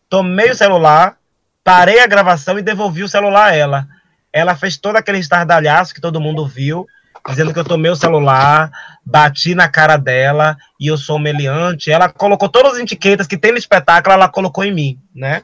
tomei 0.09 0.51
o 0.51 0.55
celular, 0.55 1.17
parei 1.65 1.99
a 1.99 2.07
gravação 2.07 2.59
e 2.61 2.63
devolvi 2.63 3.03
o 3.03 3.09
celular 3.09 3.51
a 3.51 3.55
ela. 3.57 3.89
Ela 4.33 4.55
fez 4.55 4.77
todo 4.77 4.97
aquele 4.97 5.19
estardalhaço 5.19 5.93
que 5.93 6.01
todo 6.01 6.21
mundo 6.21 6.47
viu, 6.47 6.87
dizendo 7.29 7.53
que 7.53 7.59
eu 7.59 7.65
tomei 7.65 7.91
o 7.91 7.97
celular, 7.97 8.71
bati 9.05 9.55
na 9.55 9.69
cara 9.69 9.97
dela 9.97 10.57
e 10.79 10.87
eu 10.87 10.97
sou 10.97 11.19
meliante. 11.19 11.91
Ela 11.91 12.09
colocou 12.09 12.49
todas 12.49 12.75
as 12.75 12.81
etiquetas 12.81 13.27
que 13.27 13.37
tem 13.37 13.53
no 13.53 13.59
espetáculo, 13.59 14.15
ela 14.15 14.29
colocou 14.29 14.65
em 14.65 14.73
mim, 14.73 14.99
né? 15.15 15.43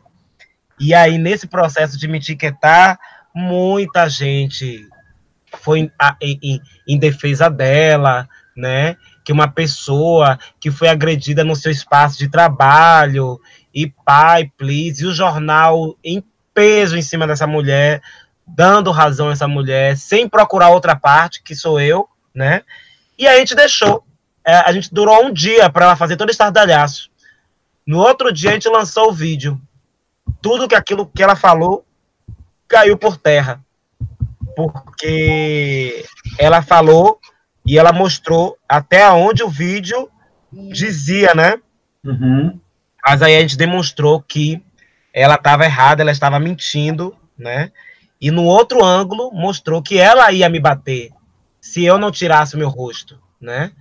E 0.79 0.95
aí, 0.95 1.19
nesse 1.19 1.47
processo 1.47 1.99
de 1.99 2.07
me 2.07 2.19
etiquetar, 2.19 2.99
muita 3.35 4.09
gente 4.09 4.87
foi 5.63 5.81
em, 5.81 5.91
em, 6.21 6.61
em 6.87 6.99
defesa 6.99 7.49
dela, 7.49 8.29
né? 8.57 8.97
Que 9.25 9.33
uma 9.33 9.49
pessoa 9.49 10.39
que 10.61 10.71
foi 10.71 10.89
agredida 10.89 11.43
no 11.45 11.57
seu 11.57 11.73
espaço 11.73 12.19
de 12.19 12.29
trabalho 12.29 13.41
e 13.75 13.93
pai, 14.05 14.51
please, 14.57 15.03
e 15.03 15.07
o 15.07 15.15
jornal 15.15 15.97
em 16.03 16.23
peso 16.55 16.97
em 16.97 17.03
cima 17.03 17.27
dessa 17.27 17.47
mulher, 17.47 18.01
dando 18.47 18.91
razão 18.91 19.29
a 19.29 19.33
essa 19.33 19.49
mulher, 19.49 19.97
sem 19.97 20.29
procurar 20.29 20.71
outra 20.71 20.95
parte, 20.95 21.43
que 21.43 21.55
sou 21.55 21.81
eu, 21.81 22.09
né? 22.35 22.63
E 23.19 23.27
a 23.27 23.37
gente 23.39 23.55
deixou. 23.55 24.05
É, 24.47 24.57
a 24.57 24.73
gente 24.73 24.93
durou 24.95 25.25
um 25.25 25.33
dia 25.33 25.69
para 25.69 25.87
ela 25.87 25.97
fazer 25.97 26.17
todo 26.17 26.29
esse 26.29 26.35
estardalhaço. 26.35 27.11
No 27.87 27.99
outro 27.99 28.33
dia 28.33 28.51
a 28.51 28.53
gente 28.53 28.69
lançou 28.69 29.09
o 29.09 29.13
vídeo. 29.13 29.61
Tudo 30.41 30.69
que 30.69 30.75
aquilo 30.75 31.07
que 31.07 31.23
ela 31.23 31.35
falou 31.35 31.85
caiu 32.69 32.97
por 32.97 33.17
terra. 33.17 33.61
Porque 34.55 36.05
ela 36.39 36.63
falou 36.63 37.19
e 37.65 37.79
ela 37.79 37.93
mostrou 37.93 38.57
até 38.69 39.11
onde 39.11 39.43
o 39.43 39.49
vídeo 39.49 40.09
dizia, 40.53 41.35
né? 41.35 41.59
Uhum. 42.05 42.59
Mas 43.05 43.23
aí 43.23 43.37
a 43.37 43.41
gente 43.41 43.57
demonstrou 43.57 44.21
que 44.21 44.63
ela 45.13 45.35
estava 45.35 45.65
errada, 45.65 46.03
ela 46.03 46.13
estava 46.13 46.39
mentindo, 46.39 47.17
né? 47.37 47.73
E 48.21 48.31
no 48.31 48.45
outro 48.45 48.85
ângulo 48.85 49.31
mostrou 49.33 49.83
que 49.83 49.99
ela 49.99 50.33
ia 50.33 50.49
me 50.49 50.61
bater 50.61 51.11
se 51.61 51.85
eu 51.85 51.99
não 51.99 52.11
tirasse 52.11 52.55
o 52.55 52.59
meu 52.59 52.69
rosto, 52.69 53.19
né? 53.41 53.73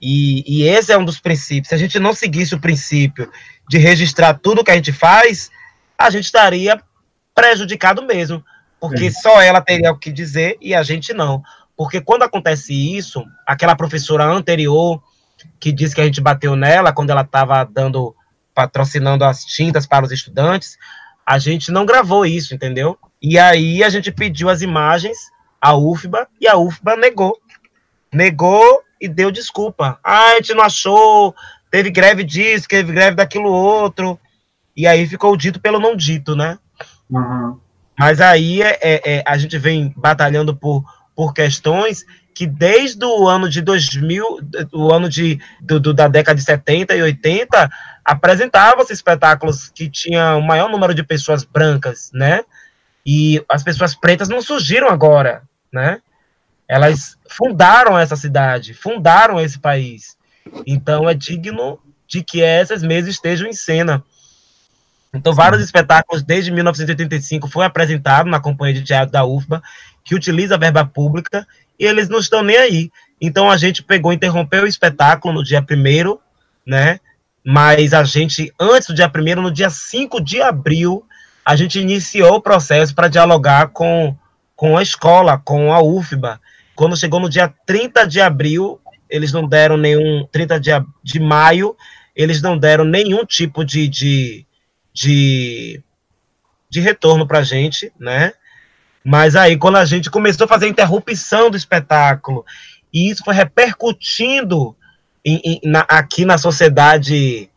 E, 0.00 0.44
e, 0.46 0.62
esse 0.64 0.92
é 0.92 0.98
um 0.98 1.04
dos 1.04 1.18
princípios. 1.18 1.68
Se 1.68 1.74
a 1.74 1.78
gente 1.78 1.98
não 1.98 2.12
seguisse 2.12 2.54
o 2.54 2.60
princípio 2.60 3.30
de 3.68 3.78
registrar 3.78 4.34
tudo 4.34 4.62
que 4.62 4.70
a 4.70 4.74
gente 4.74 4.92
faz, 4.92 5.50
a 5.96 6.10
gente 6.10 6.26
estaria 6.26 6.80
prejudicado 7.34 8.02
mesmo, 8.02 8.44
porque 8.78 9.10
só 9.10 9.40
ela 9.40 9.62
teria 9.62 9.90
o 9.90 9.98
que 9.98 10.12
dizer 10.12 10.58
e 10.60 10.74
a 10.74 10.82
gente 10.82 11.14
não. 11.14 11.42
Porque 11.76 12.00
quando 12.00 12.22
acontece 12.22 12.72
isso, 12.74 13.24
aquela 13.46 13.74
professora 13.74 14.24
anterior 14.24 15.02
que 15.58 15.72
disse 15.72 15.94
que 15.94 16.00
a 16.00 16.04
gente 16.04 16.20
bateu 16.20 16.54
nela 16.54 16.92
quando 16.92 17.10
ela 17.10 17.22
estava 17.22 17.64
dando 17.64 18.14
patrocinando 18.54 19.24
as 19.24 19.44
tintas 19.44 19.86
para 19.86 20.04
os 20.04 20.12
estudantes, 20.12 20.78
a 21.26 21.38
gente 21.38 21.72
não 21.72 21.84
gravou 21.84 22.24
isso, 22.24 22.54
entendeu? 22.54 22.96
E 23.26 23.38
aí 23.38 23.82
a 23.82 23.88
gente 23.88 24.12
pediu 24.12 24.50
as 24.50 24.60
imagens 24.60 25.16
à 25.58 25.74
UFBA 25.74 26.28
e 26.38 26.46
a 26.46 26.58
UFBA 26.58 26.94
negou. 26.94 27.38
Negou 28.12 28.82
e 29.00 29.08
deu 29.08 29.30
desculpa. 29.30 29.98
Ah, 30.04 30.32
a 30.32 30.34
gente 30.34 30.52
não 30.52 30.62
achou, 30.62 31.34
teve 31.70 31.90
greve 31.90 32.22
disso, 32.22 32.68
teve 32.68 32.92
greve 32.92 33.16
daquilo 33.16 33.50
outro. 33.50 34.20
E 34.76 34.86
aí 34.86 35.06
ficou 35.06 35.34
dito 35.38 35.58
pelo 35.58 35.80
não 35.80 35.96
dito, 35.96 36.36
né? 36.36 36.58
Uhum. 37.08 37.58
Mas 37.98 38.20
aí 38.20 38.60
é, 38.60 38.78
é, 38.82 39.14
é, 39.14 39.24
a 39.26 39.38
gente 39.38 39.56
vem 39.56 39.94
batalhando 39.96 40.54
por, 40.54 40.84
por 41.16 41.32
questões 41.32 42.04
que 42.34 42.46
desde 42.46 43.06
o 43.06 43.26
ano 43.26 43.48
de 43.48 43.62
2000, 43.62 44.22
o 44.70 44.92
ano 44.92 45.08
de, 45.08 45.40
do, 45.62 45.80
do, 45.80 45.94
da 45.94 46.08
década 46.08 46.36
de 46.36 46.44
70 46.44 46.94
e 46.94 47.00
80, 47.00 47.70
apresentava-se 48.04 48.92
espetáculos 48.92 49.70
que 49.70 49.88
tinham 49.88 50.40
o 50.40 50.46
maior 50.46 50.68
número 50.68 50.94
de 50.94 51.02
pessoas 51.02 51.42
brancas, 51.42 52.10
né? 52.12 52.44
E 53.04 53.44
as 53.48 53.62
pessoas 53.62 53.94
pretas 53.94 54.28
não 54.28 54.40
surgiram 54.40 54.88
agora, 54.88 55.42
né? 55.72 56.00
Elas 56.66 57.18
fundaram 57.28 57.98
essa 57.98 58.16
cidade, 58.16 58.72
fundaram 58.72 59.40
esse 59.40 59.58
país. 59.58 60.16
Então 60.66 61.08
é 61.08 61.14
digno 61.14 61.78
de 62.06 62.22
que 62.22 62.42
essas 62.42 62.82
mesas 62.82 63.10
estejam 63.10 63.46
em 63.46 63.52
cena. 63.52 64.02
Então, 65.12 65.32
vários 65.32 65.62
espetáculos 65.62 66.24
desde 66.24 66.50
1985 66.50 67.48
foram 67.48 67.68
apresentados 67.68 68.30
na 68.30 68.40
Companhia 68.40 68.74
de 68.74 68.82
Teatro 68.82 69.12
da 69.12 69.24
UFBA, 69.24 69.62
que 70.02 70.14
utiliza 70.14 70.56
a 70.56 70.58
verba 70.58 70.84
pública 70.84 71.46
e 71.78 71.84
eles 71.86 72.08
não 72.08 72.18
estão 72.18 72.42
nem 72.42 72.56
aí. 72.56 72.90
Então 73.20 73.50
a 73.50 73.56
gente 73.56 73.82
pegou, 73.82 74.12
interrompeu 74.12 74.64
o 74.64 74.66
espetáculo 74.66 75.32
no 75.32 75.44
dia 75.44 75.62
primeiro, 75.62 76.20
né? 76.66 76.98
Mas 77.44 77.94
a 77.94 78.02
gente, 78.04 78.52
antes 78.58 78.88
do 78.88 78.94
dia 78.94 79.08
primeiro, 79.08 79.40
no 79.40 79.50
dia 79.50 79.70
5 79.70 80.20
de 80.20 80.42
abril, 80.42 81.06
a 81.44 81.56
gente 81.56 81.78
iniciou 81.78 82.36
o 82.36 82.40
processo 82.40 82.94
para 82.94 83.08
dialogar 83.08 83.68
com, 83.68 84.16
com 84.56 84.78
a 84.78 84.82
escola, 84.82 85.38
com 85.38 85.72
a 85.72 85.82
UFBA. 85.82 86.40
Quando 86.74 86.96
chegou 86.96 87.20
no 87.20 87.28
dia 87.28 87.52
30 87.66 88.06
de 88.06 88.20
abril, 88.20 88.80
eles 89.08 89.32
não 89.32 89.46
deram 89.46 89.76
nenhum. 89.76 90.26
30 90.32 90.58
de, 90.58 90.70
de 91.02 91.20
maio, 91.20 91.76
eles 92.16 92.40
não 92.40 92.56
deram 92.56 92.84
nenhum 92.84 93.24
tipo 93.24 93.64
de, 93.64 93.86
de, 93.88 94.46
de, 94.92 95.82
de 96.70 96.80
retorno 96.80 97.26
para 97.26 97.40
a 97.40 97.44
gente, 97.44 97.92
né? 97.98 98.32
Mas 99.04 99.36
aí, 99.36 99.58
quando 99.58 99.76
a 99.76 99.84
gente 99.84 100.10
começou 100.10 100.46
a 100.46 100.48
fazer 100.48 100.64
a 100.64 100.70
interrupção 100.70 101.50
do 101.50 101.56
espetáculo, 101.58 102.44
e 102.92 103.10
isso 103.10 103.22
foi 103.22 103.34
repercutindo 103.34 104.74
em, 105.22 105.40
em, 105.44 105.60
na, 105.62 105.80
aqui 105.80 106.24
na 106.24 106.38
sociedade 106.38 107.50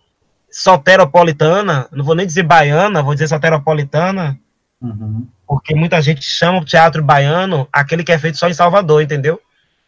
soteropolitana, 0.58 1.88
não 1.92 2.04
vou 2.04 2.16
nem 2.16 2.26
dizer 2.26 2.42
baiana, 2.42 3.04
vou 3.04 3.14
dizer 3.14 3.28
soteropolitana, 3.28 4.40
uhum. 4.82 5.28
porque 5.46 5.76
muita 5.76 6.02
gente 6.02 6.24
chama 6.24 6.58
o 6.58 6.66
teatro 6.66 7.04
baiano 7.04 7.70
aquele 7.72 8.04
que 8.04 8.12
é 8.12 8.18
feito 8.18 8.40
só 8.40 8.50
em 8.50 8.56
Salvador, 8.56 9.04
entendeu? 9.04 9.40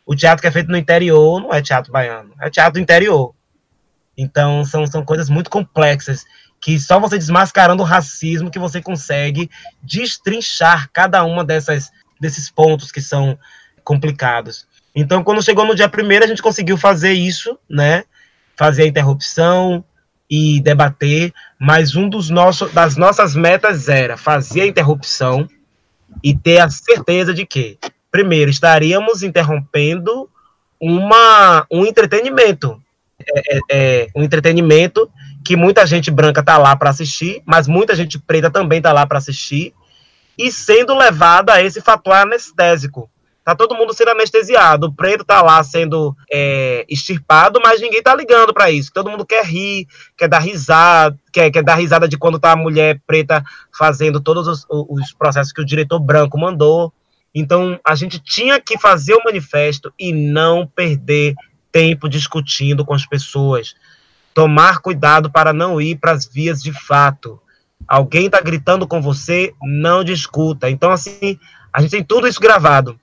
O 0.05 0.15
teatro 0.15 0.43
que 0.43 0.47
é 0.47 0.51
feito 0.51 0.69
no 0.69 0.77
interior 0.77 1.41
não 1.41 1.51
é 1.51 1.59
teatro 1.59 1.91
baiano, 1.91 2.35
é 2.39 2.51
teatro 2.51 2.79
interior. 2.79 3.33
Então, 4.15 4.63
são, 4.63 4.85
são 4.85 5.03
coisas 5.03 5.27
muito 5.27 5.49
complexas 5.49 6.23
que 6.61 6.79
só 6.79 6.99
você 6.99 7.17
desmascarando 7.17 7.81
o 7.81 7.85
racismo 7.85 8.51
que 8.51 8.59
você 8.59 8.79
consegue 8.79 9.49
destrinchar 9.81 10.87
cada 10.93 11.23
uma 11.23 11.43
dessas 11.43 11.89
desses 12.21 12.51
pontos 12.51 12.91
que 12.91 13.01
são 13.01 13.39
complicados. 13.83 14.67
Então, 14.93 15.23
quando 15.23 15.41
chegou 15.41 15.65
no 15.65 15.73
dia 15.73 15.89
primeiro, 15.89 16.25
a 16.25 16.27
gente 16.27 16.43
conseguiu 16.43 16.77
fazer 16.77 17.13
isso, 17.13 17.57
né? 17.67 18.03
Fazer 18.55 18.83
a 18.83 18.87
interrupção 18.87 19.83
e 20.29 20.61
debater, 20.61 21.33
mas 21.59 21.95
um 21.95 22.07
dos 22.07 22.29
nossos 22.29 22.71
das 22.71 22.95
nossas 22.95 23.35
metas 23.35 23.89
era 23.89 24.15
fazer 24.15 24.61
a 24.61 24.67
interrupção 24.67 25.47
e 26.23 26.35
ter 26.35 26.59
a 26.59 26.69
certeza 26.69 27.33
de 27.33 27.45
que, 27.45 27.77
primeiro, 28.11 28.51
estaríamos 28.51 29.23
interrompendo 29.23 30.29
uma, 30.79 31.65
um 31.71 31.85
entretenimento. 31.85 32.81
É, 33.19 33.57
é, 33.57 33.59
é 33.69 34.07
um 34.15 34.23
entretenimento 34.23 35.09
que 35.43 35.55
muita 35.55 35.85
gente 35.85 36.11
branca 36.11 36.43
tá 36.43 36.57
lá 36.57 36.75
para 36.75 36.89
assistir, 36.89 37.41
mas 37.45 37.67
muita 37.67 37.95
gente 37.95 38.19
preta 38.19 38.51
também 38.51 38.81
tá 38.81 38.91
lá 38.91 39.05
para 39.05 39.17
assistir, 39.17 39.73
e 40.37 40.51
sendo 40.51 40.95
levada 40.95 41.53
a 41.53 41.61
esse 41.61 41.81
fator 41.81 42.13
anestésico. 42.13 43.09
Tá 43.49 43.55
todo 43.55 43.73
mundo 43.73 43.95
sendo 43.95 44.11
anestesiado, 44.11 44.85
o 44.85 44.93
preto 44.93 45.25
tá 45.25 45.41
lá 45.41 45.63
sendo 45.63 46.15
é, 46.31 46.85
extirpado, 46.87 47.59
mas 47.59 47.81
ninguém 47.81 47.99
tá 47.99 48.15
ligando 48.15 48.53
para 48.53 48.69
isso. 48.69 48.91
Todo 48.93 49.09
mundo 49.09 49.25
quer 49.25 49.43
rir, 49.43 49.87
quer 50.15 50.27
dar 50.27 50.37
risada, 50.37 51.17
quer, 51.33 51.49
quer 51.49 51.63
dar 51.63 51.73
risada 51.73 52.07
de 52.07 52.15
quando 52.15 52.37
tá 52.37 52.51
a 52.51 52.55
mulher 52.55 53.01
preta 53.07 53.43
fazendo 53.75 54.21
todos 54.21 54.47
os, 54.47 54.67
os 54.69 55.11
processos 55.13 55.51
que 55.51 55.61
o 55.61 55.65
diretor 55.65 55.99
branco 55.99 56.39
mandou. 56.39 56.93
Então, 57.33 57.79
a 57.83 57.95
gente 57.95 58.19
tinha 58.19 58.61
que 58.61 58.77
fazer 58.77 59.15
o 59.15 59.23
manifesto 59.25 59.91
e 59.97 60.13
não 60.13 60.67
perder 60.67 61.33
tempo 61.71 62.07
discutindo 62.07 62.85
com 62.85 62.93
as 62.93 63.07
pessoas 63.07 63.73
tomar 64.31 64.77
cuidado 64.77 65.31
para 65.31 65.51
não 65.51 65.81
ir 65.81 65.95
para 65.95 66.11
as 66.11 66.23
vias 66.23 66.61
de 66.61 66.71
fato. 66.71 67.41
Alguém 67.87 68.27
está 68.27 68.39
gritando 68.41 68.87
com 68.87 69.01
você, 69.01 69.55
não 69.59 70.03
discuta. 70.03 70.69
Então, 70.69 70.91
assim, 70.91 71.39
a 71.73 71.81
gente 71.81 71.89
tem 71.89 72.03
tudo 72.03 72.27
isso 72.27 72.39
gravado. 72.39 72.99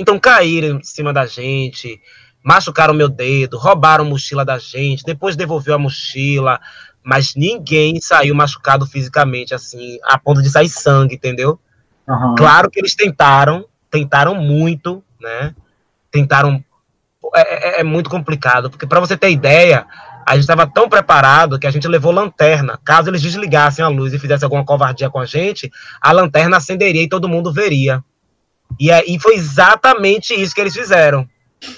Então, 0.00 0.18
caíram 0.18 0.78
em 0.78 0.82
cima 0.82 1.12
da 1.12 1.26
gente, 1.26 2.00
machucaram 2.42 2.94
meu 2.94 3.06
dedo, 3.06 3.58
roubaram 3.58 4.06
a 4.06 4.08
mochila 4.08 4.46
da 4.46 4.58
gente, 4.58 5.04
depois 5.04 5.36
devolveu 5.36 5.74
a 5.74 5.78
mochila, 5.78 6.58
mas 7.04 7.34
ninguém 7.36 8.00
saiu 8.00 8.34
machucado 8.34 8.86
fisicamente, 8.86 9.54
assim, 9.54 9.98
a 10.04 10.18
ponto 10.18 10.40
de 10.40 10.48
sair 10.48 10.70
sangue, 10.70 11.16
entendeu? 11.16 11.60
Uhum. 12.08 12.34
Claro 12.34 12.70
que 12.70 12.80
eles 12.80 12.94
tentaram, 12.94 13.66
tentaram 13.90 14.34
muito, 14.34 15.04
né? 15.20 15.54
Tentaram. 16.10 16.64
É, 17.34 17.78
é, 17.78 17.80
é 17.80 17.84
muito 17.84 18.08
complicado, 18.08 18.70
porque 18.70 18.86
para 18.86 19.00
você 19.00 19.18
ter 19.18 19.30
ideia, 19.30 19.86
a 20.26 20.32
gente 20.32 20.42
estava 20.44 20.66
tão 20.66 20.88
preparado 20.88 21.58
que 21.58 21.66
a 21.66 21.70
gente 21.70 21.86
levou 21.86 22.10
lanterna. 22.10 22.80
Caso 22.82 23.10
eles 23.10 23.20
desligassem 23.20 23.84
a 23.84 23.88
luz 23.88 24.14
e 24.14 24.18
fizessem 24.18 24.46
alguma 24.46 24.64
covardia 24.64 25.10
com 25.10 25.20
a 25.20 25.26
gente, 25.26 25.70
a 26.00 26.10
lanterna 26.10 26.56
acenderia 26.56 27.02
e 27.02 27.08
todo 27.08 27.28
mundo 27.28 27.52
veria. 27.52 28.02
E, 28.78 28.90
aí 28.90 29.18
foi 29.20 29.34
exatamente 29.34 30.34
isso 30.34 30.54
que 30.54 30.60
eles 30.60 30.74
fizeram. 30.74 31.28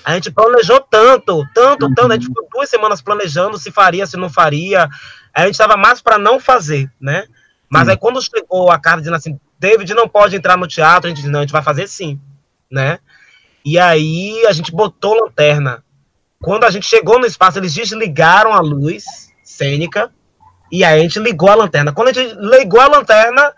A 0.04 0.14
gente 0.14 0.30
planejou 0.30 0.80
tanto, 0.80 1.44
tanto, 1.54 1.92
tanto. 1.94 2.12
A 2.12 2.14
gente 2.14 2.26
ficou 2.26 2.48
duas 2.52 2.68
semanas 2.68 3.02
planejando 3.02 3.58
se 3.58 3.70
faria, 3.70 4.06
se 4.06 4.16
não 4.16 4.30
faria. 4.30 4.88
A 5.34 5.44
gente 5.46 5.54
estava 5.54 5.76
mais 5.76 6.00
para 6.00 6.18
não 6.18 6.38
fazer, 6.38 6.90
né? 7.00 7.26
Mas 7.68 7.88
aí 7.88 7.96
quando 7.96 8.22
chegou 8.22 8.70
a 8.70 8.78
carta 8.78 9.00
dizendo 9.00 9.16
assim, 9.16 9.40
David 9.58 9.94
não 9.94 10.08
pode 10.08 10.36
entrar 10.36 10.58
no 10.58 10.68
teatro, 10.68 11.06
a 11.06 11.08
gente 11.08 11.18
disse, 11.18 11.30
não, 11.30 11.40
a 11.40 11.42
gente 11.42 11.52
vai 11.52 11.62
fazer 11.62 11.88
sim, 11.88 12.20
né? 12.70 12.98
E 13.64 13.78
aí 13.78 14.44
a 14.46 14.52
gente 14.52 14.70
botou 14.70 15.14
lanterna. 15.14 15.82
Quando 16.38 16.64
a 16.64 16.70
gente 16.70 16.86
chegou 16.86 17.18
no 17.18 17.26
espaço, 17.26 17.58
eles 17.58 17.72
desligaram 17.72 18.52
a 18.52 18.60
luz 18.60 19.04
cênica 19.42 20.12
e 20.70 20.84
aí 20.84 21.00
a 21.00 21.02
gente 21.02 21.18
ligou 21.18 21.48
a 21.48 21.54
lanterna. 21.54 21.92
Quando 21.92 22.08
a 22.08 22.12
gente 22.12 22.34
ligou 22.34 22.80
a 22.80 22.88
lanterna, 22.88 23.52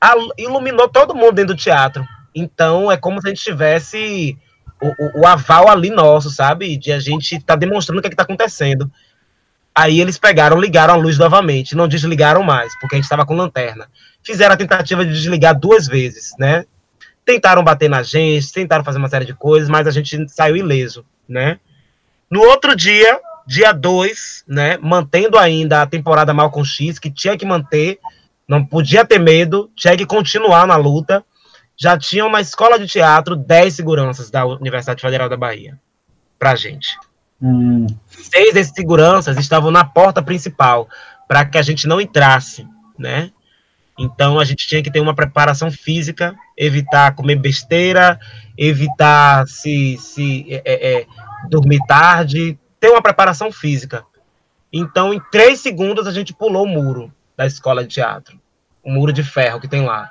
a, 0.00 0.14
iluminou 0.38 0.88
todo 0.88 1.14
mundo 1.14 1.32
dentro 1.32 1.54
do 1.54 1.60
teatro. 1.60 2.06
Então 2.36 2.92
é 2.92 2.98
como 2.98 3.18
se 3.18 3.26
a 3.26 3.30
gente 3.30 3.42
tivesse 3.42 4.36
o, 4.80 4.88
o, 4.88 5.20
o 5.22 5.26
aval 5.26 5.70
ali 5.70 5.88
nosso, 5.88 6.28
sabe? 6.28 6.76
De 6.76 6.92
a 6.92 7.00
gente 7.00 7.36
estar 7.36 7.54
tá 7.54 7.56
demonstrando 7.56 7.98
o 7.98 8.02
que 8.02 8.08
é 8.08 8.10
está 8.10 8.24
acontecendo. 8.24 8.92
Aí 9.74 10.00
eles 10.00 10.18
pegaram, 10.18 10.60
ligaram 10.60 10.94
a 10.94 10.96
luz 10.96 11.18
novamente, 11.18 11.74
não 11.74 11.88
desligaram 11.88 12.42
mais, 12.42 12.78
porque 12.78 12.94
a 12.94 12.98
gente 12.98 13.04
estava 13.04 13.24
com 13.24 13.34
lanterna. 13.34 13.88
Fizeram 14.22 14.54
a 14.54 14.56
tentativa 14.56 15.04
de 15.04 15.12
desligar 15.12 15.58
duas 15.58 15.88
vezes, 15.88 16.34
né? 16.38 16.66
Tentaram 17.24 17.64
bater 17.64 17.88
na 17.88 18.02
gente, 18.02 18.52
tentaram 18.52 18.84
fazer 18.84 18.98
uma 18.98 19.08
série 19.08 19.24
de 19.24 19.34
coisas, 19.34 19.68
mas 19.68 19.86
a 19.86 19.90
gente 19.90 20.28
saiu 20.28 20.56
ileso, 20.56 21.04
né? 21.26 21.58
No 22.30 22.40
outro 22.40 22.76
dia, 22.76 23.18
dia 23.46 23.72
2, 23.72 24.44
né, 24.46 24.76
mantendo 24.78 25.38
ainda 25.38 25.82
a 25.82 25.86
temporada 25.86 26.34
Malcolm 26.34 26.66
X, 26.66 26.98
que 26.98 27.10
tinha 27.10 27.36
que 27.36 27.46
manter, 27.46 27.98
não 28.48 28.64
podia 28.64 29.04
ter 29.04 29.18
medo, 29.18 29.70
tinha 29.76 29.96
que 29.96 30.04
continuar 30.04 30.66
na 30.66 30.76
luta 30.76 31.24
já 31.76 31.98
tinha 31.98 32.24
uma 32.24 32.40
escola 32.40 32.78
de 32.78 32.86
teatro 32.86 33.36
10 33.36 33.74
seguranças 33.74 34.30
da 34.30 34.46
Universidade 34.46 35.02
Federal 35.02 35.28
da 35.28 35.36
Bahia 35.36 35.78
pra 36.38 36.54
gente. 36.54 36.98
Hum. 37.40 37.86
Seis 38.08 38.54
desses 38.54 38.72
seguranças 38.72 39.36
estavam 39.36 39.70
na 39.70 39.84
porta 39.84 40.22
principal 40.22 40.88
para 41.28 41.44
que 41.44 41.58
a 41.58 41.62
gente 41.62 41.86
não 41.86 42.00
entrasse, 42.00 42.66
né? 42.98 43.30
Então 43.98 44.38
a 44.38 44.44
gente 44.44 44.66
tinha 44.66 44.82
que 44.82 44.90
ter 44.90 45.00
uma 45.00 45.14
preparação 45.14 45.70
física, 45.70 46.34
evitar 46.56 47.14
comer 47.14 47.36
besteira, 47.36 48.18
evitar 48.56 49.46
se, 49.46 49.96
se 49.98 50.46
é, 50.50 50.62
é, 50.64 51.00
é 51.00 51.06
dormir 51.48 51.80
tarde, 51.86 52.58
ter 52.78 52.90
uma 52.90 53.02
preparação 53.02 53.50
física. 53.50 54.04
Então, 54.72 55.14
em 55.14 55.20
três 55.30 55.60
segundos, 55.60 56.06
a 56.06 56.12
gente 56.12 56.34
pulou 56.34 56.64
o 56.64 56.68
muro 56.68 57.12
da 57.36 57.46
escola 57.46 57.82
de 57.82 57.94
teatro, 57.94 58.38
o 58.82 58.90
muro 58.90 59.12
de 59.12 59.22
ferro 59.22 59.60
que 59.60 59.68
tem 59.68 59.82
lá. 59.82 60.10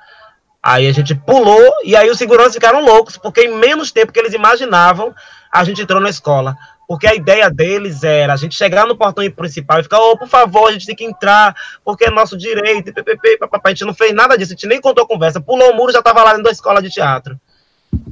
Aí 0.68 0.88
a 0.88 0.92
gente 0.92 1.14
pulou 1.14 1.62
e 1.84 1.96
aí 1.96 2.10
os 2.10 2.18
seguranças 2.18 2.56
ficaram 2.56 2.84
loucos, 2.84 3.18
porque 3.18 3.42
em 3.42 3.56
menos 3.56 3.92
tempo 3.92 4.12
que 4.12 4.18
eles 4.18 4.34
imaginavam, 4.34 5.14
a 5.52 5.64
gente 5.64 5.80
entrou 5.80 6.02
na 6.02 6.10
escola. 6.10 6.58
Porque 6.88 7.06
a 7.06 7.14
ideia 7.14 7.52
deles 7.52 8.04
era 8.04 8.34
a 8.34 8.36
gente 8.36 8.56
chegar 8.56 8.88
no 8.88 8.98
portão 8.98 9.24
principal 9.30 9.80
e 9.80 9.84
ficar, 9.84 10.00
oh, 10.00 10.18
por 10.18 10.28
favor, 10.28 10.68
a 10.68 10.72
gente 10.72 10.88
tem 10.88 10.96
que 10.96 11.06
entrar, 11.06 11.56
porque 11.84 12.06
é 12.06 12.10
nosso 12.10 12.36
direito, 12.36 12.92
ppp, 12.92 13.38
A 13.64 13.70
gente 13.70 13.86
não 13.86 13.94
fez 13.94 14.12
nada 14.12 14.36
disso, 14.36 14.54
a 14.54 14.56
gente 14.56 14.66
nem 14.66 14.82
contou 14.82 15.06
conversa. 15.06 15.40
Pulou 15.40 15.72
o 15.72 15.76
muro 15.76 15.92
já 15.92 16.00
estava 16.00 16.24
lá 16.24 16.32
dentro 16.32 16.46
da 16.46 16.52
escola 16.52 16.82
de 16.82 16.90
teatro. 16.90 17.40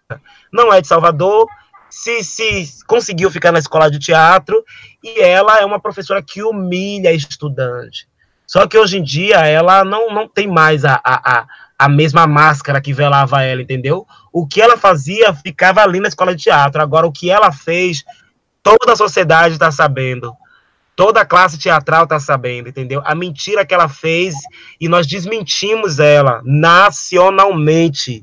Não 0.53 0.71
é 0.71 0.79
de 0.79 0.87
Salvador. 0.87 1.45
Se, 1.89 2.23
se 2.23 2.85
conseguiu 2.87 3.29
ficar 3.29 3.51
na 3.51 3.59
escola 3.59 3.91
de 3.91 3.99
teatro. 3.99 4.63
E 5.03 5.19
ela 5.19 5.59
é 5.59 5.65
uma 5.65 5.81
professora 5.81 6.23
que 6.23 6.41
humilha 6.41 7.11
estudante. 7.11 8.07
Só 8.47 8.65
que 8.67 8.77
hoje 8.77 8.97
em 8.97 9.03
dia 9.03 9.45
ela 9.45 9.83
não, 9.83 10.13
não 10.13 10.29
tem 10.29 10.47
mais 10.47 10.85
a, 10.85 10.99
a, 11.03 11.39
a 11.39 11.47
a 11.79 11.87
mesma 11.87 12.27
máscara 12.27 12.81
que 12.81 12.91
velava 12.91 13.41
ela, 13.41 13.61
entendeu? 13.61 14.05
O 14.33 14.45
que 14.45 14.61
ela 14.61 14.75
fazia 14.75 15.33
ficava 15.33 15.81
ali 15.81 16.01
na 16.01 16.09
escola 16.09 16.35
de 16.35 16.43
teatro. 16.43 16.81
Agora, 16.81 17.07
o 17.07 17.11
que 17.11 17.31
ela 17.31 17.53
fez, 17.53 18.03
toda 18.61 18.91
a 18.91 18.97
sociedade 18.97 19.53
está 19.53 19.71
sabendo. 19.71 20.33
Toda 20.93 21.21
a 21.21 21.25
classe 21.25 21.57
teatral 21.57 22.03
está 22.03 22.19
sabendo, 22.19 22.67
entendeu? 22.67 23.01
A 23.05 23.15
mentira 23.15 23.65
que 23.65 23.73
ela 23.73 23.87
fez 23.87 24.35
e 24.77 24.89
nós 24.89 25.07
desmentimos 25.07 25.99
ela 25.99 26.41
nacionalmente. 26.43 28.21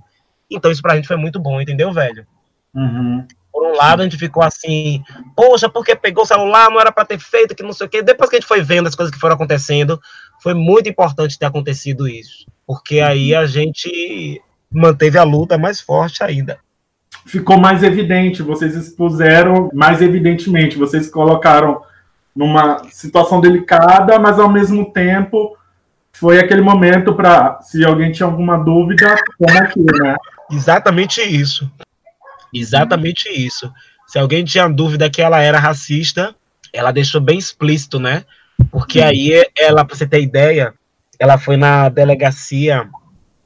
Então, 0.51 0.71
isso 0.71 0.83
pra 0.83 0.95
gente 0.95 1.09
foi 1.09 1.17
muito 1.17 1.41
bom, 1.41 1.59
entendeu, 1.59 1.91
velho? 1.95 2.27
Uhum. 2.75 3.27
Por 3.51 3.73
um 3.73 3.75
lado, 3.75 4.01
a 4.01 4.05
gente 4.05 4.19
ficou 4.19 4.43
assim, 4.43 5.03
poxa, 5.35 5.67
porque 5.67 5.97
pegou 5.97 6.25
o 6.25 6.27
celular, 6.27 6.69
não 6.69 6.79
era 6.79 6.93
para 6.93 7.07
ter 7.07 7.19
feito, 7.19 7.55
que 7.55 7.63
não 7.63 7.73
sei 7.73 7.87
o 7.87 7.89
quê. 7.89 8.03
Depois 8.03 8.29
que 8.29 8.37
a 8.37 8.39
gente 8.39 8.49
foi 8.49 8.61
vendo 8.61 8.87
as 8.87 8.95
coisas 8.95 9.15
que 9.15 9.19
foram 9.19 9.35
acontecendo, 9.35 9.99
foi 10.43 10.53
muito 10.53 10.91
importante 10.91 11.39
ter 11.39 11.47
acontecido 11.47 12.07
isso 12.07 12.45
porque 12.67 13.01
aí 13.01 13.35
a 13.35 13.47
gente 13.47 14.43
manteve 14.71 15.17
a 15.19 15.23
luta 15.23 15.57
mais 15.57 15.81
forte 15.81 16.23
ainda. 16.23 16.59
Ficou 17.25 17.59
mais 17.59 17.83
evidente, 17.83 18.43
vocês 18.43 18.75
expuseram 18.75 19.71
mais 19.73 20.03
evidentemente, 20.03 20.77
vocês 20.77 21.09
colocaram 21.09 21.83
numa 22.35 22.83
situação 22.91 23.41
delicada, 23.41 24.19
mas 24.19 24.39
ao 24.39 24.51
mesmo 24.51 24.93
tempo 24.93 25.57
foi 26.13 26.39
aquele 26.39 26.61
momento 26.61 27.15
para, 27.15 27.61
se 27.63 27.85
alguém 27.85 28.13
tinha 28.13 28.27
alguma 28.27 28.57
dúvida, 28.57 29.15
como 29.39 29.59
aqui, 29.59 29.81
né? 29.81 30.17
Exatamente 30.51 31.21
isso. 31.21 31.71
Exatamente 32.53 33.29
isso. 33.29 33.73
Se 34.07 34.19
alguém 34.19 34.45
tinha 34.45 34.69
dúvida 34.69 35.11
que 35.11 35.21
ela 35.21 35.41
era 35.41 35.59
racista, 35.59 36.35
ela 36.73 36.93
deixou 36.93 37.21
bem 37.21 37.39
explícito, 37.39 37.99
né? 37.99 38.25
Porque 38.71 39.01
aí 39.01 39.45
ela, 39.59 39.85
para 39.85 39.97
você 39.97 40.07
ter 40.07 40.23
ideia, 40.23 40.73
ela 41.19 41.39
foi 41.39 41.57
na 41.57 41.89
delegacia 41.89 42.89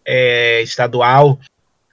é, 0.04 0.62
estadual 0.62 1.38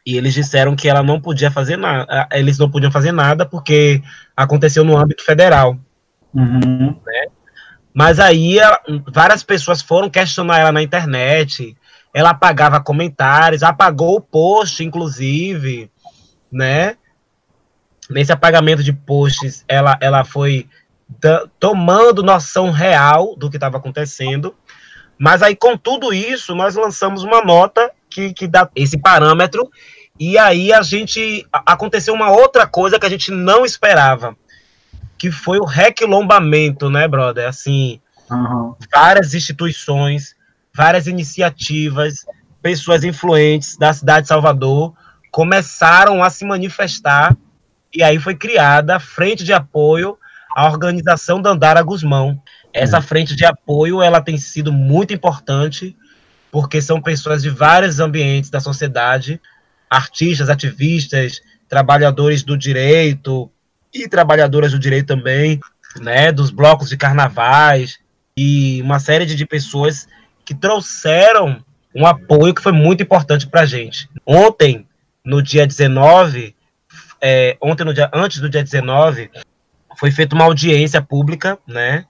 e 0.06 0.16
eles 0.16 0.34
disseram 0.34 0.76
que 0.76 0.88
ela 0.88 1.04
não 1.04 1.20
podia 1.20 1.52
fazer 1.52 1.78
nada, 1.78 2.28
eles 2.32 2.58
não 2.58 2.72
podiam 2.72 2.92
fazer 2.92 3.12
nada 3.12 3.46
porque 3.46 4.02
aconteceu 4.36 4.84
no 4.84 4.98
âmbito 4.98 5.24
federal. 5.24 5.78
Uhum. 6.34 6.96
Né? 7.06 7.26
Mas 7.94 8.20
aí 8.20 8.58
várias 9.12 9.44
pessoas 9.44 9.82
foram 9.82 10.10
questionar 10.10 10.60
ela 10.60 10.72
na 10.72 10.82
internet, 10.82 11.76
ela 12.14 12.30
apagava 12.30 12.80
comentários, 12.80 13.64
apagou 13.64 14.16
o 14.16 14.22
post, 14.22 14.84
inclusive, 14.84 15.92
né? 16.52 16.96
Nesse 18.10 18.32
apagamento 18.32 18.82
de 18.82 18.94
posts, 18.94 19.66
ela, 19.68 19.98
ela 20.00 20.24
foi 20.24 20.68
tomando 21.60 22.24
noção 22.24 22.72
real 22.72 23.36
do 23.36 23.50
que 23.50 23.58
estava 23.58 23.78
acontecendo. 23.78 24.56
Mas 25.18 25.42
aí, 25.42 25.56
com 25.56 25.76
tudo 25.76 26.14
isso, 26.14 26.54
nós 26.54 26.76
lançamos 26.76 27.24
uma 27.24 27.42
nota 27.42 27.92
que, 28.10 28.34
que 28.34 28.48
dá 28.48 28.70
esse 28.76 28.98
parâmetro. 28.98 29.70
E 30.20 30.38
aí 30.38 30.72
a 30.72 30.82
gente. 30.82 31.46
Aconteceu 31.52 32.14
uma 32.14 32.32
outra 32.32 32.68
coisa 32.68 33.00
que 33.00 33.06
a 33.06 33.10
gente 33.10 33.32
não 33.32 33.66
esperava. 33.66 34.36
Que 35.18 35.32
foi 35.32 35.60
o 35.60 35.66
requilombamento, 35.66 36.90
né, 36.90 37.08
brother? 37.08 37.48
Assim, 37.48 38.00
uhum. 38.30 38.76
várias 38.94 39.34
instituições, 39.34 40.36
várias 40.74 41.08
iniciativas, 41.08 42.26
pessoas 42.62 43.04
influentes 43.04 43.78
da 43.78 43.92
cidade 43.94 44.24
de 44.24 44.28
Salvador 44.28 44.94
começaram 45.32 46.24
a 46.24 46.30
se 46.30 46.46
manifestar. 46.46 47.36
E 47.94 48.04
aí 48.04 48.20
foi 48.20 48.36
criada 48.36 48.96
a 48.96 49.00
frente 49.00 49.44
de 49.44 49.54
apoio 49.54 50.18
à 50.56 50.68
organização 50.68 51.42
Dandara 51.42 51.82
Guzmão. 51.82 52.42
Essa 52.78 53.02
frente 53.02 53.36
de 53.36 53.46
apoio 53.46 54.02
ela 54.02 54.22
tem 54.22 54.38
sido 54.38 54.72
muito 54.72 55.14
importante, 55.14 55.96
porque 56.52 56.82
são 56.82 57.02
pessoas 57.02 57.42
de 57.42 57.50
vários 57.50 58.00
ambientes 58.00 58.50
da 58.50 58.60
sociedade, 58.60 59.42
artistas, 59.90 60.50
ativistas, 60.50 61.42
trabalhadores 61.68 62.44
do 62.44 62.58
direito 62.58 63.50
e 63.94 64.08
trabalhadoras 64.08 64.72
do 64.72 64.80
direito 64.80 65.08
também, 65.08 65.60
né, 66.00 66.32
dos 66.32 66.52
blocos 66.52 66.90
de 66.90 66.98
carnavais 66.98 68.00
e 68.36 68.82
uma 68.82 69.00
série 69.00 69.26
de, 69.26 69.36
de 69.36 69.46
pessoas 69.46 70.08
que 70.46 70.54
trouxeram 70.54 71.64
um 71.96 72.06
apoio 72.06 72.54
que 72.54 72.62
foi 72.62 72.72
muito 72.72 73.02
importante 73.02 73.48
para 73.48 73.62
a 73.62 73.66
gente. 73.66 74.10
Ontem, 74.26 74.88
no 75.26 75.42
dia 75.42 75.66
19, 75.66 76.56
é, 77.20 77.58
ontem 77.62 77.84
no 77.84 77.94
dia, 77.94 78.10
antes 78.14 78.40
do 78.40 78.50
dia 78.50 78.64
19, 78.64 79.32
foi 79.98 80.12
feita 80.12 80.36
uma 80.36 80.46
audiência 80.46 81.02
pública, 81.02 81.58
né, 81.68 82.06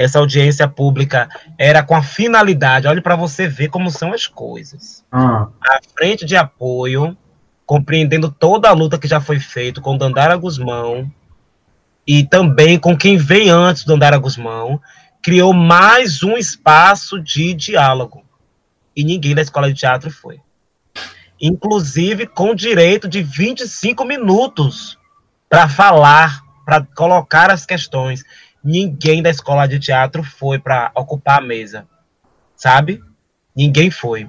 essa 0.00 0.18
audiência 0.18 0.66
pública 0.66 1.28
era 1.58 1.82
com 1.82 1.94
a 1.94 2.02
finalidade, 2.02 2.88
olhe 2.88 3.02
para 3.02 3.14
você 3.16 3.46
ver 3.46 3.68
como 3.68 3.90
são 3.90 4.14
as 4.14 4.26
coisas. 4.26 5.04
Ah. 5.12 5.48
A 5.60 5.78
frente 5.94 6.24
de 6.24 6.36
apoio, 6.36 7.14
compreendendo 7.66 8.30
toda 8.30 8.70
a 8.70 8.72
luta 8.72 8.98
que 8.98 9.06
já 9.06 9.20
foi 9.20 9.38
feita 9.38 9.78
com 9.78 9.98
Dandara 9.98 10.34
Guzmão 10.36 11.12
e 12.06 12.24
também 12.24 12.78
com 12.78 12.96
quem 12.96 13.18
vem 13.18 13.50
antes 13.50 13.84
do 13.84 13.92
Dandara 13.92 14.16
Guzmão, 14.16 14.80
criou 15.22 15.52
mais 15.52 16.22
um 16.22 16.34
espaço 16.38 17.20
de 17.20 17.52
diálogo. 17.52 18.24
E 18.96 19.04
ninguém 19.04 19.34
da 19.34 19.42
escola 19.42 19.70
de 19.70 19.78
teatro 19.78 20.10
foi. 20.10 20.40
Inclusive 21.38 22.26
com 22.26 22.54
direito 22.54 23.06
de 23.06 23.22
25 23.22 24.02
minutos 24.06 24.98
para 25.46 25.68
falar, 25.68 26.40
para 26.64 26.86
colocar 26.96 27.50
as 27.50 27.66
questões 27.66 28.24
ninguém 28.62 29.22
da 29.22 29.30
escola 29.30 29.66
de 29.66 29.78
teatro 29.78 30.22
foi 30.22 30.58
para 30.58 30.90
ocupar 30.94 31.38
a 31.38 31.42
mesa, 31.42 31.86
sabe? 32.56 33.02
Ninguém 33.54 33.90
foi. 33.90 34.28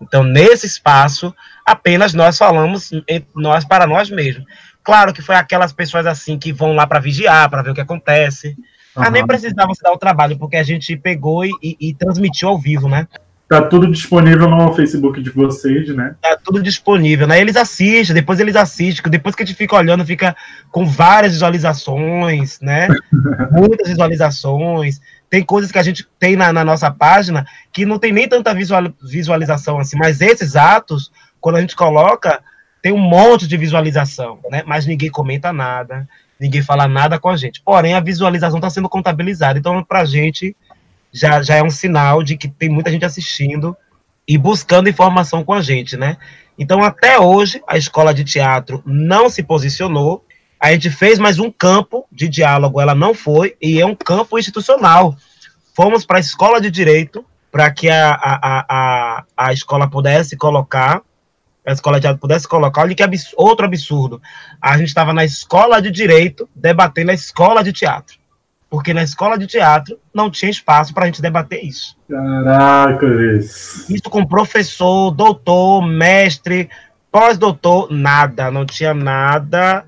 Então, 0.00 0.22
nesse 0.24 0.66
espaço, 0.66 1.34
apenas 1.64 2.14
nós 2.14 2.38
falamos 2.38 2.90
nós 3.34 3.64
para 3.64 3.86
nós 3.86 4.10
mesmos. 4.10 4.46
Claro 4.82 5.12
que 5.12 5.20
foi 5.20 5.34
aquelas 5.34 5.72
pessoas 5.72 6.06
assim 6.06 6.38
que 6.38 6.52
vão 6.52 6.74
lá 6.74 6.86
para 6.86 7.00
vigiar, 7.00 7.50
para 7.50 7.62
ver 7.62 7.70
o 7.70 7.74
que 7.74 7.80
acontece. 7.80 8.48
Uhum. 8.48 9.02
Mas 9.02 9.12
nem 9.12 9.26
precisava 9.26 9.74
se 9.74 9.82
dar 9.82 9.92
o 9.92 9.98
trabalho, 9.98 10.38
porque 10.38 10.56
a 10.56 10.62
gente 10.62 10.96
pegou 10.96 11.44
e, 11.44 11.50
e, 11.62 11.76
e 11.80 11.94
transmitiu 11.94 12.48
ao 12.48 12.58
vivo, 12.58 12.88
né? 12.88 13.06
Tá 13.50 13.62
tudo 13.62 13.90
disponível 13.90 14.48
no 14.48 14.72
Facebook 14.76 15.20
de 15.20 15.28
vocês, 15.28 15.88
né? 15.88 16.14
Tá 16.22 16.38
tudo 16.40 16.62
disponível, 16.62 17.26
né? 17.26 17.40
Eles 17.40 17.56
assistem, 17.56 18.14
depois 18.14 18.38
eles 18.38 18.54
assistem, 18.54 19.10
depois 19.10 19.34
que 19.34 19.42
a 19.42 19.46
gente 19.46 19.56
fica 19.56 19.74
olhando, 19.74 20.06
fica 20.06 20.36
com 20.70 20.86
várias 20.86 21.32
visualizações, 21.32 22.60
né? 22.60 22.86
Muitas 23.50 23.88
visualizações. 23.88 25.00
Tem 25.28 25.42
coisas 25.42 25.72
que 25.72 25.80
a 25.80 25.82
gente 25.82 26.06
tem 26.16 26.36
na, 26.36 26.52
na, 26.52 26.64
nossa 26.64 26.92
página 26.92 27.44
que 27.72 27.84
não 27.84 27.98
tem 27.98 28.12
nem 28.12 28.28
tanta 28.28 28.54
visual, 28.54 28.84
visualização 29.02 29.80
assim, 29.80 29.98
mas 29.98 30.20
esses 30.20 30.54
atos, 30.54 31.10
quando 31.40 31.56
a 31.56 31.60
gente 31.60 31.74
coloca, 31.74 32.40
tem 32.80 32.92
um 32.92 32.98
monte 32.98 33.48
de 33.48 33.56
visualização, 33.56 34.38
né? 34.48 34.62
Mas 34.64 34.86
ninguém 34.86 35.10
comenta 35.10 35.52
nada, 35.52 36.08
ninguém 36.38 36.62
fala 36.62 36.86
nada 36.86 37.18
com 37.18 37.28
a 37.28 37.36
gente. 37.36 37.60
Porém, 37.62 37.94
a 37.94 38.00
visualização 38.00 38.58
está 38.58 38.70
sendo 38.70 38.88
contabilizada. 38.88 39.58
Então, 39.58 39.82
para 39.82 40.02
a 40.02 40.04
gente 40.04 40.54
já, 41.12 41.42
já 41.42 41.56
é 41.56 41.62
um 41.62 41.70
sinal 41.70 42.22
de 42.22 42.36
que 42.36 42.48
tem 42.48 42.68
muita 42.68 42.90
gente 42.90 43.04
assistindo 43.04 43.76
e 44.26 44.38
buscando 44.38 44.88
informação 44.88 45.42
com 45.42 45.52
a 45.52 45.60
gente, 45.60 45.96
né? 45.96 46.16
Então, 46.58 46.82
até 46.82 47.18
hoje, 47.18 47.62
a 47.66 47.76
escola 47.76 48.14
de 48.14 48.22
teatro 48.22 48.82
não 48.84 49.28
se 49.28 49.42
posicionou. 49.42 50.24
A 50.60 50.72
gente 50.72 50.90
fez 50.90 51.18
mais 51.18 51.38
um 51.38 51.50
campo 51.50 52.06
de 52.12 52.28
diálogo, 52.28 52.80
ela 52.80 52.94
não 52.94 53.14
foi, 53.14 53.56
e 53.60 53.80
é 53.80 53.86
um 53.86 53.94
campo 53.94 54.38
institucional. 54.38 55.16
Fomos 55.74 56.04
para 56.04 56.18
a 56.18 56.20
escola 56.20 56.60
de 56.60 56.70
direito 56.70 57.24
para 57.50 57.70
que 57.70 57.88
a, 57.88 58.12
a, 58.12 58.66
a, 58.68 59.24
a 59.36 59.52
escola 59.52 59.88
pudesse 59.88 60.36
colocar, 60.36 61.00
a 61.66 61.72
escola 61.72 61.96
de 61.96 62.02
teatro 62.02 62.20
pudesse 62.20 62.46
colocar. 62.46 62.82
Olha 62.82 62.94
que 62.94 63.02
abs 63.02 63.32
outro 63.36 63.64
absurdo. 63.64 64.20
A 64.60 64.76
gente 64.76 64.88
estava 64.88 65.12
na 65.12 65.24
escola 65.24 65.80
de 65.80 65.90
direito 65.90 66.48
debatendo 66.54 67.10
a 67.10 67.14
escola 67.14 67.64
de 67.64 67.72
teatro 67.72 68.19
porque 68.70 68.94
na 68.94 69.02
escola 69.02 69.36
de 69.36 69.48
teatro 69.48 69.98
não 70.14 70.30
tinha 70.30 70.50
espaço 70.50 70.94
para 70.94 71.02
a 71.02 71.06
gente 71.06 71.20
debater 71.20 71.64
isso. 71.64 71.96
Caraca, 72.08 73.06
isso 73.36 74.04
com 74.08 74.24
professor, 74.24 75.10
doutor, 75.10 75.82
mestre, 75.82 76.70
pós-doutor, 77.10 77.90
nada, 77.90 78.50
não 78.50 78.64
tinha 78.64 78.94
nada 78.94 79.84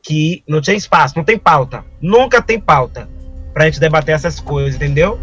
que 0.00 0.42
não 0.48 0.60
tinha 0.60 0.76
espaço, 0.76 1.14
não 1.16 1.24
tem 1.24 1.36
pauta, 1.36 1.84
nunca 2.00 2.40
tem 2.40 2.58
pauta 2.58 3.08
para 3.52 3.64
a 3.64 3.66
gente 3.66 3.80
debater 3.80 4.14
essas 4.14 4.38
coisas, 4.38 4.76
entendeu? 4.76 5.20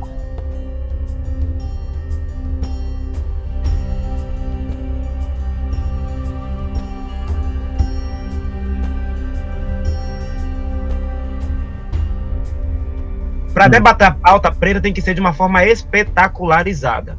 Para 13.57 13.69
debater 13.69 14.05
a 14.05 14.11
pauta 14.11 14.51
preta 14.51 14.79
tem 14.79 14.93
que 14.93 15.01
ser 15.01 15.15
de 15.15 15.19
uma 15.19 15.33
forma 15.33 15.65
espetacularizada. 15.65 17.17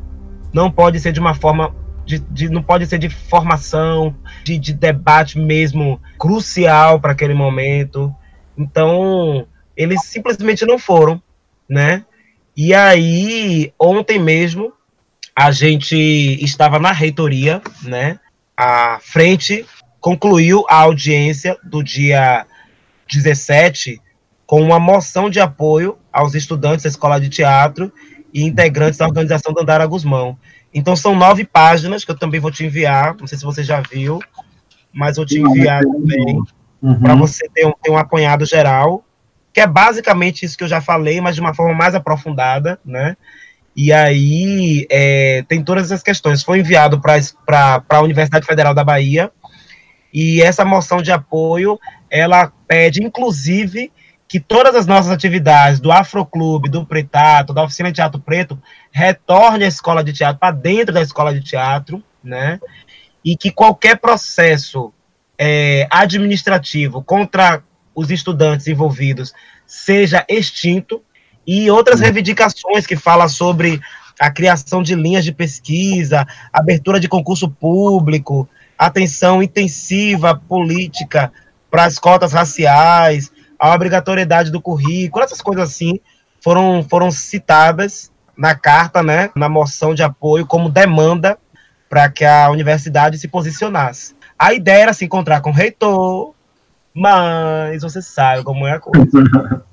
Não 0.53 0.71
pode 0.71 1.01
ser 1.01 1.11
de 1.11 1.19
uma 1.19 1.35
forma 1.35 1.75
de, 2.07 2.21
de, 2.21 2.49
não 2.49 2.63
pode 2.63 2.87
ser 2.87 2.97
de 2.97 3.09
formação, 3.09 4.15
de, 4.45 4.57
de 4.57 4.73
debate 4.73 5.37
mesmo 5.37 6.01
crucial 6.17 7.01
para 7.01 7.11
aquele 7.11 7.35
momento. 7.35 8.15
Então, 8.57 9.49
eles 9.77 10.05
simplesmente 10.05 10.65
não 10.65 10.79
foram, 10.79 11.21
né? 11.69 12.05
E 12.57 12.73
aí, 12.73 13.73
ontem 13.77 14.21
mesmo, 14.21 14.73
a 15.35 15.51
gente 15.51 15.97
estava 16.41 16.79
na 16.79 16.93
reitoria, 16.93 17.61
né? 17.83 18.21
A 18.57 19.01
frente 19.03 19.67
concluiu 19.99 20.65
a 20.71 20.77
audiência 20.83 21.59
do 21.65 21.83
dia 21.83 22.47
17 23.13 24.01
com 24.47 24.63
uma 24.63 24.79
moção 24.79 25.29
de 25.29 25.41
apoio 25.41 25.99
aos 26.19 26.35
estudantes 26.35 26.83
da 26.83 26.89
escola 26.89 27.21
de 27.21 27.29
teatro 27.29 27.93
e 28.35 28.43
integrantes 28.43 28.99
da 28.99 29.07
organização 29.07 29.53
Dandara 29.53 29.87
Guzmão. 29.87 30.37
Então 30.75 30.97
são 30.97 31.15
nove 31.15 31.45
páginas 31.45 32.05
que 32.05 32.11
eu 32.11 32.19
também 32.19 32.41
vou 32.41 32.51
te 32.51 32.65
enviar, 32.65 33.17
não 33.19 33.27
sei 33.27 33.39
se 33.39 33.45
você 33.45 33.63
já 33.63 33.81
viu, 33.81 34.19
mas 34.93 35.17
vou 35.17 35.25
te 35.25 35.39
enviar 35.39 35.81
também 35.83 36.43
uhum. 36.83 37.01
para 37.01 37.15
você 37.15 37.49
ter 37.55 37.67
um, 37.67 37.73
ter 37.83 37.91
um 37.91 37.97
apanhado 37.97 38.45
geral, 38.45 39.05
que 39.53 39.61
é 39.61 39.67
basicamente 39.67 40.45
isso 40.45 40.59
que 40.59 40.65
eu 40.65 40.69
já 40.69 40.81
falei, 40.81 41.21
mas 41.21 41.37
de 41.37 41.41
uma 41.41 41.55
forma 41.55 41.73
mais 41.73 41.95
aprofundada, 41.95 42.81
né? 42.85 43.17
E 43.77 43.93
aí 43.93 44.87
é, 44.91 45.45
tem 45.49 45.63
todas 45.63 45.85
essas 45.87 46.03
questões. 46.03 46.43
Foi 46.43 46.59
enviado 46.59 47.01
para 47.01 47.85
a 47.89 48.01
Universidade 48.01 48.45
Federal 48.45 48.75
da 48.75 48.83
Bahia, 48.83 49.31
e 50.13 50.43
essa 50.43 50.65
moção 50.65 51.01
de 51.01 51.13
apoio, 51.13 51.79
ela 52.11 52.53
pede, 52.67 53.03
inclusive, 53.03 53.93
que 54.29 54.39
todas 54.39 54.75
as 54.75 54.87
nossas 54.87 55.11
atividades 55.11 55.81
do 55.81 55.91
Afroclube, 55.91 56.69
do 56.69 56.85
Pretato, 56.85 57.55
da 57.55 57.65
Oficina 57.65 57.89
de 57.89 57.95
Teatro 57.97 58.21
Preto, 58.21 58.61
retorne 58.93 59.65
à 59.65 59.69
escola 59.69 60.05
de 60.05 60.13
teatro, 60.13 60.39
para 60.39 60.55
dentro 60.55 60.93
da 60.93 61.01
escola 61.01 61.33
de 61.33 61.41
teatro, 61.41 62.03
né? 62.23 62.61
E 63.25 63.37
que 63.37 63.51
qualquer 63.51 63.97
processo 63.99 64.93
é, 65.39 65.89
administrativo 65.91 67.03
contra 67.03 67.63
os 67.95 68.11
estudantes 68.11 68.69
envolvidos 68.69 69.33
seja 69.67 70.25
extinto 70.29 71.03
e 71.47 71.71
outras 71.71 72.01
reivindicações 72.01 72.87
que 72.87 72.97
falam 72.97 73.29
sobre 73.29 73.81
a 74.21 74.31
criação 74.31 74.83
de 74.83 74.95
linhas 74.95 75.25
de 75.25 75.33
pesquisa, 75.33 76.27
abertura 76.53 77.01
de 77.01 77.09
concurso 77.09 77.49
público, 77.49 78.47
atenção 78.77 79.43
intensiva 79.43 80.37
política 80.37 81.33
para 81.71 81.85
as 81.85 81.99
cotas 81.99 82.33
raciais, 82.33 83.31
a 83.59 83.75
obrigatoriedade 83.75 84.51
do 84.51 84.61
currículo, 84.61 85.25
essas 85.25 85.41
coisas 85.41 85.71
assim 85.71 86.01
foram, 86.43 86.85
foram 86.89 87.11
citadas 87.11 88.13
na 88.37 88.55
carta, 88.55 89.03
né, 89.03 89.31
na 89.35 89.49
moção 89.49 89.95
de 89.95 90.03
apoio 90.03 90.47
como 90.47 90.69
demanda 90.69 91.37
para 91.89 92.09
que 92.09 92.25
a 92.25 92.51
universidade 92.51 93.19
se 93.19 93.27
posicionasse. 93.27 94.15
A 94.39 94.53
ideia 94.53 94.83
era 94.83 94.93
se 94.93 95.05
encontrar 95.05 95.41
com 95.41 95.51
o 95.51 95.53
reitor, 95.53 96.35
mas 96.95 97.83
você 97.83 98.01
sabe 98.01 98.45
como 98.45 98.67
é 98.67 98.73
a 98.73 98.81
coisa. 98.81 99.09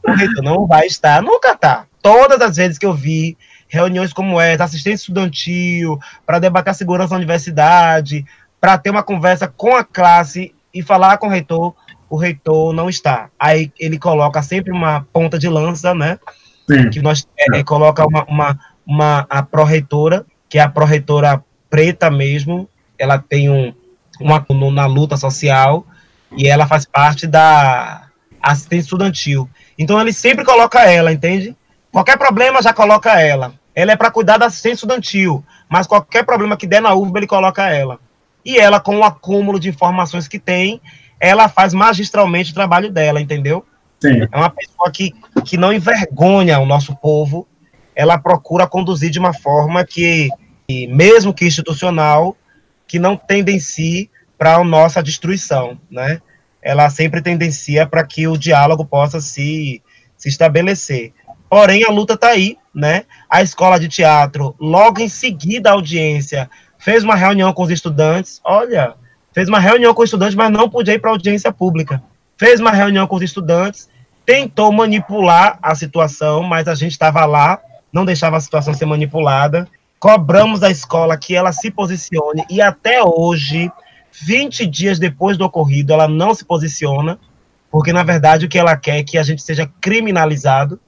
O 0.08 0.12
reitor 0.12 0.44
não 0.44 0.66
vai 0.66 0.88
estar, 0.88 1.22
nunca 1.22 1.52
está. 1.52 1.86
Todas 2.02 2.42
as 2.42 2.56
vezes 2.56 2.78
que 2.78 2.86
eu 2.86 2.94
vi 2.94 3.38
reuniões 3.68 4.14
como 4.14 4.40
essa, 4.40 4.64
assistência 4.64 5.04
estudantil, 5.04 6.00
para 6.26 6.40
debater 6.40 6.72
a 6.72 6.74
segurança 6.74 7.10
da 7.10 7.18
universidade, 7.18 8.26
para 8.60 8.78
ter 8.78 8.90
uma 8.90 9.04
conversa 9.04 9.48
com 9.48 9.76
a 9.76 9.84
classe 9.84 10.54
e 10.74 10.82
falar 10.82 11.18
com 11.18 11.28
o 11.28 11.30
reitor, 11.30 11.76
o 12.10 12.18
reitor 12.18 12.74
não 12.74 12.90
está. 12.90 13.30
Aí 13.40 13.72
ele 13.80 13.98
coloca 13.98 14.42
sempre 14.42 14.72
uma 14.72 15.06
ponta 15.12 15.38
de 15.38 15.50
lança, 15.50 15.94
né? 15.94 16.20
Sim. 16.70 16.90
Que 16.90 17.02
nós 17.02 17.28
é, 17.54 17.64
coloca 17.64 18.06
uma, 18.06 18.24
uma, 18.26 18.60
uma 18.86 19.26
a 19.30 19.44
pró-reitora, 19.44 20.26
que 20.50 20.58
é 20.58 20.62
a 20.62 20.70
pró-reitora 20.70 21.44
preta 21.70 22.10
mesmo, 22.10 22.70
ela 22.98 23.18
tem 23.18 23.50
um, 23.50 23.74
uma 24.20 24.46
na 24.72 24.86
luta 24.86 25.18
social 25.18 25.86
e 26.36 26.48
ela 26.48 26.68
faz 26.68 26.86
parte 26.86 27.28
da 27.28 28.08
assistência 28.42 28.86
estudantil. 28.86 29.50
Então 29.78 30.00
ele 30.00 30.14
sempre 30.14 30.46
coloca 30.46 30.80
ela, 30.82 31.12
entende? 31.12 31.56
Qualquer 31.92 32.18
problema 32.18 32.62
já 32.62 32.74
coloca 32.74 33.20
ela. 33.20 33.54
Ela 33.74 33.92
é 33.92 33.96
para 33.96 34.12
cuidar 34.12 34.38
da 34.38 34.46
assistência 34.46 34.76
estudantil, 34.76 35.44
mas 35.70 35.86
qualquer 35.86 36.24
problema 36.24 36.56
que 36.56 36.68
der 36.68 36.82
na 36.82 36.96
UFBA 36.96 37.20
ele 37.20 37.28
coloca 37.28 37.70
ela 37.70 38.00
e 38.46 38.58
ela, 38.58 38.80
com 38.80 38.98
o 38.98 39.04
acúmulo 39.04 39.60
de 39.60 39.70
informações 39.70 40.28
que 40.28 40.38
tem, 40.38 40.80
ela 41.20 41.48
faz 41.48 41.74
magistralmente 41.74 42.52
o 42.52 42.56
trabalho 42.56 42.92
dela, 42.92 43.22
entendeu? 43.22 43.66
Sim. 44.00 44.28
É 44.32 44.38
uma 44.38 44.50
pessoa 44.50 44.92
que, 44.92 45.14
que 45.46 45.58
não 45.58 45.74
envergonha 45.74 46.60
o 46.60 46.66
nosso 46.66 46.96
povo, 46.96 47.48
ela 47.96 48.18
procura 48.18 48.68
conduzir 48.68 49.10
de 49.10 49.20
uma 49.20 49.34
forma 49.34 49.86
que, 49.86 50.30
mesmo 50.90 51.34
que 51.34 51.46
institucional, 51.46 52.36
que 52.88 53.00
não 53.00 53.16
tendencie 53.16 54.10
para 54.38 54.56
a 54.56 54.64
nossa 54.64 55.02
destruição, 55.02 55.80
né? 55.90 56.22
Ela 56.62 56.90
sempre 56.90 57.22
tendencia 57.22 57.88
para 57.88 58.04
que 58.04 58.28
o 58.28 58.38
diálogo 58.38 58.86
possa 58.86 59.22
se, 59.22 59.82
se 60.18 60.30
estabelecer. 60.30 61.14
Porém, 61.50 61.86
a 61.86 61.92
luta 61.92 62.16
está 62.16 62.30
aí, 62.30 62.58
né? 62.74 63.06
A 63.30 63.42
escola 63.42 63.80
de 63.80 63.88
teatro, 63.88 64.56
logo 64.60 65.00
em 65.00 65.08
seguida 65.08 65.70
a 65.70 65.74
audiência, 65.74 66.50
fez 66.78 67.04
uma 67.04 67.16
reunião 67.16 67.54
com 67.54 67.64
os 67.64 67.70
estudantes, 67.70 68.42
olha, 68.44 68.96
fez 69.36 69.50
uma 69.50 69.60
reunião 69.60 69.94
com 69.94 70.02
estudantes, 70.02 70.34
mas 70.34 70.50
não 70.50 70.70
podia 70.70 70.94
ir 70.94 71.00
para 71.00 71.12
audiência 71.12 71.52
pública. 71.52 72.02
Fez 72.38 72.62
uma 72.62 72.72
reunião 72.72 73.06
com 73.06 73.18
os 73.18 73.22
estudantes, 73.22 73.90
tentou 74.26 74.72
manipular 74.72 75.60
a 75.62 75.76
situação, 75.76 76.42
mas 76.42 76.70
a 76.70 76.74
gente 76.74 76.94
estava 76.94 77.26
lá, 77.26 77.60
não 77.92 78.06
deixava 78.06 78.38
a 78.38 78.40
situação 78.40 78.74
ser 78.74 78.86
manipulada. 78.86 79.68
Cobramos 80.00 80.62
da 80.62 80.72
escola 80.72 81.18
que 81.18 81.36
ela 81.36 81.52
se 81.52 81.70
posicione 81.70 82.46
e 82.50 82.62
até 82.62 83.04
hoje, 83.04 83.70
20 84.22 84.66
dias 84.66 85.00
depois 85.00 85.38
do 85.38 85.44
ocorrido, 85.44 85.92
ela 85.92 86.08
não 86.08 86.34
se 86.34 86.46
posiciona, 86.46 87.20
porque 87.70 87.92
na 87.92 88.04
verdade 88.04 88.46
o 88.46 88.50
que 88.50 88.58
ela 88.58 88.78
quer 88.78 89.00
é 89.00 89.04
que 89.04 89.18
a 89.18 89.24
gente 89.24 89.42
seja 89.42 89.70
criminalizado. 89.82 90.80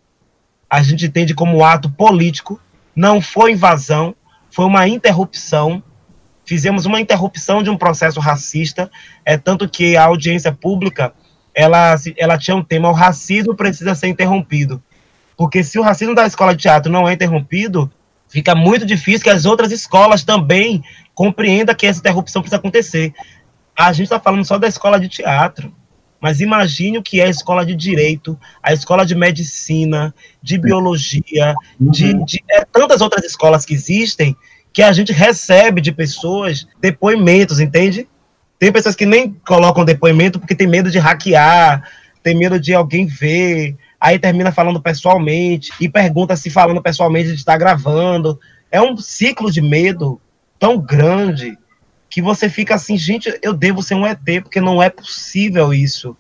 A 0.70 0.82
gente 0.82 1.06
entende 1.06 1.34
como 1.34 1.66
ato 1.66 1.90
político, 1.90 2.62
não 2.96 3.20
foi 3.20 3.52
invasão, 3.52 4.16
foi 4.50 4.66
uma 4.66 4.88
interrupção 4.88 5.84
fizemos 6.48 6.86
uma 6.86 7.00
interrupção 7.00 7.62
de 7.62 7.70
um 7.70 7.78
processo 7.78 8.20
racista, 8.20 8.90
é 9.26 9.38
tanto 9.38 9.70
que 9.70 9.98
a 9.98 10.06
audiência 10.06 10.52
pública 10.52 11.14
ela, 11.54 11.96
ela 12.16 12.38
tinha 12.38 12.56
um 12.56 12.64
tema: 12.64 12.90
o 12.90 12.94
racismo 12.94 13.54
precisa 13.54 13.94
ser 13.94 14.08
interrompido. 14.08 14.82
Porque 15.36 15.64
se 15.64 15.78
o 15.78 15.84
racismo 15.84 16.16
da 16.16 16.26
escola 16.26 16.56
de 16.56 16.64
teatro 16.64 16.92
não 16.92 17.08
é 17.08 17.14
interrompido, 17.14 17.92
fica 18.28 18.56
muito 18.56 18.86
difícil 18.86 19.24
que 19.24 19.30
as 19.30 19.46
outras 19.46 19.72
escolas 19.72 20.24
também 20.24 20.84
compreendam 21.14 21.76
que 21.76 21.86
essa 21.86 22.00
interrupção 22.00 22.42
precisa 22.42 22.58
acontecer. 22.58 23.14
A 23.76 23.92
gente 23.92 24.06
está 24.06 24.20
falando 24.20 24.46
só 24.46 24.58
da 24.58 24.68
escola 24.68 25.00
de 25.00 25.08
teatro, 25.08 25.72
mas 26.20 26.42
imagine 26.42 26.98
o 26.98 27.04
que 27.04 27.20
é 27.20 27.26
a 27.26 27.30
escola 27.30 27.64
de 27.64 27.76
direito, 27.76 28.40
a 28.64 28.74
escola 28.74 29.06
de 29.06 29.14
medicina, 29.14 30.14
de 30.42 30.58
biologia, 30.58 31.54
uhum. 31.80 31.92
de, 31.92 32.26
de 32.26 32.44
é, 32.50 32.66
tantas 32.66 33.02
outras 33.02 33.24
escolas 33.24 33.66
que 33.66 33.76
existem 33.76 34.36
que 34.78 34.84
a 34.84 34.94
gente 34.94 35.12
recebe 35.12 35.82
de 35.82 35.92
pessoas 35.92 36.68
depoimentos, 36.80 37.60
entende? 37.60 38.08
Tem 38.60 38.72
pessoas 38.72 38.96
que 38.96 39.08
nem 39.08 39.34
colocam 39.44 39.84
depoimento 39.84 40.40
porque 40.40 40.54
tem 40.54 40.68
medo 40.68 40.92
de 40.92 41.00
hackear, 41.00 41.82
tem 42.22 42.38
medo 42.38 42.60
de 42.60 42.76
alguém 42.76 43.08
ver, 43.08 43.76
aí 44.00 44.20
termina 44.20 44.52
falando 44.52 44.80
pessoalmente 44.80 45.72
e 45.82 45.90
pergunta 45.90 46.36
se 46.36 46.52
falando 46.52 46.80
pessoalmente 46.80 47.34
está 47.34 47.58
gravando. 47.58 48.40
É 48.72 48.80
um 48.80 48.96
ciclo 48.98 49.52
de 49.52 49.62
medo 49.62 50.22
tão 50.60 50.78
grande 50.78 51.58
que 52.08 52.22
você 52.22 52.48
fica 52.48 52.76
assim, 52.76 53.00
gente, 53.00 53.36
eu 53.42 53.56
devo 53.56 53.82
ser 53.82 53.96
um 53.96 54.06
ET 54.06 54.20
porque 54.44 54.62
não 54.62 54.84
é 54.84 54.92
possível 54.92 55.74
isso. 55.74 56.16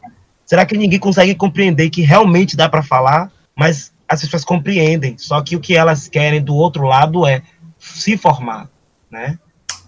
Será 0.47 0.66
que 0.66 0.76
ninguém 0.76 0.97
consegue 0.97 1.36
compreender 1.36 1.91
que 1.91 2.01
realmente 2.01 2.58
dá 2.58 2.68
para 2.68 2.82
falar? 2.82 3.32
Mas 3.55 3.93
as 4.08 4.22
pessoas 4.22 4.43
compreendem, 4.43 5.16
só 5.16 5.43
que 5.43 5.55
o 5.55 5.60
que 5.60 5.76
elas 5.76 6.08
querem 6.08 6.41
do 6.41 6.55
outro 6.55 6.88
lado 6.88 7.24
é 7.28 7.43
se 7.95 8.17
formar, 8.17 8.69
né? 9.09 9.38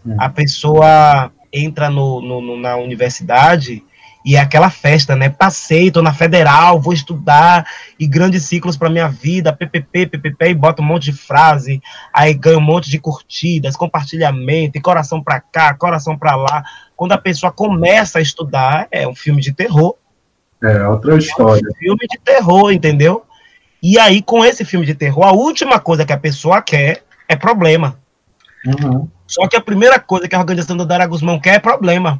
É. 0.08 0.16
A 0.18 0.30
pessoa 0.30 1.32
entra 1.52 1.90
no, 1.90 2.22
no, 2.22 2.60
na 2.60 2.76
universidade 2.78 3.84
e 4.26 4.36
é 4.36 4.40
aquela 4.40 4.70
festa, 4.70 5.16
né? 5.16 5.30
Passei, 5.30 5.90
tô 5.90 6.02
na 6.02 6.14
federal, 6.14 6.80
vou 6.80 6.94
estudar 6.94 7.66
e 7.98 8.06
grandes 8.06 8.44
ciclos 8.44 8.76
para 8.76 8.90
minha 8.90 9.08
vida, 9.08 9.54
PPP, 9.54 10.08
PPP, 10.08 10.50
e 10.50 10.54
bota 10.54 10.82
um 10.82 10.86
monte 10.86 11.06
de 11.06 11.14
frase, 11.14 11.82
aí 12.14 12.34
ganha 12.34 12.58
um 12.58 12.62
monte 12.62 12.90
de 12.90 13.00
curtidas, 13.00 13.76
compartilhamento, 13.78 14.78
e 14.78 14.82
coração 14.82 15.24
para 15.24 15.40
cá, 15.40 15.74
coração 15.74 16.18
para 16.18 16.36
lá. 16.36 16.64
Quando 16.96 17.14
a 17.14 17.18
pessoa 17.18 17.52
começa 17.52 18.20
a 18.20 18.22
estudar, 18.22 18.88
é 18.92 19.08
um 19.08 19.16
filme 19.16 19.42
de 19.42 19.54
terror. 19.54 19.96
É 20.62 20.86
outra 20.86 21.18
história. 21.18 21.62
É 21.66 21.70
um 21.70 21.76
filme 21.76 22.08
de 22.10 22.20
terror, 22.20 22.72
entendeu? 22.72 23.24
E 23.82 23.98
aí, 23.98 24.22
com 24.22 24.44
esse 24.44 24.66
filme 24.66 24.86
de 24.86 24.94
terror, 24.94 25.24
a 25.24 25.32
última 25.32 25.80
coisa 25.80 26.06
que 26.06 26.12
a 26.12 26.18
pessoa 26.18 26.62
quer 26.62 27.04
é 27.30 27.36
problema. 27.36 28.00
Uhum. 28.66 29.08
Só 29.28 29.48
que 29.48 29.56
a 29.56 29.62
primeira 29.62 30.00
coisa 30.00 30.28
que 30.28 30.36
a 30.36 30.40
organização 30.40 30.76
do 30.76 30.86
Dara 30.86 31.06
Guzmão 31.06 31.40
quer 31.40 31.56
é 31.56 31.60
problema. 31.60 32.20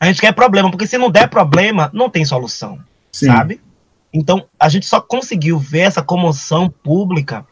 A 0.00 0.06
gente 0.06 0.20
quer 0.20 0.32
problema, 0.32 0.70
porque 0.70 0.86
se 0.86 0.96
não 0.96 1.10
der 1.10 1.28
problema, 1.28 1.90
não 1.92 2.08
tem 2.08 2.24
solução, 2.24 2.80
Sim. 3.12 3.26
sabe? 3.26 3.60
Então, 4.12 4.46
a 4.58 4.68
gente 4.70 4.86
só 4.86 5.00
conseguiu 5.00 5.58
ver 5.58 5.80
essa 5.80 6.02
comoção 6.02 6.68
pública 6.68 7.46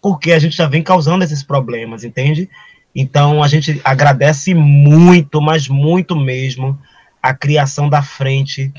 porque 0.00 0.32
a 0.32 0.38
gente 0.38 0.56
já 0.56 0.66
vem 0.66 0.82
causando 0.82 1.22
esses 1.22 1.42
problemas, 1.42 2.02
entende? 2.02 2.48
Então, 2.94 3.42
a 3.42 3.48
gente 3.48 3.80
agradece 3.84 4.54
muito, 4.54 5.40
mas 5.42 5.68
muito 5.68 6.16
mesmo, 6.16 6.78
a 7.22 7.34
criação 7.34 7.88
da 7.88 8.02
frente 8.02 8.72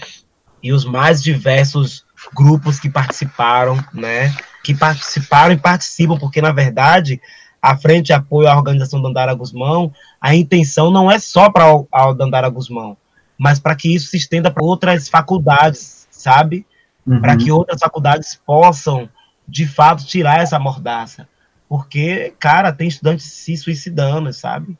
e 0.63 0.73
os 0.73 0.83
mais 0.83 1.21
diversos 1.21 2.03
grupos 2.33 2.79
que 2.79 2.89
participaram, 2.89 3.77
né? 3.93 4.35
Que 4.63 4.73
participaram 4.73 5.53
e 5.53 5.57
participam, 5.57 6.17
porque, 6.17 6.41
na 6.41 6.51
verdade, 6.51 7.21
a 7.61 7.77
Frente 7.77 8.07
de 8.07 8.13
Apoio 8.13 8.47
à 8.47 8.55
Organização 8.55 9.01
Dandara 9.01 9.33
Guzmão, 9.33 9.93
a 10.19 10.35
intenção 10.35 10.89
não 10.89 11.11
é 11.11 11.19
só 11.19 11.49
para 11.49 11.65
a 11.91 12.13
Dandara 12.13 12.49
Guzmão, 12.49 12.97
mas 13.37 13.59
para 13.59 13.75
que 13.75 13.93
isso 13.93 14.09
se 14.09 14.17
estenda 14.17 14.49
para 14.49 14.63
outras 14.63 15.07
faculdades, 15.07 16.07
sabe? 16.09 16.65
Uhum. 17.05 17.21
Para 17.21 17.37
que 17.37 17.51
outras 17.51 17.79
faculdades 17.79 18.39
possam, 18.45 19.09
de 19.47 19.67
fato, 19.67 20.05
tirar 20.05 20.39
essa 20.39 20.59
mordaça. 20.59 21.27
Porque, 21.67 22.33
cara, 22.39 22.73
tem 22.73 22.87
estudantes 22.87 23.25
se 23.25 23.55
suicidando, 23.55 24.33
sabe? 24.33 24.77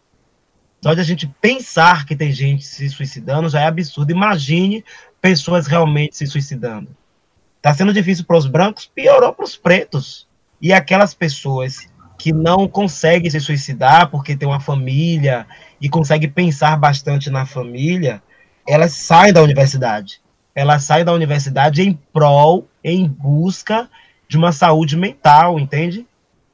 Só 0.84 0.94
de 0.94 1.00
a 1.00 1.04
gente 1.04 1.28
pensar 1.40 2.06
que 2.06 2.16
tem 2.16 2.32
gente 2.32 2.66
se 2.66 2.90
suicidando 2.90 3.48
já 3.50 3.62
é 3.62 3.68
absurdo. 3.68 4.12
Imagine 4.12 4.84
pessoas 5.22 5.68
realmente 5.68 6.18
se 6.18 6.26
suicidando. 6.26 6.90
Está 7.62 7.76
sendo 7.76 7.94
difícil 7.94 8.26
para 8.26 8.38
os 8.38 8.48
brancos, 8.48 8.88
piorou 8.88 9.32
para 9.32 9.46
os 9.46 9.56
pretos. 9.56 10.28
E 10.60 10.74
aquelas 10.74 11.14
pessoas 11.14 11.88
que 12.18 12.34
não 12.34 12.68
conseguem 12.68 13.30
se 13.30 13.40
suicidar 13.40 14.10
porque 14.10 14.36
tem 14.36 14.48
uma 14.48 14.60
família 14.60 15.46
e 15.80 15.88
consegue 15.88 16.28
pensar 16.28 16.76
bastante 16.76 17.30
na 17.30 17.46
família, 17.46 18.20
elas 18.68 18.94
saem 18.94 19.32
da 19.32 19.44
universidade. 19.44 20.20
Elas 20.56 20.86
saem 20.86 21.06
da 21.06 21.14
universidade 21.14 21.84
em 21.84 21.94
prol, 22.12 22.68
em 22.84 23.08
busca 23.08 23.88
de 24.28 24.38
uma 24.38 24.52
saúde 24.52 24.98
mental, 24.98 25.60
entende? 25.60 26.08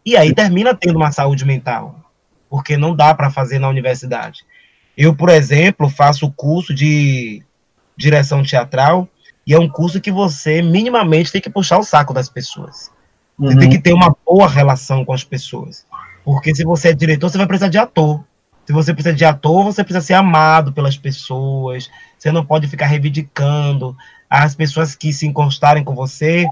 E 0.05 0.17
aí 0.17 0.35
termina 0.35 0.75
tendo 0.75 0.97
uma 0.97 1.13
saúde 1.13 1.45
mental, 1.45 1.95
porque 2.49 2.75
não 2.75 2.93
dá 2.93 3.13
para 3.15 3.31
fazer 3.31 3.59
na 3.59 3.69
universidade. 3.69 4.45
Eu, 4.97 5.15
por 5.15 5.29
exemplo, 5.29 5.89
faço 5.89 6.29
curso 6.31 6.73
de 6.73 7.41
direção 7.95 8.43
teatral 8.43 9.07
e 9.47 9.53
é 9.53 9.59
um 9.59 9.69
curso 9.69 10.01
que 10.01 10.11
você 10.11 10.61
minimamente 10.61 11.31
tem 11.31 11.39
que 11.39 11.49
puxar 11.49 11.79
o 11.79 11.83
saco 11.83 12.13
das 12.13 12.27
pessoas. 12.27 12.91
Você 13.39 13.53
uhum. 13.53 13.59
tem 13.59 13.69
que 13.69 13.79
ter 13.79 13.93
uma 13.93 14.13
boa 14.25 14.45
relação 14.45 15.05
com 15.05 15.13
as 15.13 15.23
pessoas. 15.23 15.85
Porque 16.25 16.53
se 16.53 16.65
você 16.65 16.89
é 16.89 16.93
diretor, 16.93 17.29
você 17.29 17.37
vai 17.37 17.47
precisar 17.47 17.69
de 17.69 17.77
ator. 17.77 18.21
Se 18.65 18.73
você 18.73 18.93
precisa 18.93 19.15
de 19.15 19.23
ator, 19.23 19.63
você 19.63 19.85
precisa 19.85 20.05
ser 20.05 20.15
amado 20.15 20.73
pelas 20.73 20.97
pessoas. 20.97 21.89
Você 22.19 22.29
não 22.29 22.45
pode 22.45 22.67
ficar 22.67 22.87
reivindicando. 22.87 23.95
As 24.29 24.53
pessoas 24.53 24.93
que 24.93 25.13
se 25.13 25.25
encostarem 25.25 25.85
com 25.85 25.95
você, 25.95 26.45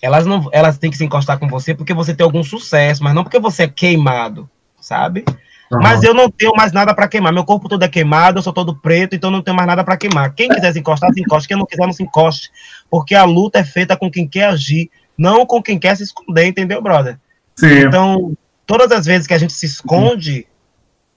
elas 0.00 0.24
não, 0.24 0.48
elas 0.50 0.78
têm 0.78 0.90
que 0.90 0.96
se 0.96 1.04
encostar 1.04 1.38
com 1.38 1.48
você 1.48 1.74
porque 1.74 1.92
você 1.92 2.14
tem 2.14 2.24
algum 2.24 2.42
sucesso, 2.42 3.04
mas 3.04 3.14
não 3.14 3.24
porque 3.24 3.38
você 3.38 3.64
é 3.64 3.68
queimado, 3.68 4.48
sabe? 4.80 5.22
Uhum. 5.70 5.80
Mas 5.82 6.02
eu 6.02 6.14
não 6.14 6.30
tenho 6.30 6.52
mais 6.56 6.72
nada 6.72 6.94
para 6.94 7.08
queimar. 7.08 7.32
Meu 7.32 7.44
corpo 7.44 7.68
todo 7.68 7.82
é 7.82 7.88
queimado, 7.88 8.38
eu 8.38 8.42
sou 8.42 8.52
todo 8.52 8.74
preto, 8.74 9.14
então 9.14 9.30
não 9.30 9.42
tenho 9.42 9.56
mais 9.56 9.66
nada 9.66 9.84
para 9.84 9.96
queimar. 9.96 10.34
Quem 10.34 10.48
quiser 10.48 10.72
se 10.72 10.78
encostar, 10.78 11.12
se 11.12 11.20
encoste. 11.20 11.48
Quem 11.48 11.56
não 11.56 11.66
quiser, 11.66 11.86
não 11.86 11.92
se 11.92 12.02
encoste. 12.02 12.50
Porque 12.90 13.14
a 13.14 13.24
luta 13.24 13.58
é 13.58 13.64
feita 13.64 13.96
com 13.96 14.10
quem 14.10 14.26
quer 14.26 14.46
agir, 14.46 14.90
não 15.16 15.44
com 15.44 15.62
quem 15.62 15.78
quer 15.78 15.96
se 15.96 16.04
esconder, 16.04 16.46
entendeu, 16.46 16.80
brother? 16.80 17.18
Sim. 17.54 17.80
Então, 17.80 18.36
todas 18.66 18.90
as 18.92 19.04
vezes 19.04 19.26
que 19.26 19.34
a 19.34 19.38
gente 19.38 19.52
se 19.52 19.66
esconde, 19.66 20.46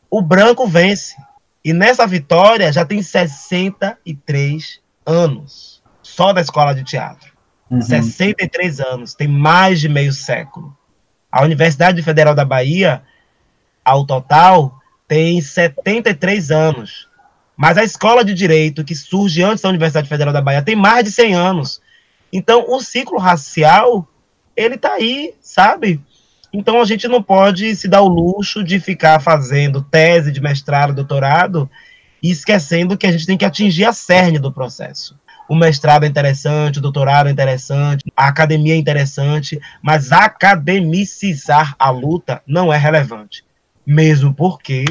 o 0.09 0.21
branco 0.21 0.67
vence. 0.67 1.15
E 1.63 1.71
nessa 1.71 2.05
vitória 2.07 2.71
já 2.73 2.83
tem 2.83 3.01
63 3.01 4.79
anos, 5.05 5.81
só 6.01 6.33
da 6.33 6.41
escola 6.41 6.73
de 6.73 6.83
teatro. 6.83 7.31
Uhum. 7.69 7.81
63 7.81 8.81
anos, 8.81 9.13
tem 9.13 9.27
mais 9.27 9.79
de 9.79 9.87
meio 9.87 10.11
século. 10.11 10.75
A 11.31 11.43
Universidade 11.43 12.01
Federal 12.01 12.35
da 12.35 12.43
Bahia, 12.43 13.03
ao 13.83 14.05
total, 14.05 14.79
tem 15.07 15.41
73 15.41 16.51
anos. 16.51 17.07
Mas 17.55 17.77
a 17.77 17.83
escola 17.83 18.23
de 18.23 18.33
direito, 18.33 18.83
que 18.83 18.95
surge 18.95 19.43
antes 19.43 19.61
da 19.61 19.69
Universidade 19.69 20.09
Federal 20.09 20.33
da 20.33 20.41
Bahia, 20.41 20.61
tem 20.61 20.75
mais 20.75 21.03
de 21.03 21.11
100 21.11 21.33
anos. 21.35 21.81
Então, 22.31 22.65
o 22.67 22.81
ciclo 22.81 23.17
racial, 23.17 24.07
ele 24.55 24.77
tá 24.77 24.93
aí, 24.93 25.33
sabe? 25.41 26.01
Então 26.53 26.81
a 26.81 26.85
gente 26.85 27.07
não 27.07 27.23
pode 27.23 27.75
se 27.75 27.87
dar 27.87 28.01
o 28.01 28.09
luxo 28.09 28.63
de 28.63 28.79
ficar 28.79 29.21
fazendo 29.21 29.81
tese 29.81 30.31
de 30.31 30.41
mestrado, 30.41 30.93
doutorado, 30.93 31.69
e 32.21 32.29
esquecendo 32.29 32.97
que 32.97 33.07
a 33.07 33.11
gente 33.11 33.25
tem 33.25 33.37
que 33.37 33.45
atingir 33.45 33.85
a 33.85 33.93
cerne 33.93 34.37
do 34.37 34.51
processo. 34.51 35.17
O 35.49 35.55
mestrado 35.55 36.03
é 36.03 36.07
interessante, 36.07 36.79
o 36.79 36.81
doutorado 36.81 37.27
é 37.27 37.31
interessante, 37.31 38.05
a 38.15 38.27
academia 38.27 38.73
é 38.73 38.77
interessante, 38.77 39.59
mas 39.81 40.11
academicizar 40.11 41.75
a 41.79 41.89
luta 41.89 42.41
não 42.45 42.71
é 42.71 42.77
relevante. 42.77 43.43
Mesmo 43.91 44.33
porque, 44.33 44.85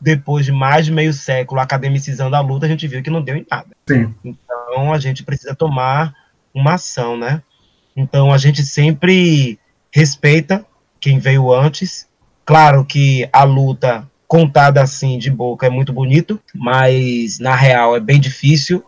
depois 0.00 0.46
de 0.46 0.52
mais 0.52 0.86
de 0.86 0.92
meio 0.92 1.12
século 1.12 1.60
academicizando 1.60 2.36
a 2.36 2.40
luta, 2.40 2.66
a 2.66 2.68
gente 2.68 2.86
viu 2.86 3.02
que 3.02 3.10
não 3.10 3.20
deu 3.20 3.36
em 3.36 3.46
nada. 3.50 3.68
Sim. 3.88 4.14
Então 4.24 4.92
a 4.92 4.98
gente 4.98 5.24
precisa 5.24 5.54
tomar 5.54 6.14
uma 6.54 6.74
ação, 6.74 7.16
né? 7.16 7.42
Então 7.96 8.32
a 8.32 8.38
gente 8.38 8.64
sempre 8.64 9.58
respeita 9.90 10.64
quem 11.00 11.18
veio 11.18 11.52
antes. 11.52 12.06
Claro 12.44 12.84
que 12.84 13.28
a 13.32 13.42
luta 13.42 14.08
contada 14.28 14.80
assim 14.82 15.18
de 15.18 15.30
boca 15.30 15.66
é 15.66 15.70
muito 15.70 15.92
bonito, 15.92 16.40
mas 16.54 17.38
na 17.40 17.56
real 17.56 17.96
é 17.96 18.00
bem 18.00 18.20
difícil, 18.20 18.84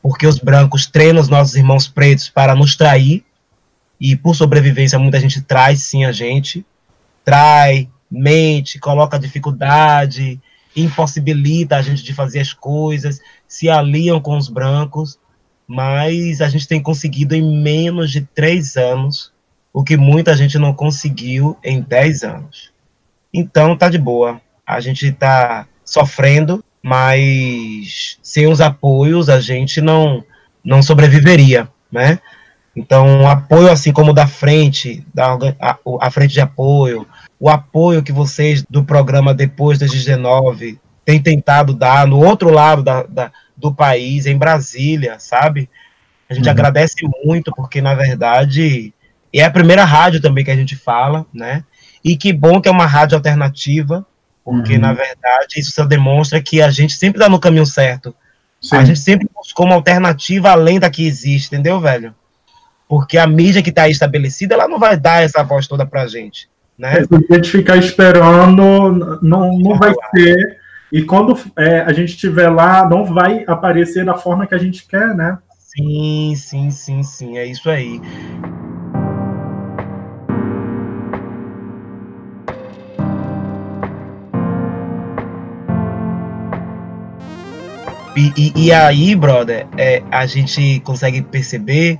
porque 0.00 0.26
os 0.26 0.38
brancos 0.38 0.86
treinam 0.86 1.20
os 1.20 1.28
nossos 1.28 1.54
irmãos 1.54 1.86
pretos 1.86 2.30
para 2.30 2.54
nos 2.54 2.76
trair, 2.76 3.24
e 4.00 4.14
por 4.14 4.34
sobrevivência 4.34 4.98
muita 4.98 5.20
gente 5.20 5.42
traz 5.42 5.82
sim 5.82 6.04
a 6.04 6.12
gente, 6.12 6.64
trai, 7.24 7.88
mente, 8.10 8.78
coloca 8.78 9.18
dificuldade, 9.18 10.40
impossibilita 10.74 11.76
a 11.76 11.82
gente 11.82 12.02
de 12.02 12.12
fazer 12.12 12.40
as 12.40 12.52
coisas, 12.52 13.20
se 13.48 13.68
aliam 13.68 14.20
com 14.20 14.36
os 14.36 14.48
brancos, 14.48 15.18
mas 15.66 16.40
a 16.40 16.48
gente 16.48 16.68
tem 16.68 16.80
conseguido 16.80 17.34
em 17.34 17.62
menos 17.62 18.10
de 18.10 18.20
três 18.20 18.76
anos 18.76 19.32
o 19.76 19.84
que 19.84 19.94
muita 19.94 20.34
gente 20.34 20.58
não 20.58 20.72
conseguiu 20.72 21.54
em 21.62 21.82
10 21.82 22.22
anos. 22.22 22.72
Então 23.30 23.76
tá 23.76 23.90
de 23.90 23.98
boa. 23.98 24.40
A 24.66 24.80
gente 24.80 25.12
tá 25.12 25.66
sofrendo, 25.84 26.64
mas 26.82 28.18
sem 28.22 28.46
os 28.46 28.62
apoios 28.62 29.28
a 29.28 29.38
gente 29.38 29.82
não 29.82 30.24
não 30.64 30.82
sobreviveria, 30.82 31.68
né? 31.92 32.18
Então, 32.74 33.28
apoio 33.28 33.70
assim 33.70 33.92
como 33.92 34.14
da 34.14 34.26
frente, 34.26 35.06
da 35.12 35.36
a, 35.60 35.78
a 36.00 36.10
frente 36.10 36.32
de 36.32 36.40
apoio, 36.40 37.06
o 37.38 37.48
apoio 37.48 38.02
que 38.02 38.12
vocês 38.12 38.64
do 38.68 38.84
programa 38.84 39.34
Depois 39.34 39.78
das 39.78 39.90
19 39.90 40.80
têm 41.04 41.22
tentado 41.22 41.74
dar 41.74 42.06
no 42.06 42.18
outro 42.18 42.50
lado 42.50 42.82
da, 42.82 43.02
da 43.04 43.32
do 43.56 43.74
país, 43.74 44.26
em 44.26 44.36
Brasília, 44.36 45.18
sabe? 45.18 45.70
A 46.28 46.34
gente 46.34 46.44
uhum. 46.44 46.50
agradece 46.50 46.96
muito, 47.24 47.52
porque, 47.54 47.80
na 47.80 47.94
verdade, 47.94 48.92
é 49.32 49.42
a 49.42 49.50
primeira 49.50 49.84
rádio 49.84 50.20
também 50.20 50.44
que 50.44 50.50
a 50.50 50.56
gente 50.56 50.76
fala, 50.76 51.24
né? 51.32 51.64
E 52.04 52.16
que 52.16 52.32
bom 52.32 52.60
que 52.60 52.68
é 52.68 52.72
uma 52.72 52.86
rádio 52.86 53.16
alternativa, 53.16 54.04
porque, 54.44 54.74
uhum. 54.74 54.80
na 54.80 54.92
verdade, 54.92 55.58
isso 55.58 55.72
só 55.72 55.84
demonstra 55.84 56.42
que 56.42 56.60
a 56.60 56.70
gente 56.70 56.94
sempre 56.94 57.18
está 57.18 57.30
no 57.30 57.40
caminho 57.40 57.66
certo. 57.66 58.14
Sim. 58.60 58.76
A 58.76 58.84
gente 58.84 58.98
sempre 58.98 59.28
buscou 59.34 59.66
uma 59.66 59.74
alternativa 59.74 60.50
além 60.50 60.78
da 60.78 60.90
que 60.90 61.06
existe, 61.06 61.48
entendeu, 61.48 61.80
velho? 61.80 62.14
Porque 62.88 63.18
a 63.18 63.26
mídia 63.26 63.62
que 63.62 63.70
está 63.70 63.82
aí 63.82 63.90
estabelecida, 63.90 64.54
ela 64.54 64.68
não 64.68 64.78
vai 64.78 64.96
dar 64.96 65.22
essa 65.22 65.42
voz 65.42 65.66
toda 65.66 65.86
pra 65.86 66.06
gente. 66.06 66.48
Né? 66.78 67.04
Se 67.04 67.14
a 67.14 67.34
gente 67.34 67.50
ficar 67.50 67.76
esperando, 67.76 69.18
não, 69.22 69.58
não 69.58 69.78
vai 69.78 69.94
ser. 70.14 70.58
E 70.92 71.02
quando 71.02 71.36
é, 71.58 71.80
a 71.80 71.92
gente 71.92 72.10
estiver 72.10 72.48
lá, 72.48 72.88
não 72.88 73.04
vai 73.04 73.44
aparecer 73.46 74.04
da 74.04 74.14
forma 74.14 74.46
que 74.46 74.54
a 74.54 74.58
gente 74.58 74.86
quer, 74.86 75.14
né? 75.14 75.38
Sim, 75.58 76.34
sim, 76.36 76.70
sim, 76.70 77.02
sim. 77.02 77.38
É 77.38 77.46
isso 77.46 77.68
aí. 77.68 78.00
E, 88.16 88.32
e, 88.36 88.66
e 88.66 88.72
aí, 88.72 89.14
brother, 89.14 89.66
é, 89.76 90.02
a 90.10 90.24
gente 90.24 90.80
consegue 90.80 91.20
perceber 91.20 91.98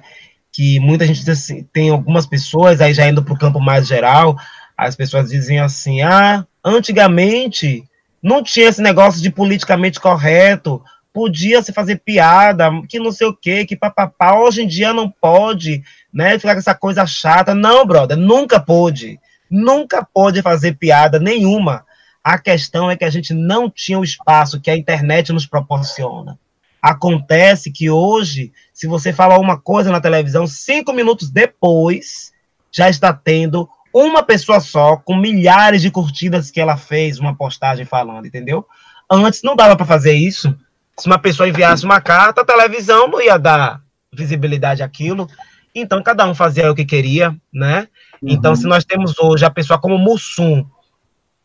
que 0.50 0.80
muita 0.80 1.06
gente 1.06 1.30
assim, 1.30 1.68
tem 1.70 1.90
algumas 1.90 2.24
pessoas, 2.24 2.80
aí 2.80 2.94
já 2.94 3.06
indo 3.06 3.22
para 3.22 3.34
o 3.34 3.38
campo 3.38 3.60
mais 3.60 3.86
geral, 3.86 4.34
as 4.76 4.94
pessoas 4.94 5.30
dizem 5.30 5.58
assim: 5.58 6.02
ah, 6.02 6.44
antigamente 6.64 7.84
não 8.22 8.42
tinha 8.42 8.68
esse 8.68 8.82
negócio 8.82 9.22
de 9.22 9.30
politicamente 9.30 10.00
correto, 10.00 10.82
podia 11.12 11.62
se 11.62 11.72
fazer 11.72 11.96
piada, 11.96 12.70
que 12.88 12.98
não 12.98 13.10
sei 13.10 13.26
o 13.26 13.34
quê, 13.34 13.64
que 13.64 13.76
papapá, 13.76 14.38
hoje 14.38 14.62
em 14.62 14.66
dia 14.66 14.92
não 14.92 15.08
pode, 15.08 15.82
né, 16.12 16.38
ficar 16.38 16.54
com 16.54 16.58
essa 16.58 16.74
coisa 16.74 17.06
chata. 17.06 17.54
Não, 17.54 17.86
brother, 17.86 18.18
nunca 18.18 18.60
pôde, 18.60 19.18
nunca 19.50 20.04
pôde 20.04 20.42
fazer 20.42 20.76
piada 20.76 21.18
nenhuma. 21.18 21.86
A 22.22 22.38
questão 22.38 22.90
é 22.90 22.96
que 22.96 23.04
a 23.04 23.10
gente 23.10 23.32
não 23.32 23.70
tinha 23.70 23.98
o 23.98 24.04
espaço 24.04 24.60
que 24.60 24.70
a 24.70 24.76
internet 24.76 25.32
nos 25.32 25.46
proporciona. 25.46 26.38
Acontece 26.82 27.70
que 27.70 27.88
hoje, 27.88 28.52
se 28.74 28.86
você 28.86 29.12
falar 29.12 29.38
uma 29.38 29.58
coisa 29.58 29.90
na 29.90 30.00
televisão, 30.00 30.46
cinco 30.46 30.92
minutos 30.92 31.30
depois, 31.30 32.32
já 32.70 32.90
está 32.90 33.12
tendo 33.12 33.68
uma 34.04 34.22
pessoa 34.22 34.60
só, 34.60 34.96
com 34.96 35.16
milhares 35.16 35.80
de 35.80 35.90
curtidas 35.90 36.50
que 36.50 36.60
ela 36.60 36.76
fez, 36.76 37.18
uma 37.18 37.34
postagem 37.34 37.84
falando, 37.84 38.26
entendeu? 38.26 38.66
Antes 39.10 39.42
não 39.42 39.56
dava 39.56 39.76
para 39.76 39.86
fazer 39.86 40.12
isso. 40.12 40.54
Se 40.98 41.06
uma 41.06 41.18
pessoa 41.18 41.48
enviasse 41.48 41.84
uma 41.84 42.00
carta, 42.00 42.42
a 42.42 42.44
televisão 42.44 43.08
não 43.08 43.20
ia 43.20 43.38
dar 43.38 43.80
visibilidade 44.12 44.82
àquilo. 44.82 45.28
Então, 45.74 46.02
cada 46.02 46.26
um 46.26 46.34
fazia 46.34 46.70
o 46.70 46.74
que 46.74 46.84
queria, 46.84 47.34
né? 47.52 47.88
Uhum. 48.20 48.30
Então, 48.30 48.54
se 48.54 48.66
nós 48.66 48.84
temos 48.84 49.18
hoje 49.18 49.44
a 49.44 49.50
pessoa 49.50 49.78
como 49.78 49.98
Mussum, 49.98 50.66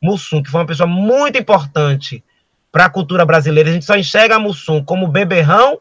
Mussum, 0.02 0.41
que 0.41 0.49
foi 0.49 0.62
uma 0.62 0.68
pessoa 0.68 0.88
muito 0.88 1.38
importante 1.38 2.24
para 2.72 2.86
a 2.86 2.89
cultura 2.89 3.26
brasileira. 3.26 3.70
A 3.70 3.74
gente 3.74 3.86
só 3.86 3.95
enxerga 3.95 4.39
Mussum 4.39 4.84
como 4.84 5.08
beberrão, 5.08 5.80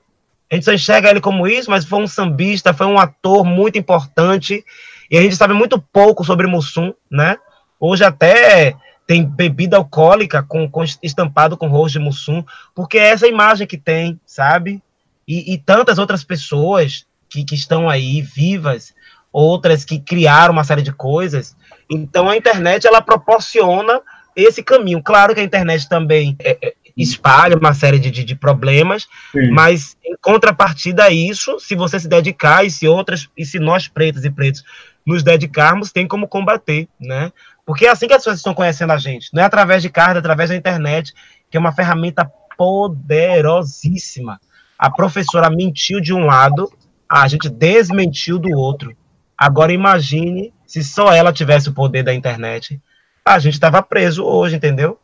a 0.51 0.55
gente 0.55 0.65
só 0.65 0.73
enxerga 0.73 1.11
ele 1.11 1.21
como 1.21 1.47
isso, 1.47 1.71
mas 1.71 1.85
foi 1.85 2.01
um 2.01 2.07
sambista, 2.07 2.75
foi 2.75 2.87
um 2.87 2.99
ator 2.99 3.45
muito 3.45 3.79
importante, 3.79 4.65
e 5.11 5.19
a 5.19 5.23
gente 5.23 5.37
sabe 5.37 5.53
muito 5.55 5.81
pouco 5.93 6.25
sobre 6.25 6.47
Mussum, 6.47 6.95
né? 7.11 7.37
Hoje 7.79 8.05
até 8.05 8.77
tem 9.07 9.25
bebida 9.25 9.77
alcoólica 9.77 10.41
com, 10.41 10.71
com 10.71 10.85
estampado 11.03 11.57
com 11.57 11.67
rosto 11.67 11.99
de 11.99 12.05
Mussum, 12.05 12.45
porque 12.75 12.97
é 12.97 13.09
essa 13.09 13.27
imagem 13.27 13.67
que 13.67 13.77
tem, 13.77 14.21
sabe? 14.25 14.81
E, 15.27 15.53
e 15.53 15.59
tantas 15.59 15.99
outras 15.99 16.23
pessoas 16.23 17.05
que, 17.29 17.45
que 17.45 17.57
estão 17.57 17.89
aí 17.89 18.23
vivas, 18.23 18.95
outras 19.33 19.85
que 19.85 19.99
criaram 19.99 20.53
uma 20.53 20.63
série 20.63 20.83
de 20.83 20.93
coisas, 20.93 21.57
então 21.91 22.29
a 22.29 22.37
internet 22.37 22.87
ela 22.87 23.03
proporciona 23.03 24.01
esse 24.37 24.63
caminho. 24.63 25.03
Claro 25.03 25.35
que 25.35 25.41
a 25.41 25.45
internet 25.45 25.89
também 25.89 26.37
é, 26.39 26.57
é, 26.63 26.75
espalha 26.97 27.57
uma 27.57 27.75
série 27.75 27.99
de, 27.99 28.11
de, 28.11 28.23
de 28.23 28.35
problemas, 28.35 29.09
Sim. 29.33 29.51
mas 29.51 29.97
em 30.05 30.15
contrapartida 30.21 31.05
a 31.05 31.11
isso, 31.11 31.59
se 31.59 31.75
você 31.75 31.99
se 31.99 32.09
dedicar 32.09 32.65
e 32.65 32.71
se 32.71 32.87
outras 32.87 33.29
e 33.37 33.45
se 33.45 33.59
nós 33.59 33.89
pretos 33.89 34.25
e 34.25 34.31
pretos 34.31 34.65
nos 35.11 35.23
dedicarmos, 35.23 35.93
tem 35.93 36.07
como 36.07 36.29
combater, 36.29 36.89
né? 36.99 37.33
Porque 37.67 37.87
é 37.87 37.91
assim 37.91 38.07
que 38.07 38.15
as 38.15 38.19
pessoas 38.19 38.39
estão 38.39 38.55
conhecendo 38.55 38.93
a 38.93 38.97
gente, 38.97 39.29
não 39.35 39.43
é 39.43 39.47
através 39.47 39.83
de 39.83 39.91
carta, 39.91 40.19
é 40.19 40.21
através 40.21 40.51
da 40.51 40.57
internet, 40.57 41.13
que 41.51 41.57
é 41.57 41.61
uma 41.61 41.73
ferramenta 41.73 42.31
poderosíssima. 42.57 44.41
A 44.79 44.91
professora 44.91 45.51
mentiu 45.51 46.01
de 46.01 46.15
um 46.15 46.25
lado, 46.25 46.73
a 47.09 47.27
gente 47.27 47.49
desmentiu 47.49 48.39
do 48.39 48.51
outro. 48.51 48.97
Agora 49.37 49.73
imagine 49.73 50.53
se 50.67 50.85
só 50.85 51.13
ela 51.13 51.33
tivesse 51.33 51.69
o 51.69 51.75
poder 51.75 52.03
da 52.03 52.15
internet. 52.15 52.81
A 53.25 53.39
gente 53.39 53.55
estava 53.55 53.83
preso 53.83 54.25
hoje, 54.25 54.57
entendeu? 54.57 54.99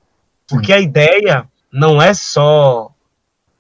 Porque 0.49 0.73
a 0.73 0.79
ideia 0.79 1.49
não 1.73 2.01
é 2.01 2.15
só 2.15 2.91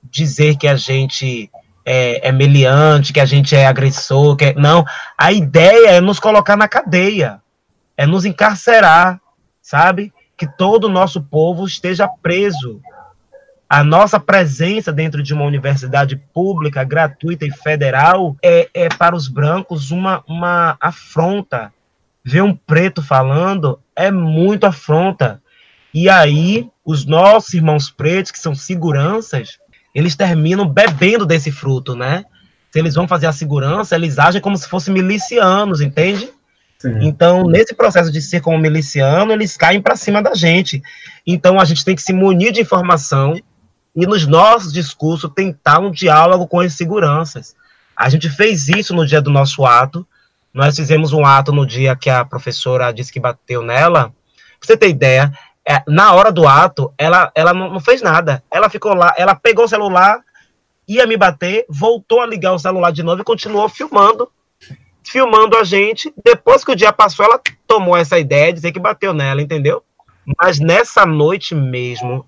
dizer 0.05 0.57
que 0.57 0.69
a 0.69 0.77
gente 0.77 1.51
é, 1.87 2.29
é 2.29 2.33
meliante, 2.33 3.13
que 3.13 3.21
a 3.21 3.25
gente 3.25 3.55
é 3.55 3.65
agressor, 3.65 4.35
que 4.35 4.47
é... 4.47 4.55
não. 4.55 4.85
A 5.17 5.31
ideia 5.31 5.93
é 5.93 6.01
nos 6.01 6.19
colocar 6.19 6.57
na 6.57 6.67
cadeia, 6.67 7.41
é 7.97 8.05
nos 8.05 8.25
encarcerar, 8.25 9.21
sabe? 9.63 10.13
Que 10.37 10.47
todo 10.47 10.85
o 10.85 10.93
nosso 10.93 11.23
povo 11.23 11.65
esteja 11.65 12.09
preso. 12.09 12.81
A 13.69 13.83
nossa 13.85 14.19
presença 14.19 14.93
dentro 14.93 15.23
de 15.23 15.33
uma 15.33 15.45
universidade 15.45 16.17
pública, 16.17 16.85
gratuita 16.85 17.47
e 17.47 17.51
federal 17.51 18.37
é, 18.43 18.69
é 18.75 18.89
para 18.89 19.15
os 19.15 19.29
brancos 19.29 19.91
uma, 19.93 20.23
uma 20.27 20.77
afronta. 20.81 21.73
Ver 22.25 22.43
um 22.43 22.55
preto 22.55 23.01
falando 23.03 23.81
é 23.95 24.11
muito 24.11 24.67
afronta. 24.67 25.41
E 25.95 26.09
aí, 26.11 26.69
os 26.85 27.07
nossos 27.07 27.55
irmãos 27.55 27.91
pretos, 27.91 28.31
que 28.31 28.39
são 28.39 28.55
seguranças, 28.55 29.59
eles 29.99 30.15
terminam 30.15 30.69
bebendo 30.69 31.25
desse 31.25 31.51
fruto, 31.51 31.97
né? 31.97 32.25
Se 32.71 32.79
eles 32.79 32.95
vão 32.95 33.09
fazer 33.09 33.27
a 33.27 33.33
segurança, 33.33 33.95
eles 33.95 34.19
agem 34.19 34.43
como 34.43 34.57
se 34.57 34.69
fossem 34.69 34.93
milicianos, 34.93 35.81
entende? 35.81 36.29
Sim. 36.79 36.99
Então, 37.01 37.45
nesse 37.45 37.75
processo 37.75 38.13
de 38.13 38.21
ser 38.21 38.43
como 38.43 38.59
miliciano, 38.59 39.33
eles 39.33 39.57
caem 39.57 39.81
para 39.81 39.97
cima 39.97 40.23
da 40.23 40.35
gente. 40.35 40.83
Então, 41.27 41.59
a 41.59 41.65
gente 41.65 41.83
tem 41.83 41.97
que 41.97 42.03
se 42.03 42.13
munir 42.13 42.53
de 42.53 42.61
informação 42.61 43.41
e, 43.95 44.07
nos 44.07 44.27
nossos 44.27 44.71
discursos, 44.71 45.31
tentar 45.35 45.79
um 45.79 45.91
diálogo 45.91 46.47
com 46.47 46.61
as 46.61 46.75
seguranças. 46.75 47.57
A 47.97 48.11
gente 48.11 48.29
fez 48.29 48.69
isso 48.69 48.95
no 48.95 49.07
dia 49.07 49.23
do 49.23 49.31
nosso 49.31 49.65
ato. 49.65 50.07
Nós 50.53 50.77
fizemos 50.77 51.15
um 51.15 51.25
ato 51.25 51.53
no 51.53 51.67
dia 51.67 51.97
que 51.97 52.11
a 52.11 52.23
professora 52.23 52.93
disse 52.93 53.11
que 53.11 53.19
bateu 53.19 53.63
nela. 53.63 54.13
Pra 54.61 54.67
você 54.67 54.77
ter 54.77 54.91
ideia, 54.91 55.33
na 55.89 56.13
hora 56.13 56.31
do 56.31 56.47
ato, 56.47 56.93
ela, 56.97 57.31
ela 57.35 57.53
não, 57.53 57.73
não, 57.73 57.81
fez 57.81 58.01
nada. 58.01 58.43
Ela 58.51 58.71
ficou 58.71 58.95
lá, 58.95 59.13
ela 59.17 59.35
pegou 59.35 59.65
o 59.65 59.69
celular, 59.69 60.21
ia 60.87 61.07
me 61.07 61.17
bater, 61.17 61.67
voltou 61.69 62.21
a 62.21 62.27
ligar 62.27 62.53
o 62.53 62.59
celular 62.59 62.93
de 62.93 63.03
novo 63.03 63.23
e 63.23 63.25
continuou 63.25 63.69
filmando. 63.69 64.31
Filmando 65.05 65.57
a 65.57 65.65
gente. 65.65 66.13
Depois 66.25 66.65
que 66.65 66.71
o 66.71 66.77
dia 66.77 66.93
passou, 66.93 67.27
ela 67.27 67.41
tomou 67.67 67.97
essa 67.97 68.19
ideia 68.19 68.47
de 68.47 68.55
dizer 68.55 68.73
que 68.73 68.79
bateu 68.79 69.13
nela, 69.13 69.43
entendeu? 69.43 69.83
Mas 70.41 70.61
nessa 70.61 71.05
noite 71.05 71.55
mesmo 71.55 72.25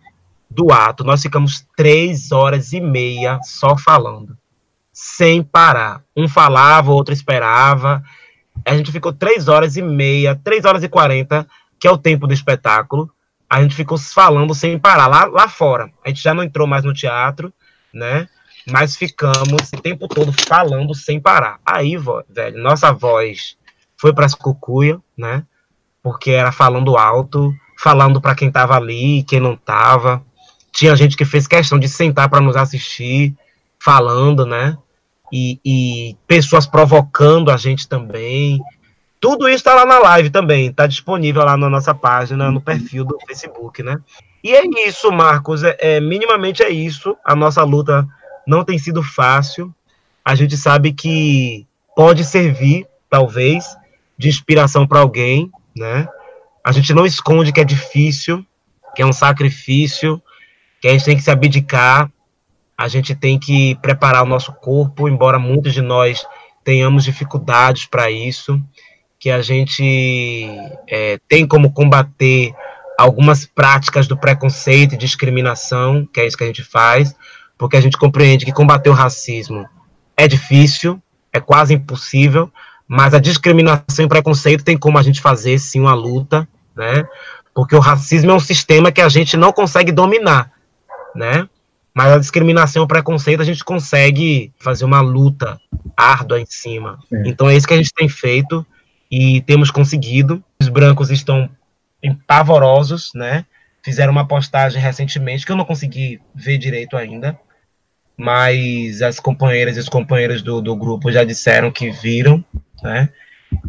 do 0.51 0.73
ato, 0.73 1.05
nós 1.05 1.23
ficamos 1.23 1.65
três 1.77 2.33
horas 2.33 2.73
e 2.73 2.81
meia 2.81 3.39
só 3.45 3.77
falando. 3.77 4.37
Sem 4.93 5.45
parar. 5.45 6.03
Um 6.17 6.29
falava, 6.29 6.91
o 6.91 6.95
outro 6.95 7.15
esperava. 7.15 8.03
A 8.65 8.77
gente 8.77 8.91
ficou 8.91 9.13
três 9.13 9.47
horas 9.47 9.77
e 9.77 9.83
meia, 9.83 10.35
três 10.43 10.65
horas 10.65 10.83
e 10.83 10.89
quarenta, 10.89 11.47
que 11.79 11.87
é 11.87 11.91
o 11.91 11.99
tempo 11.99 12.27
do 12.27 12.35
espetáculo 12.35 13.09
a 13.49 13.63
gente 13.63 13.75
ficou 13.75 13.97
falando 13.97 14.55
sem 14.55 14.79
parar 14.79 15.07
lá, 15.07 15.25
lá 15.25 15.49
fora. 15.49 15.91
A 16.05 16.09
gente 16.09 16.23
já 16.23 16.35
não 16.35 16.43
entrou 16.43 16.67
mais 16.67 16.85
no 16.85 16.93
teatro, 16.93 17.53
né? 17.93 18.29
Mas 18.71 18.97
ficamos 18.97 19.73
o 19.73 19.81
tempo 19.81 20.07
todo 20.07 20.33
falando 20.33 20.95
sem 20.95 21.19
parar. 21.19 21.59
Aí, 21.65 21.97
velho, 21.97 22.63
nossa 22.63 22.93
voz 22.93 23.57
foi 23.97 24.13
para 24.13 24.27
as 24.27 24.35
cucuia, 24.35 25.01
né? 25.17 25.45
Porque 26.03 26.31
era 26.31 26.53
falando 26.53 26.99
alto, 26.99 27.55
falando 27.79 28.21
para 28.21 28.35
quem 28.35 28.51
tava 28.51 28.77
ali, 28.77 29.23
quem 29.23 29.41
não 29.41 29.57
tava. 29.57 30.23
Tinha 30.71 30.95
gente 30.95 31.17
que 31.17 31.25
fez 31.25 31.47
questão 31.47 31.79
de 31.79 31.89
sentar 31.89 32.29
para 32.29 32.41
nos 32.41 32.57
assistir, 32.57 33.35
falando, 33.83 34.45
né? 34.45 34.77
E, 35.33 35.59
e 35.65 36.17
pessoas 36.27 36.67
provocando 36.67 37.51
a 37.51 37.57
gente 37.57 37.89
também. 37.89 38.61
Tudo 39.21 39.49
isso 39.49 39.59
está 39.59 39.75
lá 39.75 39.85
na 39.85 39.99
live 39.99 40.31
também, 40.31 40.69
está 40.69 40.87
disponível 40.87 41.45
lá 41.45 41.57
na 41.57 41.69
nossa 41.69 41.95
página, 41.95 42.51
no 42.51 42.61
perfil 42.61 43.05
do 43.05 43.19
Facebook, 43.27 43.83
né? 43.83 43.99
E 44.43 44.55
é 44.55 44.63
isso, 44.87 45.11
Marcos, 45.11 45.65
é, 45.65 45.77
é, 45.81 46.01
minimamente 46.01 46.63
é 46.63 46.71
isso. 46.71 47.17
A 47.25 47.35
nossa 47.35 47.63
luta 47.65 48.07
não 48.47 48.65
tem 48.65 48.79
sido 48.79 49.03
fácil. 49.03 49.75
A 50.25 50.35
gente 50.35 50.57
sabe 50.57 50.93
que 50.93 51.67
pode 51.97 52.25
servir, 52.25 52.87
talvez, 53.11 53.77
de 54.17 54.29
inspiração 54.29 54.87
para 54.87 55.01
alguém, 55.01 55.51
né? 55.77 56.09
A 56.65 56.71
gente 56.71 56.95
não 56.95 57.05
esconde 57.05 57.53
que 57.53 57.61
é 57.61 57.65
difícil, 57.65 58.47
que 58.95 59.03
é 59.03 59.07
um 59.07 59.13
sacrifício, 59.13 60.23
que 60.81 60.87
a 60.87 60.93
gente 60.93 61.05
tem 61.05 61.17
que 61.17 61.23
se 61.23 61.31
abdicar, 61.31 62.11
a 62.77 62.87
gente 62.87 63.17
tem 63.17 63.37
que 63.37 63.75
preparar 63.77 64.23
o 64.23 64.29
nosso 64.29 64.53
corpo, 64.53 65.09
embora 65.09 65.39
muitos 65.41 65.75
de 65.75 65.83
nós 65.83 66.25
tenhamos 66.63 67.03
dificuldades 67.03 67.87
para 67.87 68.09
isso 68.11 68.63
que 69.29 69.31
a 69.31 69.43
gente 69.43 70.49
é, 70.89 71.19
tem 71.29 71.47
como 71.47 71.71
combater 71.71 72.55
algumas 72.97 73.45
práticas 73.45 74.09
do 74.09 74.17
preconceito 74.17 74.95
e 74.95 74.99
discriminação, 74.99 76.09
que 76.11 76.19
é 76.19 76.27
isso 76.27 76.37
que 76.37 76.45
a 76.45 76.47
gente 76.47 76.65
faz, 76.65 77.15
porque 77.59 77.77
a 77.77 77.81
gente 77.81 77.99
compreende 77.99 78.47
que 78.47 78.53
combater 78.53 78.89
o 78.89 78.95
racismo 78.95 79.69
é 80.17 80.27
difícil, 80.27 80.99
é 81.31 81.39
quase 81.39 81.75
impossível, 81.75 82.51
mas 82.89 83.13
a 83.13 83.19
discriminação 83.19 84.07
e 84.07 84.09
preconceito 84.09 84.65
tem 84.65 84.79
como 84.79 84.97
a 84.97 85.03
gente 85.03 85.21
fazer 85.21 85.59
sim 85.59 85.81
uma 85.81 85.93
luta, 85.93 86.49
né? 86.75 87.07
Porque 87.55 87.77
o 87.77 87.81
racismo 87.81 88.31
é 88.31 88.35
um 88.35 88.41
sistema 88.41 88.91
que 88.91 89.03
a 89.03 89.11
gente 89.11 89.37
não 89.37 89.53
consegue 89.53 89.93
dominar, 89.93 90.51
né? 91.15 91.47
Mas 91.95 92.13
a 92.13 92.19
discriminação 92.19 92.83
e 92.83 92.85
o 92.85 92.89
preconceito 92.89 93.43
a 93.43 93.45
gente 93.45 93.63
consegue 93.63 94.55
fazer 94.59 94.87
uma 94.87 95.03
luta 95.03 95.61
árdua 95.95 96.41
em 96.41 96.47
cima. 96.47 96.99
Então 97.27 97.51
é 97.51 97.57
isso 97.57 97.69
que 97.69 97.75
a 97.75 97.77
gente 97.77 97.93
tem 97.93 98.09
feito 98.09 98.65
e 99.11 99.41
temos 99.43 99.71
conseguido. 99.71 100.43
Os 100.61 100.69
brancos 100.69 101.11
estão 101.11 101.49
pavorosos, 102.27 103.13
né? 103.15 103.45
Fizeram 103.83 104.13
uma 104.13 104.27
postagem 104.27 104.81
recentemente 104.81 105.47
que 105.47 105.53
eu 105.53 105.57
não 105.57 105.65
consegui 105.65 106.21
ver 106.35 106.59
direito 106.59 106.97
ainda, 106.97 107.39
mas 108.17 109.01
as 109.03 109.19
companheiras 109.21 109.77
e 109.77 109.81
os 109.81 109.89
companheiros 109.89 110.43
do, 110.43 110.61
do 110.61 110.77
grupo 110.77 111.11
já 111.11 111.25
disseram 111.25 111.71
que 111.71 111.91
viram, 111.91 112.45
né? 112.83 113.09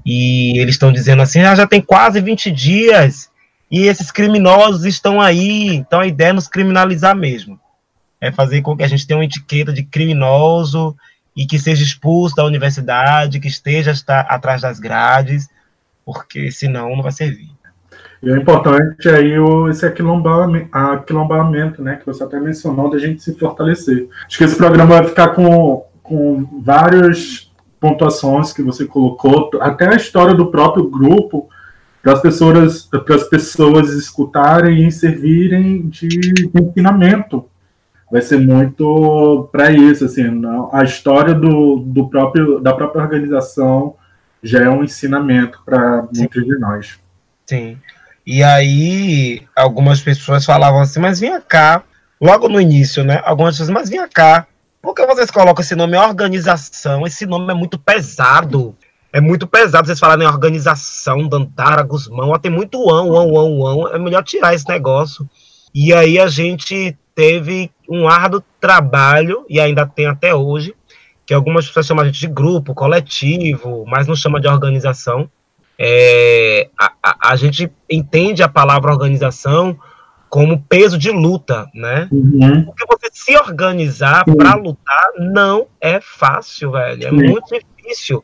E 0.06 0.60
eles 0.60 0.76
estão 0.76 0.92
dizendo 0.92 1.22
assim: 1.22 1.40
ah, 1.42 1.56
já 1.56 1.66
tem 1.66 1.82
quase 1.82 2.20
20 2.20 2.52
dias 2.52 3.30
e 3.72 3.84
esses 3.84 4.12
criminosos 4.12 4.84
estão 4.84 5.22
aí, 5.22 5.68
então 5.76 6.00
a 6.00 6.08
ideia 6.08 6.30
é 6.30 6.34
nos 6.34 6.48
criminalizar 6.48 7.16
mesmo. 7.16 7.60
É 8.20 8.32
fazer 8.32 8.62
com 8.62 8.76
que 8.76 8.84
a 8.84 8.88
gente 8.88 9.08
tenha 9.08 9.18
uma 9.18 9.26
etiqueta 9.26 9.72
de 9.72 9.84
criminoso 9.84 10.96
e 11.40 11.46
que 11.46 11.58
seja 11.58 11.82
expulso 11.82 12.36
da 12.36 12.44
universidade, 12.44 13.40
que 13.40 13.48
esteja 13.48 13.94
atrás 14.28 14.62
das 14.62 14.78
grades, 14.78 15.48
porque 16.06 16.52
senão 16.52 16.94
não 16.98 17.02
vai 17.02 17.14
servir. 17.14 17.50
E 18.22 18.30
é 18.30 18.36
importante 18.36 19.08
aí 19.08 19.40
o, 19.40 19.70
esse 19.70 19.86
aquilombalamento, 19.86 21.82
né, 21.82 21.96
que 21.96 22.06
você 22.06 22.26
até 22.26 22.38
mencionou, 22.42 22.90
da 22.90 23.00
gente 23.00 23.24
se 23.24 23.34
fortalecer. 23.40 24.10
Acho 24.28 24.38
que 24.38 24.44
esse 24.44 24.58
programa 24.58 24.98
vai 24.98 25.08
ficar 25.08 25.30
com, 25.30 25.86
com 26.04 26.60
várias 26.62 27.50
pontuações 27.80 28.52
que 28.52 28.62
você 28.62 28.84
colocou, 28.86 29.50
até 29.62 29.88
a 29.88 29.96
história 29.96 30.36
do 30.36 30.52
próprio 30.52 30.90
grupo, 30.90 31.48
para 32.04 32.12
as 32.12 32.22
pessoas, 32.22 32.90
pessoas 33.30 33.94
escutarem 33.94 34.86
e 34.86 34.92
servirem 34.92 35.88
de 35.88 36.10
ensinamento 36.54 37.46
vai 38.12 38.22
ser 38.22 38.40
muito 38.40 39.48
para 39.52 39.72
isso, 39.72 40.06
assim, 40.06 40.24
a 40.72 40.84
história 40.84 41.34
do, 41.34 41.78
do 41.78 42.10
próprio 42.10 42.60
da 42.60 42.74
própria 42.74 43.04
organização 43.04 43.96
já 44.42 44.64
é 44.64 44.70
um 44.70 44.84
ensinamento 44.84 45.62
para 45.66 46.08
muitos 46.16 46.44
de 46.44 46.58
nós. 46.58 47.00
Sim. 47.46 47.78
E 48.26 48.44
aí 48.44 49.42
algumas 49.56 50.02
pessoas 50.02 50.46
falavam 50.46 50.82
assim, 50.82 51.00
mas 51.00 51.20
vinha 51.20 51.42
cá, 51.42 51.84
logo 52.22 52.48
no 52.48 52.60
início, 52.60 53.04
né? 53.04 53.22
Algumas 53.24 53.56
pessoas, 53.56 53.70
mas 53.70 53.90
vinha 53.90 54.08
cá. 54.08 54.48
Por 54.82 54.94
que 54.94 55.06
vocês 55.06 55.30
colocam 55.30 55.62
esse 55.62 55.76
nome 55.76 55.98
organização? 55.98 57.06
Esse 57.06 57.26
nome 57.26 57.52
é 57.52 57.56
muito 57.56 57.78
pesado. 57.78 58.76
É 59.12 59.20
muito 59.20 59.48
pesado 59.48 59.88
vocês 59.88 60.00
falarem 60.00 60.28
organização, 60.28 61.28
Dantara, 61.28 61.82
Guzmão, 61.82 62.38
tem 62.38 62.52
muito 62.52 62.78
ão, 62.90 63.16
ão, 63.16 63.36
ão, 63.36 63.66
ão. 63.66 63.88
É 63.88 63.98
melhor 63.98 64.24
tirar 64.24 64.54
esse 64.54 64.68
negócio. 64.70 65.28
E 65.74 65.92
aí 65.92 66.20
a 66.20 66.28
gente 66.28 66.96
teve 67.20 67.70
um 67.90 68.08
árduo 68.08 68.42
trabalho, 68.62 69.46
e 69.50 69.60
ainda 69.60 69.86
tem 69.86 70.06
até 70.06 70.34
hoje, 70.34 70.74
que 71.26 71.34
algumas 71.34 71.68
pessoas 71.68 71.86
chamam 71.86 72.04
a 72.04 72.08
gente 72.08 72.22
de 72.22 72.28
grupo, 72.28 72.74
coletivo, 72.74 73.84
mas 73.86 74.08
não 74.08 74.16
chama 74.16 74.40
de 74.40 74.48
organização. 74.48 75.30
É, 75.78 76.70
a, 76.80 76.94
a, 77.04 77.32
a, 77.32 77.36
gente 77.36 77.70
entende 77.90 78.42
a 78.42 78.48
palavra 78.48 78.94
organização 78.94 79.78
como 80.30 80.64
peso 80.64 80.98
de 80.98 81.12
luta, 81.12 81.70
né? 81.74 82.08
Uhum. 82.10 82.64
Porque 82.64 82.86
você 82.88 83.10
se 83.12 83.36
organizar 83.36 84.24
para 84.24 84.56
lutar 84.56 85.12
não 85.18 85.68
é 85.82 86.00
fácil, 86.00 86.72
velho. 86.72 87.06
É 87.06 87.12
muito 87.12 87.48
difícil. 87.54 88.24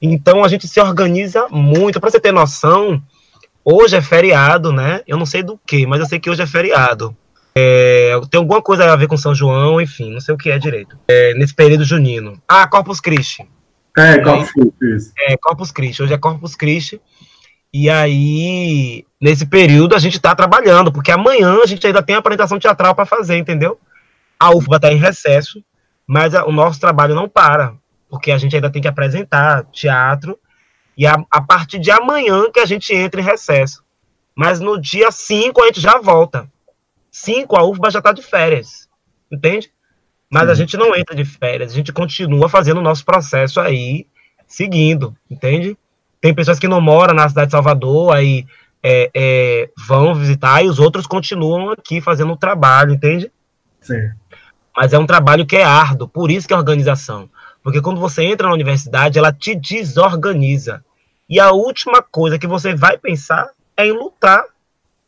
Então 0.00 0.44
a 0.44 0.48
gente 0.48 0.68
se 0.68 0.80
organiza 0.80 1.48
muito. 1.50 1.98
Para 1.98 2.10
você 2.10 2.20
ter 2.20 2.32
noção, 2.32 3.02
hoje 3.64 3.96
é 3.96 4.00
feriado, 4.00 4.72
né? 4.72 5.02
Eu 5.04 5.16
não 5.16 5.26
sei 5.26 5.42
do 5.42 5.58
que, 5.66 5.84
mas 5.84 5.98
eu 5.98 6.06
sei 6.06 6.20
que 6.20 6.30
hoje 6.30 6.42
é 6.42 6.46
feriado. 6.46 7.16
É, 7.54 8.12
tem 8.30 8.38
alguma 8.38 8.62
coisa 8.62 8.84
a 8.84 8.96
ver 8.96 9.08
com 9.08 9.16
São 9.16 9.34
João, 9.34 9.80
enfim, 9.80 10.12
não 10.12 10.20
sei 10.20 10.34
o 10.34 10.38
que 10.38 10.50
é 10.50 10.58
direito. 10.58 10.96
É, 11.08 11.34
nesse 11.34 11.54
período 11.54 11.84
junino. 11.84 12.40
Ah, 12.46 12.66
Corpus 12.66 13.00
Christi. 13.00 13.48
É, 13.96 14.18
Corpus 14.18 14.52
Christi. 14.78 15.12
É, 15.18 15.36
Corpus 15.36 15.72
Christi. 15.72 16.02
Hoje 16.02 16.14
é 16.14 16.18
Corpus 16.18 16.54
Christi. 16.54 17.00
E 17.72 17.88
aí, 17.88 19.04
nesse 19.20 19.46
período, 19.46 19.94
a 19.94 19.98
gente 19.98 20.16
está 20.16 20.34
trabalhando, 20.34 20.92
porque 20.92 21.12
amanhã 21.12 21.60
a 21.62 21.66
gente 21.66 21.86
ainda 21.86 22.02
tem 22.02 22.16
apresentação 22.16 22.58
teatral 22.58 22.94
para 22.94 23.06
fazer, 23.06 23.36
entendeu? 23.36 23.78
A 24.38 24.50
UFBA 24.50 24.76
está 24.76 24.92
em 24.92 24.96
recesso, 24.96 25.62
mas 26.06 26.34
a, 26.34 26.44
o 26.44 26.52
nosso 26.52 26.80
trabalho 26.80 27.14
não 27.14 27.28
para, 27.28 27.74
porque 28.08 28.32
a 28.32 28.38
gente 28.38 28.56
ainda 28.56 28.70
tem 28.70 28.82
que 28.82 28.88
apresentar 28.88 29.64
teatro, 29.66 30.36
e 30.96 31.06
a, 31.06 31.14
a 31.30 31.40
partir 31.40 31.78
de 31.78 31.90
amanhã 31.90 32.50
que 32.52 32.58
a 32.58 32.66
gente 32.66 32.92
entra 32.92 33.20
em 33.20 33.24
recesso. 33.24 33.84
Mas 34.34 34.58
no 34.58 34.80
dia 34.80 35.12
5 35.12 35.62
a 35.62 35.66
gente 35.66 35.80
já 35.80 35.98
volta. 35.98 36.50
5 37.10 37.56
a 37.56 37.64
UFBA 37.64 37.90
já 37.90 37.98
está 37.98 38.12
de 38.12 38.22
férias, 38.22 38.88
entende? 39.30 39.70
Mas 40.30 40.44
Sim. 40.44 40.50
a 40.50 40.54
gente 40.54 40.76
não 40.76 40.94
entra 40.94 41.14
de 41.14 41.24
férias, 41.24 41.72
a 41.72 41.74
gente 41.74 41.92
continua 41.92 42.48
fazendo 42.48 42.78
o 42.78 42.82
nosso 42.82 43.04
processo 43.04 43.60
aí, 43.60 44.06
seguindo, 44.46 45.16
entende? 45.28 45.76
Tem 46.20 46.34
pessoas 46.34 46.58
que 46.58 46.68
não 46.68 46.80
moram 46.80 47.14
na 47.14 47.28
cidade 47.28 47.48
de 47.48 47.52
Salvador, 47.52 48.14
aí 48.14 48.46
é, 48.82 49.10
é, 49.14 49.70
vão 49.86 50.14
visitar, 50.14 50.62
e 50.62 50.68
os 50.68 50.78
outros 50.78 51.06
continuam 51.06 51.70
aqui 51.70 52.00
fazendo 52.00 52.32
o 52.32 52.36
trabalho, 52.36 52.92
entende? 52.92 53.30
Sim. 53.80 54.10
Mas 54.76 54.92
é 54.92 54.98
um 54.98 55.06
trabalho 55.06 55.46
que 55.46 55.56
é 55.56 55.64
árduo, 55.64 56.08
por 56.08 56.30
isso 56.30 56.46
que 56.46 56.54
é 56.54 56.56
organização. 56.56 57.28
Porque 57.62 57.80
quando 57.80 58.00
você 58.00 58.24
entra 58.24 58.48
na 58.48 58.54
universidade, 58.54 59.18
ela 59.18 59.32
te 59.32 59.54
desorganiza. 59.54 60.84
E 61.28 61.38
a 61.38 61.52
última 61.52 62.02
coisa 62.02 62.38
que 62.38 62.46
você 62.46 62.74
vai 62.74 62.96
pensar 62.96 63.50
é 63.76 63.86
em 63.86 63.92
lutar. 63.92 64.44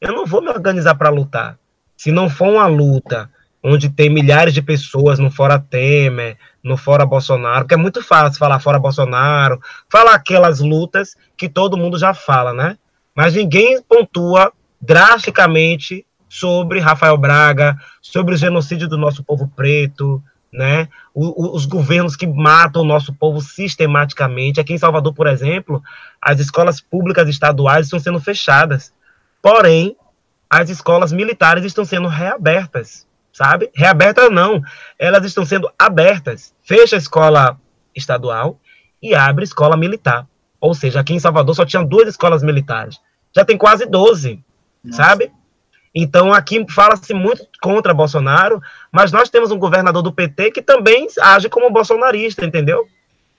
Eu 0.00 0.12
não 0.12 0.26
vou 0.26 0.42
me 0.42 0.48
organizar 0.48 0.94
para 0.94 1.08
lutar. 1.08 1.58
Se 2.02 2.10
não 2.10 2.28
for 2.28 2.48
uma 2.48 2.66
luta 2.66 3.30
onde 3.62 3.88
tem 3.88 4.10
milhares 4.10 4.52
de 4.52 4.60
pessoas 4.60 5.20
no 5.20 5.30
Fora 5.30 5.56
Temer, 5.56 6.36
no 6.60 6.76
Fora 6.76 7.06
Bolsonaro, 7.06 7.60
porque 7.60 7.74
é 7.74 7.76
muito 7.76 8.02
fácil 8.02 8.40
falar 8.40 8.58
Fora 8.58 8.76
Bolsonaro, 8.76 9.60
falar 9.88 10.14
aquelas 10.14 10.58
lutas 10.58 11.14
que 11.36 11.48
todo 11.48 11.76
mundo 11.76 11.96
já 11.96 12.12
fala, 12.12 12.52
né? 12.52 12.76
Mas 13.14 13.34
ninguém 13.34 13.80
pontua 13.82 14.52
drasticamente 14.80 16.04
sobre 16.28 16.80
Rafael 16.80 17.16
Braga, 17.16 17.78
sobre 18.00 18.34
o 18.34 18.36
genocídio 18.36 18.88
do 18.88 18.98
nosso 18.98 19.22
povo 19.22 19.46
preto, 19.54 20.20
né? 20.52 20.88
O, 21.14 21.52
o, 21.52 21.54
os 21.54 21.66
governos 21.66 22.16
que 22.16 22.26
matam 22.26 22.82
o 22.82 22.84
nosso 22.84 23.12
povo 23.12 23.40
sistematicamente. 23.40 24.58
Aqui 24.58 24.72
em 24.72 24.78
Salvador, 24.78 25.14
por 25.14 25.28
exemplo, 25.28 25.80
as 26.20 26.40
escolas 26.40 26.80
públicas 26.80 27.28
estaduais 27.28 27.86
estão 27.86 28.00
sendo 28.00 28.18
fechadas. 28.18 28.92
Porém, 29.40 29.96
as 30.52 30.68
escolas 30.68 31.12
militares 31.12 31.64
estão 31.64 31.84
sendo 31.84 32.08
reabertas 32.08 33.06
sabe? 33.32 33.70
Reabertas 33.74 34.30
não, 34.30 34.62
elas 34.98 35.24
estão 35.24 35.44
sendo 35.44 35.70
abertas. 35.78 36.54
Fecha 36.62 36.96
a 36.96 36.98
escola 36.98 37.58
estadual 37.94 38.60
e 39.02 39.14
abre 39.14 39.44
escola 39.44 39.76
militar. 39.76 40.26
Ou 40.60 40.74
seja, 40.74 41.00
aqui 41.00 41.14
em 41.14 41.18
Salvador 41.18 41.54
só 41.54 41.64
tinha 41.64 41.82
duas 41.82 42.08
escolas 42.08 42.42
militares. 42.42 43.00
Já 43.34 43.44
tem 43.44 43.56
quase 43.56 43.86
12, 43.86 44.38
Nossa. 44.84 45.02
sabe? 45.02 45.32
Então 45.94 46.32
aqui 46.32 46.64
fala-se 46.70 47.12
muito 47.12 47.46
contra 47.60 47.92
Bolsonaro, 47.92 48.60
mas 48.90 49.12
nós 49.12 49.28
temos 49.28 49.50
um 49.50 49.58
governador 49.58 50.02
do 50.02 50.12
PT 50.12 50.50
que 50.50 50.62
também 50.62 51.06
age 51.20 51.48
como 51.48 51.70
bolsonarista, 51.70 52.44
entendeu? 52.44 52.86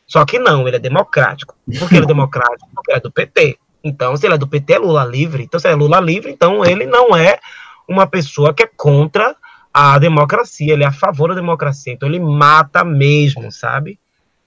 Só 0.06 0.26
que 0.26 0.38
não, 0.38 0.68
ele 0.68 0.78
é 0.78 0.80
democrático. 0.80 1.56
Por 1.80 1.88
que 1.88 1.96
ele 1.96 2.06
é 2.06 2.08
democrático? 2.10 2.70
Porque 2.76 2.92
é 2.92 3.00
do 3.00 3.12
PT. 3.12 3.58
Então, 3.84 4.16
se 4.16 4.26
ele 4.26 4.36
é 4.36 4.38
do 4.38 4.48
PT, 4.48 4.74
é 4.74 4.80
Lula 4.80 5.04
livre. 5.04 5.44
Então, 5.44 5.60
se 5.60 5.68
é 5.68 5.76
Lula 5.76 6.00
livre, 6.00 6.32
então 6.32 6.64
ele 6.64 6.86
não 6.86 7.16
é 7.16 7.40
uma 7.88 8.08
pessoa 8.08 8.54
que 8.54 8.64
é 8.64 8.68
contra 8.68 9.36
a 9.74 9.98
democracia, 9.98 10.74
ele 10.74 10.84
é 10.84 10.88
a 10.88 10.92
favor 10.92 11.30
da 11.30 11.36
democracia, 11.36 11.92
então 11.92 12.08
ele 12.08 12.20
mata 12.20 12.84
mesmo, 12.84 13.52
sabe? 13.52 14.00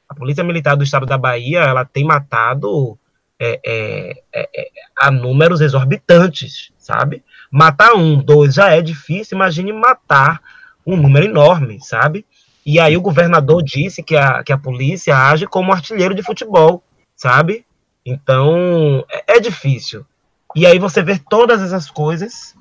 A 0.09 0.15
Polícia 0.15 0.45
Militar 0.45 0.77
do 0.77 0.85
Estado 0.85 1.05
da 1.05 1.19
Bahia, 1.19 1.61
ela 1.63 1.85
tem 1.85 2.05
matado 2.05 2.97
é, 3.39 3.61
é, 3.67 4.23
é, 4.33 4.49
é, 4.55 4.71
a 4.97 5.11
números 5.11 5.61
exorbitantes, 5.61 6.71
sabe? 6.79 7.25
Matar 7.51 7.95
um, 7.95 8.17
dois 8.23 8.55
já 8.55 8.71
é 8.71 8.81
difícil, 8.81 9.37
imagine 9.37 9.73
matar 9.73 10.41
um 10.87 10.97
número 10.97 11.27
enorme, 11.27 11.81
sabe? 11.83 12.25
E 12.65 12.79
aí 12.79 12.97
o 12.97 13.03
governador 13.03 13.63
disse 13.63 14.03
que 14.03 14.17
a, 14.17 14.45
que 14.45 14.53
a 14.53 14.59
polícia 14.59 15.17
age 15.17 15.47
como 15.47 15.73
artilheiro 15.73 16.15
de 16.15 16.23
futebol, 16.23 16.83
sabe? 17.17 17.66
Então, 18.07 19.05
é, 19.11 19.37
é 19.37 19.41
difícil. 19.41 20.07
E 20.55 20.65
aí 20.65 20.79
você 20.79 21.03
vê 21.03 21.19
todas 21.19 21.61
essas 21.61 21.91
coisas 21.91 22.55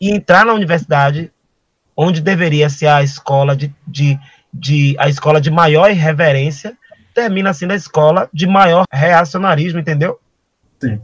e 0.00 0.10
entrar 0.10 0.46
na 0.46 0.54
universidade 0.54 1.32
onde 1.96 2.20
deveria 2.20 2.70
ser 2.70 2.86
a 2.86 3.02
escola 3.02 3.56
de, 3.56 3.74
de, 3.86 4.18
de 4.52 4.96
a 4.98 5.08
escola 5.08 5.40
de 5.40 5.50
maior 5.50 5.90
irreverência, 5.90 6.76
termina 7.12 7.52
sendo 7.52 7.72
a 7.72 7.76
escola 7.76 8.28
de 8.32 8.46
maior 8.46 8.84
reacionarismo, 8.90 9.78
entendeu? 9.78 10.18
Sim. 10.80 11.00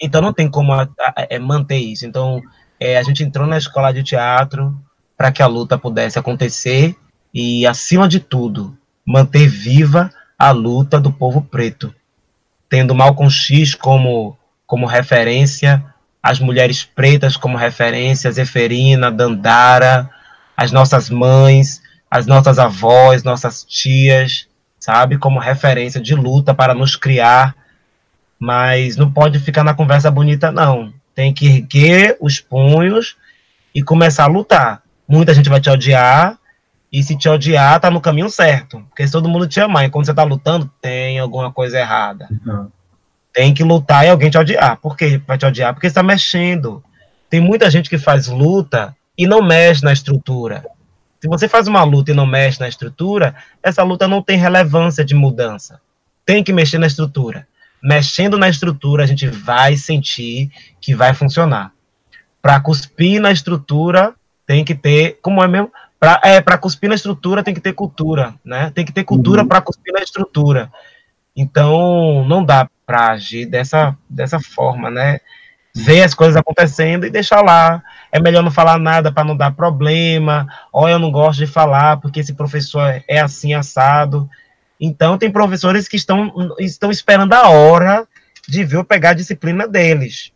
Então 0.00 0.20
não 0.20 0.32
tem 0.32 0.48
como 0.50 0.72
a, 0.72 0.82
a, 0.82 1.22
a, 1.22 1.26
é, 1.30 1.38
manter 1.38 1.78
isso. 1.78 2.06
Então 2.06 2.42
é, 2.80 2.98
a 2.98 3.02
gente 3.02 3.22
entrou 3.22 3.46
na 3.46 3.58
escola 3.58 3.92
de 3.92 4.02
teatro 4.02 4.78
para 5.16 5.32
que 5.32 5.42
a 5.42 5.46
luta 5.46 5.76
pudesse 5.76 6.18
acontecer 6.18 6.96
e, 7.32 7.66
acima 7.66 8.08
de 8.08 8.20
tudo, 8.20 8.76
manter 9.04 9.48
viva 9.48 10.10
a 10.38 10.50
luta 10.50 11.00
do 11.00 11.12
povo 11.12 11.42
preto, 11.42 11.92
tendo 12.68 12.94
Malcolm 12.94 13.30
X 13.30 13.74
como, 13.74 14.36
como 14.66 14.86
referência, 14.86 15.84
as 16.22 16.38
mulheres 16.38 16.84
pretas 16.84 17.36
como 17.36 17.56
referência, 17.56 18.30
Zeferina, 18.30 19.10
Dandara, 19.10 20.10
as 20.56 20.72
nossas 20.72 21.08
mães, 21.08 21.80
as 22.10 22.26
nossas 22.26 22.58
avós, 22.58 23.22
nossas 23.22 23.64
tias, 23.64 24.46
sabe, 24.78 25.18
como 25.18 25.38
referência 25.38 26.00
de 26.00 26.14
luta 26.14 26.54
para 26.54 26.74
nos 26.74 26.96
criar, 26.96 27.54
mas 28.38 28.96
não 28.96 29.10
pode 29.10 29.38
ficar 29.38 29.64
na 29.64 29.74
conversa 29.74 30.10
bonita, 30.10 30.50
não. 30.50 30.92
Tem 31.14 31.32
que 31.32 31.46
erguer 31.46 32.16
os 32.20 32.40
punhos 32.40 33.16
e 33.74 33.82
começar 33.82 34.24
a 34.24 34.28
lutar. 34.28 34.82
Muita 35.06 35.34
gente 35.34 35.48
vai 35.48 35.60
te 35.60 35.70
odiar, 35.70 36.38
e 36.92 37.02
se 37.02 37.16
te 37.16 37.28
odiar, 37.28 37.78
tá 37.80 37.90
no 37.90 38.00
caminho 38.00 38.30
certo. 38.30 38.80
Porque 38.88 39.06
se 39.06 39.12
todo 39.12 39.28
mundo 39.28 39.46
te 39.46 39.60
amar, 39.60 39.84
e 39.84 39.90
quando 39.90 40.06
você 40.06 40.14
tá 40.14 40.22
lutando, 40.22 40.70
tem 40.80 41.18
alguma 41.18 41.52
coisa 41.52 41.78
errada. 41.78 42.28
Uhum. 42.30 42.68
Tem 43.32 43.52
que 43.52 43.62
lutar 43.62 44.06
e 44.06 44.08
alguém 44.08 44.30
te 44.30 44.38
odiar. 44.38 44.78
Por 44.78 44.96
que 44.96 45.18
vai 45.18 45.36
te 45.36 45.46
odiar? 45.46 45.74
Porque 45.74 45.88
você 45.88 45.94
tá 45.94 46.02
mexendo. 46.02 46.82
Tem 47.28 47.40
muita 47.40 47.70
gente 47.70 47.90
que 47.90 47.98
faz 47.98 48.26
luta 48.26 48.96
e 49.16 49.26
não 49.26 49.42
mexe 49.42 49.84
na 49.84 49.92
estrutura. 49.92 50.64
Se 51.20 51.28
você 51.28 51.48
faz 51.48 51.68
uma 51.68 51.82
luta 51.82 52.10
e 52.10 52.14
não 52.14 52.24
mexe 52.24 52.60
na 52.60 52.68
estrutura, 52.68 53.34
essa 53.62 53.82
luta 53.82 54.08
não 54.08 54.22
tem 54.22 54.38
relevância 54.38 55.04
de 55.04 55.14
mudança. 55.14 55.80
Tem 56.24 56.42
que 56.42 56.52
mexer 56.52 56.78
na 56.78 56.86
estrutura. 56.86 57.46
Mexendo 57.82 58.38
na 58.38 58.48
estrutura, 58.48 59.04
a 59.04 59.06
gente 59.06 59.28
vai 59.28 59.76
sentir 59.76 60.50
que 60.80 60.94
vai 60.94 61.12
funcionar. 61.12 61.72
Para 62.40 62.60
cuspir 62.60 63.20
na 63.20 63.30
estrutura, 63.30 64.14
tem 64.46 64.64
que 64.64 64.74
ter. 64.74 65.18
Como 65.20 65.42
é 65.42 65.48
mesmo? 65.48 65.70
Para 66.00 66.20
é, 66.24 66.40
cuspir 66.56 66.88
na 66.88 66.94
estrutura, 66.94 67.42
tem 67.42 67.54
que 67.54 67.60
ter 67.60 67.72
cultura. 67.72 68.34
Né? 68.44 68.70
Tem 68.74 68.84
que 68.84 68.92
ter 68.92 69.04
cultura 69.04 69.42
uhum. 69.42 69.48
para 69.48 69.60
cuspir 69.60 69.92
na 69.92 70.00
estrutura. 70.00 70.70
Então, 71.34 72.24
não 72.26 72.44
dá 72.44 72.68
para 72.86 73.12
agir 73.12 73.46
dessa, 73.46 73.96
dessa 74.08 74.40
forma, 74.40 74.90
né? 74.90 75.20
ver 75.74 76.02
as 76.02 76.14
coisas 76.14 76.36
acontecendo 76.36 77.06
e 77.06 77.10
deixar 77.10 77.40
lá. 77.42 77.82
É 78.10 78.20
melhor 78.20 78.42
não 78.42 78.50
falar 78.50 78.78
nada 78.78 79.12
para 79.12 79.24
não 79.24 79.36
dar 79.36 79.52
problema. 79.52 80.46
Ou 80.72 80.88
eu 80.88 80.98
não 80.98 81.10
gosto 81.10 81.38
de 81.38 81.46
falar 81.46 81.98
porque 81.98 82.20
esse 82.20 82.34
professor 82.34 83.02
é 83.06 83.20
assim 83.20 83.54
assado. 83.54 84.28
Então 84.80 85.18
tem 85.18 85.30
professores 85.30 85.88
que 85.88 85.96
estão, 85.96 86.32
estão 86.58 86.90
esperando 86.90 87.32
a 87.32 87.48
hora 87.48 88.06
de 88.48 88.64
ver 88.64 88.76
eu 88.76 88.84
pegar 88.84 89.10
a 89.10 89.14
disciplina 89.14 89.66
deles 89.66 90.32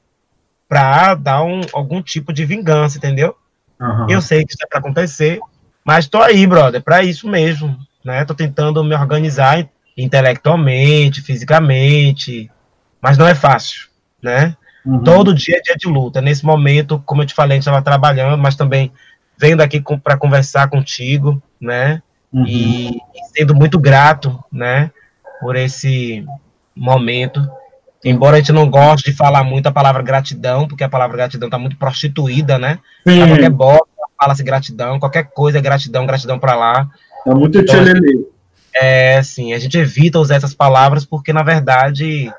para 0.68 1.14
dar 1.14 1.42
um, 1.42 1.60
algum 1.72 2.02
tipo 2.02 2.32
de 2.32 2.44
vingança, 2.44 2.98
entendeu? 2.98 3.36
Uhum. 3.80 4.10
Eu 4.10 4.20
sei 4.20 4.44
que 4.44 4.52
isso 4.52 4.62
é 4.62 4.66
para 4.66 4.78
acontecer, 4.78 5.38
mas 5.84 6.04
estou 6.04 6.22
aí, 6.22 6.46
brother, 6.46 6.82
para 6.82 7.02
isso 7.02 7.28
mesmo, 7.28 7.76
né? 8.04 8.24
Tô 8.24 8.34
tentando 8.34 8.82
me 8.84 8.94
organizar 8.94 9.68
intelectualmente, 9.96 11.22
fisicamente, 11.22 12.50
mas 13.00 13.18
não 13.18 13.26
é 13.26 13.34
fácil, 13.34 13.88
né? 14.22 14.56
Uhum. 14.84 15.02
Todo 15.02 15.34
dia 15.34 15.58
é 15.58 15.60
dia 15.60 15.76
de 15.76 15.88
luta. 15.88 16.20
Nesse 16.20 16.44
momento, 16.44 17.02
como 17.06 17.22
eu 17.22 17.26
te 17.26 17.34
falei, 17.34 17.56
a 17.56 17.56
gente 17.56 17.62
estava 17.62 17.82
trabalhando, 17.82 18.38
mas 18.38 18.56
também 18.56 18.92
vendo 19.38 19.60
aqui 19.60 19.82
para 20.02 20.16
conversar 20.16 20.68
contigo, 20.68 21.42
né? 21.60 22.02
Uhum. 22.32 22.44
E, 22.46 23.00
sendo 23.34 23.54
muito 23.54 23.78
grato, 23.78 24.42
né? 24.50 24.90
Por 25.40 25.56
esse 25.56 26.24
momento. 26.74 27.46
Embora 28.04 28.36
a 28.36 28.38
gente 28.40 28.52
não 28.52 28.68
goste 28.68 29.10
de 29.10 29.16
falar 29.16 29.44
muito 29.44 29.68
a 29.68 29.72
palavra 29.72 30.02
gratidão, 30.02 30.66
porque 30.66 30.82
a 30.82 30.88
palavra 30.88 31.16
gratidão 31.16 31.46
está 31.46 31.58
muito 31.58 31.76
prostituída, 31.76 32.58
né? 32.58 32.78
Sim. 33.06 33.26
qualquer 33.26 33.50
bota, 33.50 33.86
fala-se 34.22 34.42
gratidão, 34.44 35.00
qualquer 35.00 35.24
coisa 35.24 35.58
é 35.58 35.60
gratidão, 35.60 36.06
gratidão 36.06 36.38
para 36.38 36.54
lá. 36.54 36.88
É 37.26 37.34
muito 37.34 37.58
então, 37.58 37.76
É, 38.74 39.22
sim, 39.22 39.52
a 39.52 39.58
gente 39.58 39.76
evita 39.76 40.20
usar 40.20 40.36
essas 40.36 40.54
palavras 40.54 41.04
porque, 41.04 41.32
na 41.32 41.42
verdade, 41.42 42.32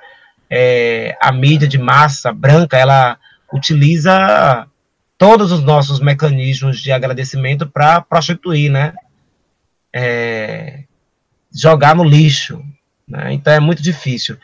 é, 0.50 1.18
a 1.20 1.32
mídia 1.32 1.68
de 1.68 1.78
massa 1.78 2.32
branca, 2.32 2.78
ela 2.78 3.18
utiliza 3.52 4.66
todos 5.18 5.52
os 5.52 5.62
nossos 5.62 6.00
mecanismos 6.00 6.80
de 6.80 6.92
agradecimento 6.92 7.68
para 7.68 8.02
prostituir, 8.02 8.72
né? 8.72 8.94
É, 9.94 10.84
jogar 11.54 11.96
no 11.96 12.04
lixo. 12.04 12.64
Né? 13.08 13.34
Então 13.34 13.54
é 13.54 13.60
muito 13.60 13.84
difícil. 13.84 14.38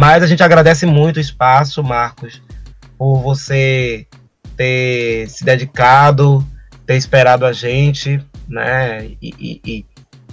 Mas 0.00 0.22
a 0.22 0.26
gente 0.26 0.42
agradece 0.42 0.86
muito 0.86 1.18
o 1.18 1.20
espaço, 1.20 1.84
Marcos, 1.84 2.42
por 2.96 3.20
você 3.20 4.06
ter 4.56 5.28
se 5.28 5.44
dedicado, 5.44 6.42
ter 6.86 6.96
esperado 6.96 7.44
a 7.44 7.52
gente, 7.52 8.18
né? 8.48 9.08
E, 9.20 9.60
e, 9.62 9.84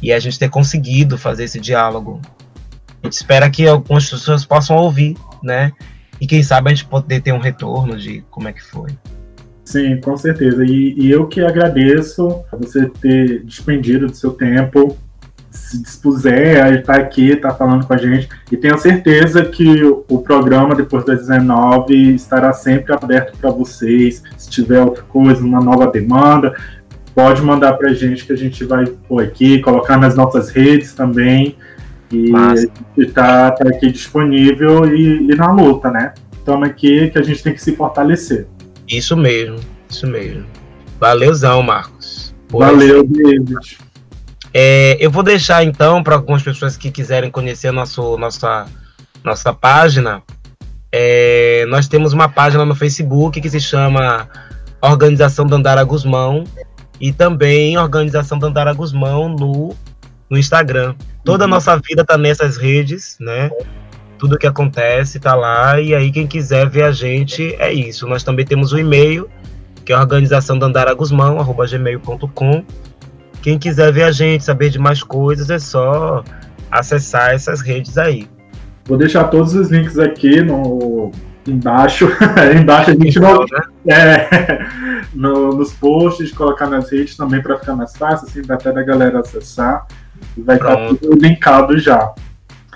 e 0.02 0.14
a 0.14 0.19
gente 0.19 0.39
ter 0.39 0.49
conseguido 0.49 1.18
fazer 1.18 1.44
esse 1.44 1.60
diálogo. 1.60 2.22
A 3.03 3.07
gente 3.07 3.15
espera 3.15 3.49
que 3.49 3.68
algumas 3.68 4.10
pessoas 4.10 4.45
possam 4.45 4.77
ouvir, 4.77 5.18
né? 5.44 5.73
E 6.22 6.26
quem 6.26 6.41
sabe 6.41 6.72
a 6.72 6.73
gente 6.73 6.85
poder 6.85 7.19
ter 7.19 7.34
um 7.34 7.38
retorno 7.38 7.98
de 7.98 8.23
como 8.31 8.48
é 8.48 8.53
que 8.53 8.64
foi. 8.64 8.91
Sim, 9.65 9.99
com 9.99 10.15
certeza. 10.15 10.64
E, 10.64 10.94
e 10.98 11.11
eu 11.11 11.27
que 11.27 11.41
agradeço 11.41 12.41
você 12.57 12.88
ter 13.02 13.44
despendido 13.44 14.07
do 14.07 14.15
seu 14.15 14.31
tempo 14.31 14.98
se 15.57 15.81
dispuser 15.81 16.63
a 16.63 16.69
estar 16.71 16.95
aqui, 16.95 17.31
estar 17.31 17.53
falando 17.53 17.85
com 17.85 17.93
a 17.93 17.97
gente. 17.97 18.29
E 18.51 18.55
tenho 18.55 18.77
certeza 18.77 19.43
que 19.43 19.84
o 20.07 20.19
programa, 20.19 20.75
depois 20.75 21.03
das 21.05 21.19
19, 21.19 22.15
estará 22.15 22.53
sempre 22.53 22.93
aberto 22.93 23.38
para 23.38 23.49
vocês. 23.49 24.23
Se 24.38 24.49
tiver 24.49 24.81
outra 24.81 25.03
coisa, 25.03 25.43
uma 25.43 25.59
nova 25.59 25.88
demanda, 25.88 26.55
pode 27.13 27.41
mandar 27.41 27.73
para 27.73 27.89
a 27.89 27.93
gente 27.93 28.25
que 28.25 28.31
a 28.31 28.38
gente 28.38 28.63
vai 28.63 28.85
pôr 28.85 29.23
aqui, 29.23 29.59
colocar 29.59 29.97
nas 29.97 30.15
nossas 30.15 30.49
redes 30.49 30.93
também. 30.93 31.55
E 32.11 32.31
está 32.97 33.51
tá 33.51 33.67
aqui 33.67 33.91
disponível 33.91 34.85
e, 34.95 35.31
e 35.31 35.35
na 35.35 35.51
luta, 35.51 35.91
né? 35.91 36.13
Estamos 36.31 36.69
aqui 36.69 37.09
que 37.09 37.17
a 37.19 37.21
gente 37.21 37.43
tem 37.43 37.53
que 37.53 37.61
se 37.61 37.75
fortalecer. 37.75 38.47
Isso 38.88 39.17
mesmo, 39.17 39.57
isso 39.89 40.07
mesmo. 40.07 40.45
Valeuzão, 40.97 41.61
Marcos. 41.61 42.34
Valeu, 42.49 43.03
David. 43.03 43.77
É, 44.59 44.97
eu 44.99 45.11
vou 45.11 45.21
deixar 45.21 45.63
então 45.63 46.01
para 46.01 46.15
algumas 46.15 46.41
pessoas 46.41 46.75
que 46.75 46.89
quiserem 46.89 47.29
conhecer 47.29 47.71
nosso, 47.71 48.17
nossa, 48.17 48.65
nossa 49.23 49.53
página. 49.53 50.23
É, 50.91 51.63
nós 51.67 51.88
temos 51.88 52.11
uma 52.11 52.27
página 52.27 52.65
no 52.65 52.73
Facebook 52.73 53.39
que 53.39 53.49
se 53.51 53.59
chama 53.59 54.27
Organização 54.81 55.45
Dandara 55.45 55.84
Guzmão 55.84 56.43
e 56.99 57.13
também 57.13 57.77
Organização 57.77 58.39
Dandara 58.39 58.73
Guzmão 58.73 59.29
no, 59.29 59.75
no 60.27 60.39
Instagram. 60.39 60.95
Toda 61.23 61.43
a 61.43 61.47
nossa 61.47 61.77
vida 61.77 62.01
está 62.01 62.17
nessas 62.17 62.57
redes, 62.57 63.15
né? 63.19 63.51
Tudo 64.17 64.39
que 64.39 64.47
acontece 64.47 65.17
está 65.17 65.35
lá 65.35 65.79
e 65.79 65.93
aí 65.93 66.11
quem 66.11 66.25
quiser 66.25 66.67
ver 66.67 66.85
a 66.85 66.91
gente 66.91 67.55
é 67.59 67.71
isso. 67.71 68.07
Nós 68.07 68.23
também 68.23 68.43
temos 68.43 68.73
o 68.73 68.77
um 68.77 68.79
e-mail 68.79 69.29
que 69.85 69.93
é 69.93 69.97
organização 69.99 70.57
quem 73.48 73.57
quiser 73.57 73.94
ver 73.94 74.03
a 74.03 74.11
gente, 74.11 74.44
saber 74.44 74.69
de 74.69 74.78
mais 74.78 75.02
coisas, 75.02 75.49
é 75.49 75.57
só 75.57 76.22
acessar 76.69 77.34
essas 77.34 77.61
redes 77.61 77.98
aí. 77.98 78.28
Vou 78.84 78.98
deixar 78.98 79.24
todos 79.30 79.56
os 79.56 79.69
links 79.72 79.98
aqui 79.98 80.41
no 80.41 81.14
embaixo. 81.48 82.10
embaixo 82.60 82.91
a 82.91 82.94
gente 82.94 83.18
não. 83.18 83.40
Né? 83.40 83.48
É, 83.88 84.68
no, 85.14 85.53
nos 85.53 85.72
posts, 85.72 86.34
colocar 86.34 86.68
nas 86.68 86.91
redes 86.91 87.15
também 87.15 87.41
para 87.41 87.57
ficar 87.57 87.74
mais 87.74 87.95
fácil, 87.95 88.28
assim, 88.28 88.41
até 88.49 88.69
da 88.69 88.84
galera 88.84 89.22
acessar. 89.22 89.88
Vai 90.38 90.57
estar 90.57 90.76
tudo 90.88 91.18
linkado 91.18 91.80
já. 91.80 92.11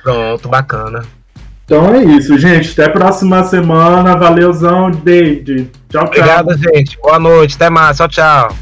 Pronto, 0.01 0.47
bacana. 0.47 1.01
Então 1.65 1.93
é 1.93 2.01
isso, 2.01 2.37
gente. 2.37 2.71
Até 2.71 2.85
a 2.85 2.89
próxima 2.91 3.43
semana. 3.43 4.15
Valeuzão, 4.15 4.89
David. 4.89 5.69
Tchau, 5.89 6.05
tchau. 6.05 6.05
Obrigado, 6.05 6.57
gente. 6.57 6.97
Boa 7.01 7.19
noite. 7.19 7.55
Até 7.57 7.69
mais. 7.69 7.97
Tchau, 7.97 8.07
tchau. 8.07 8.55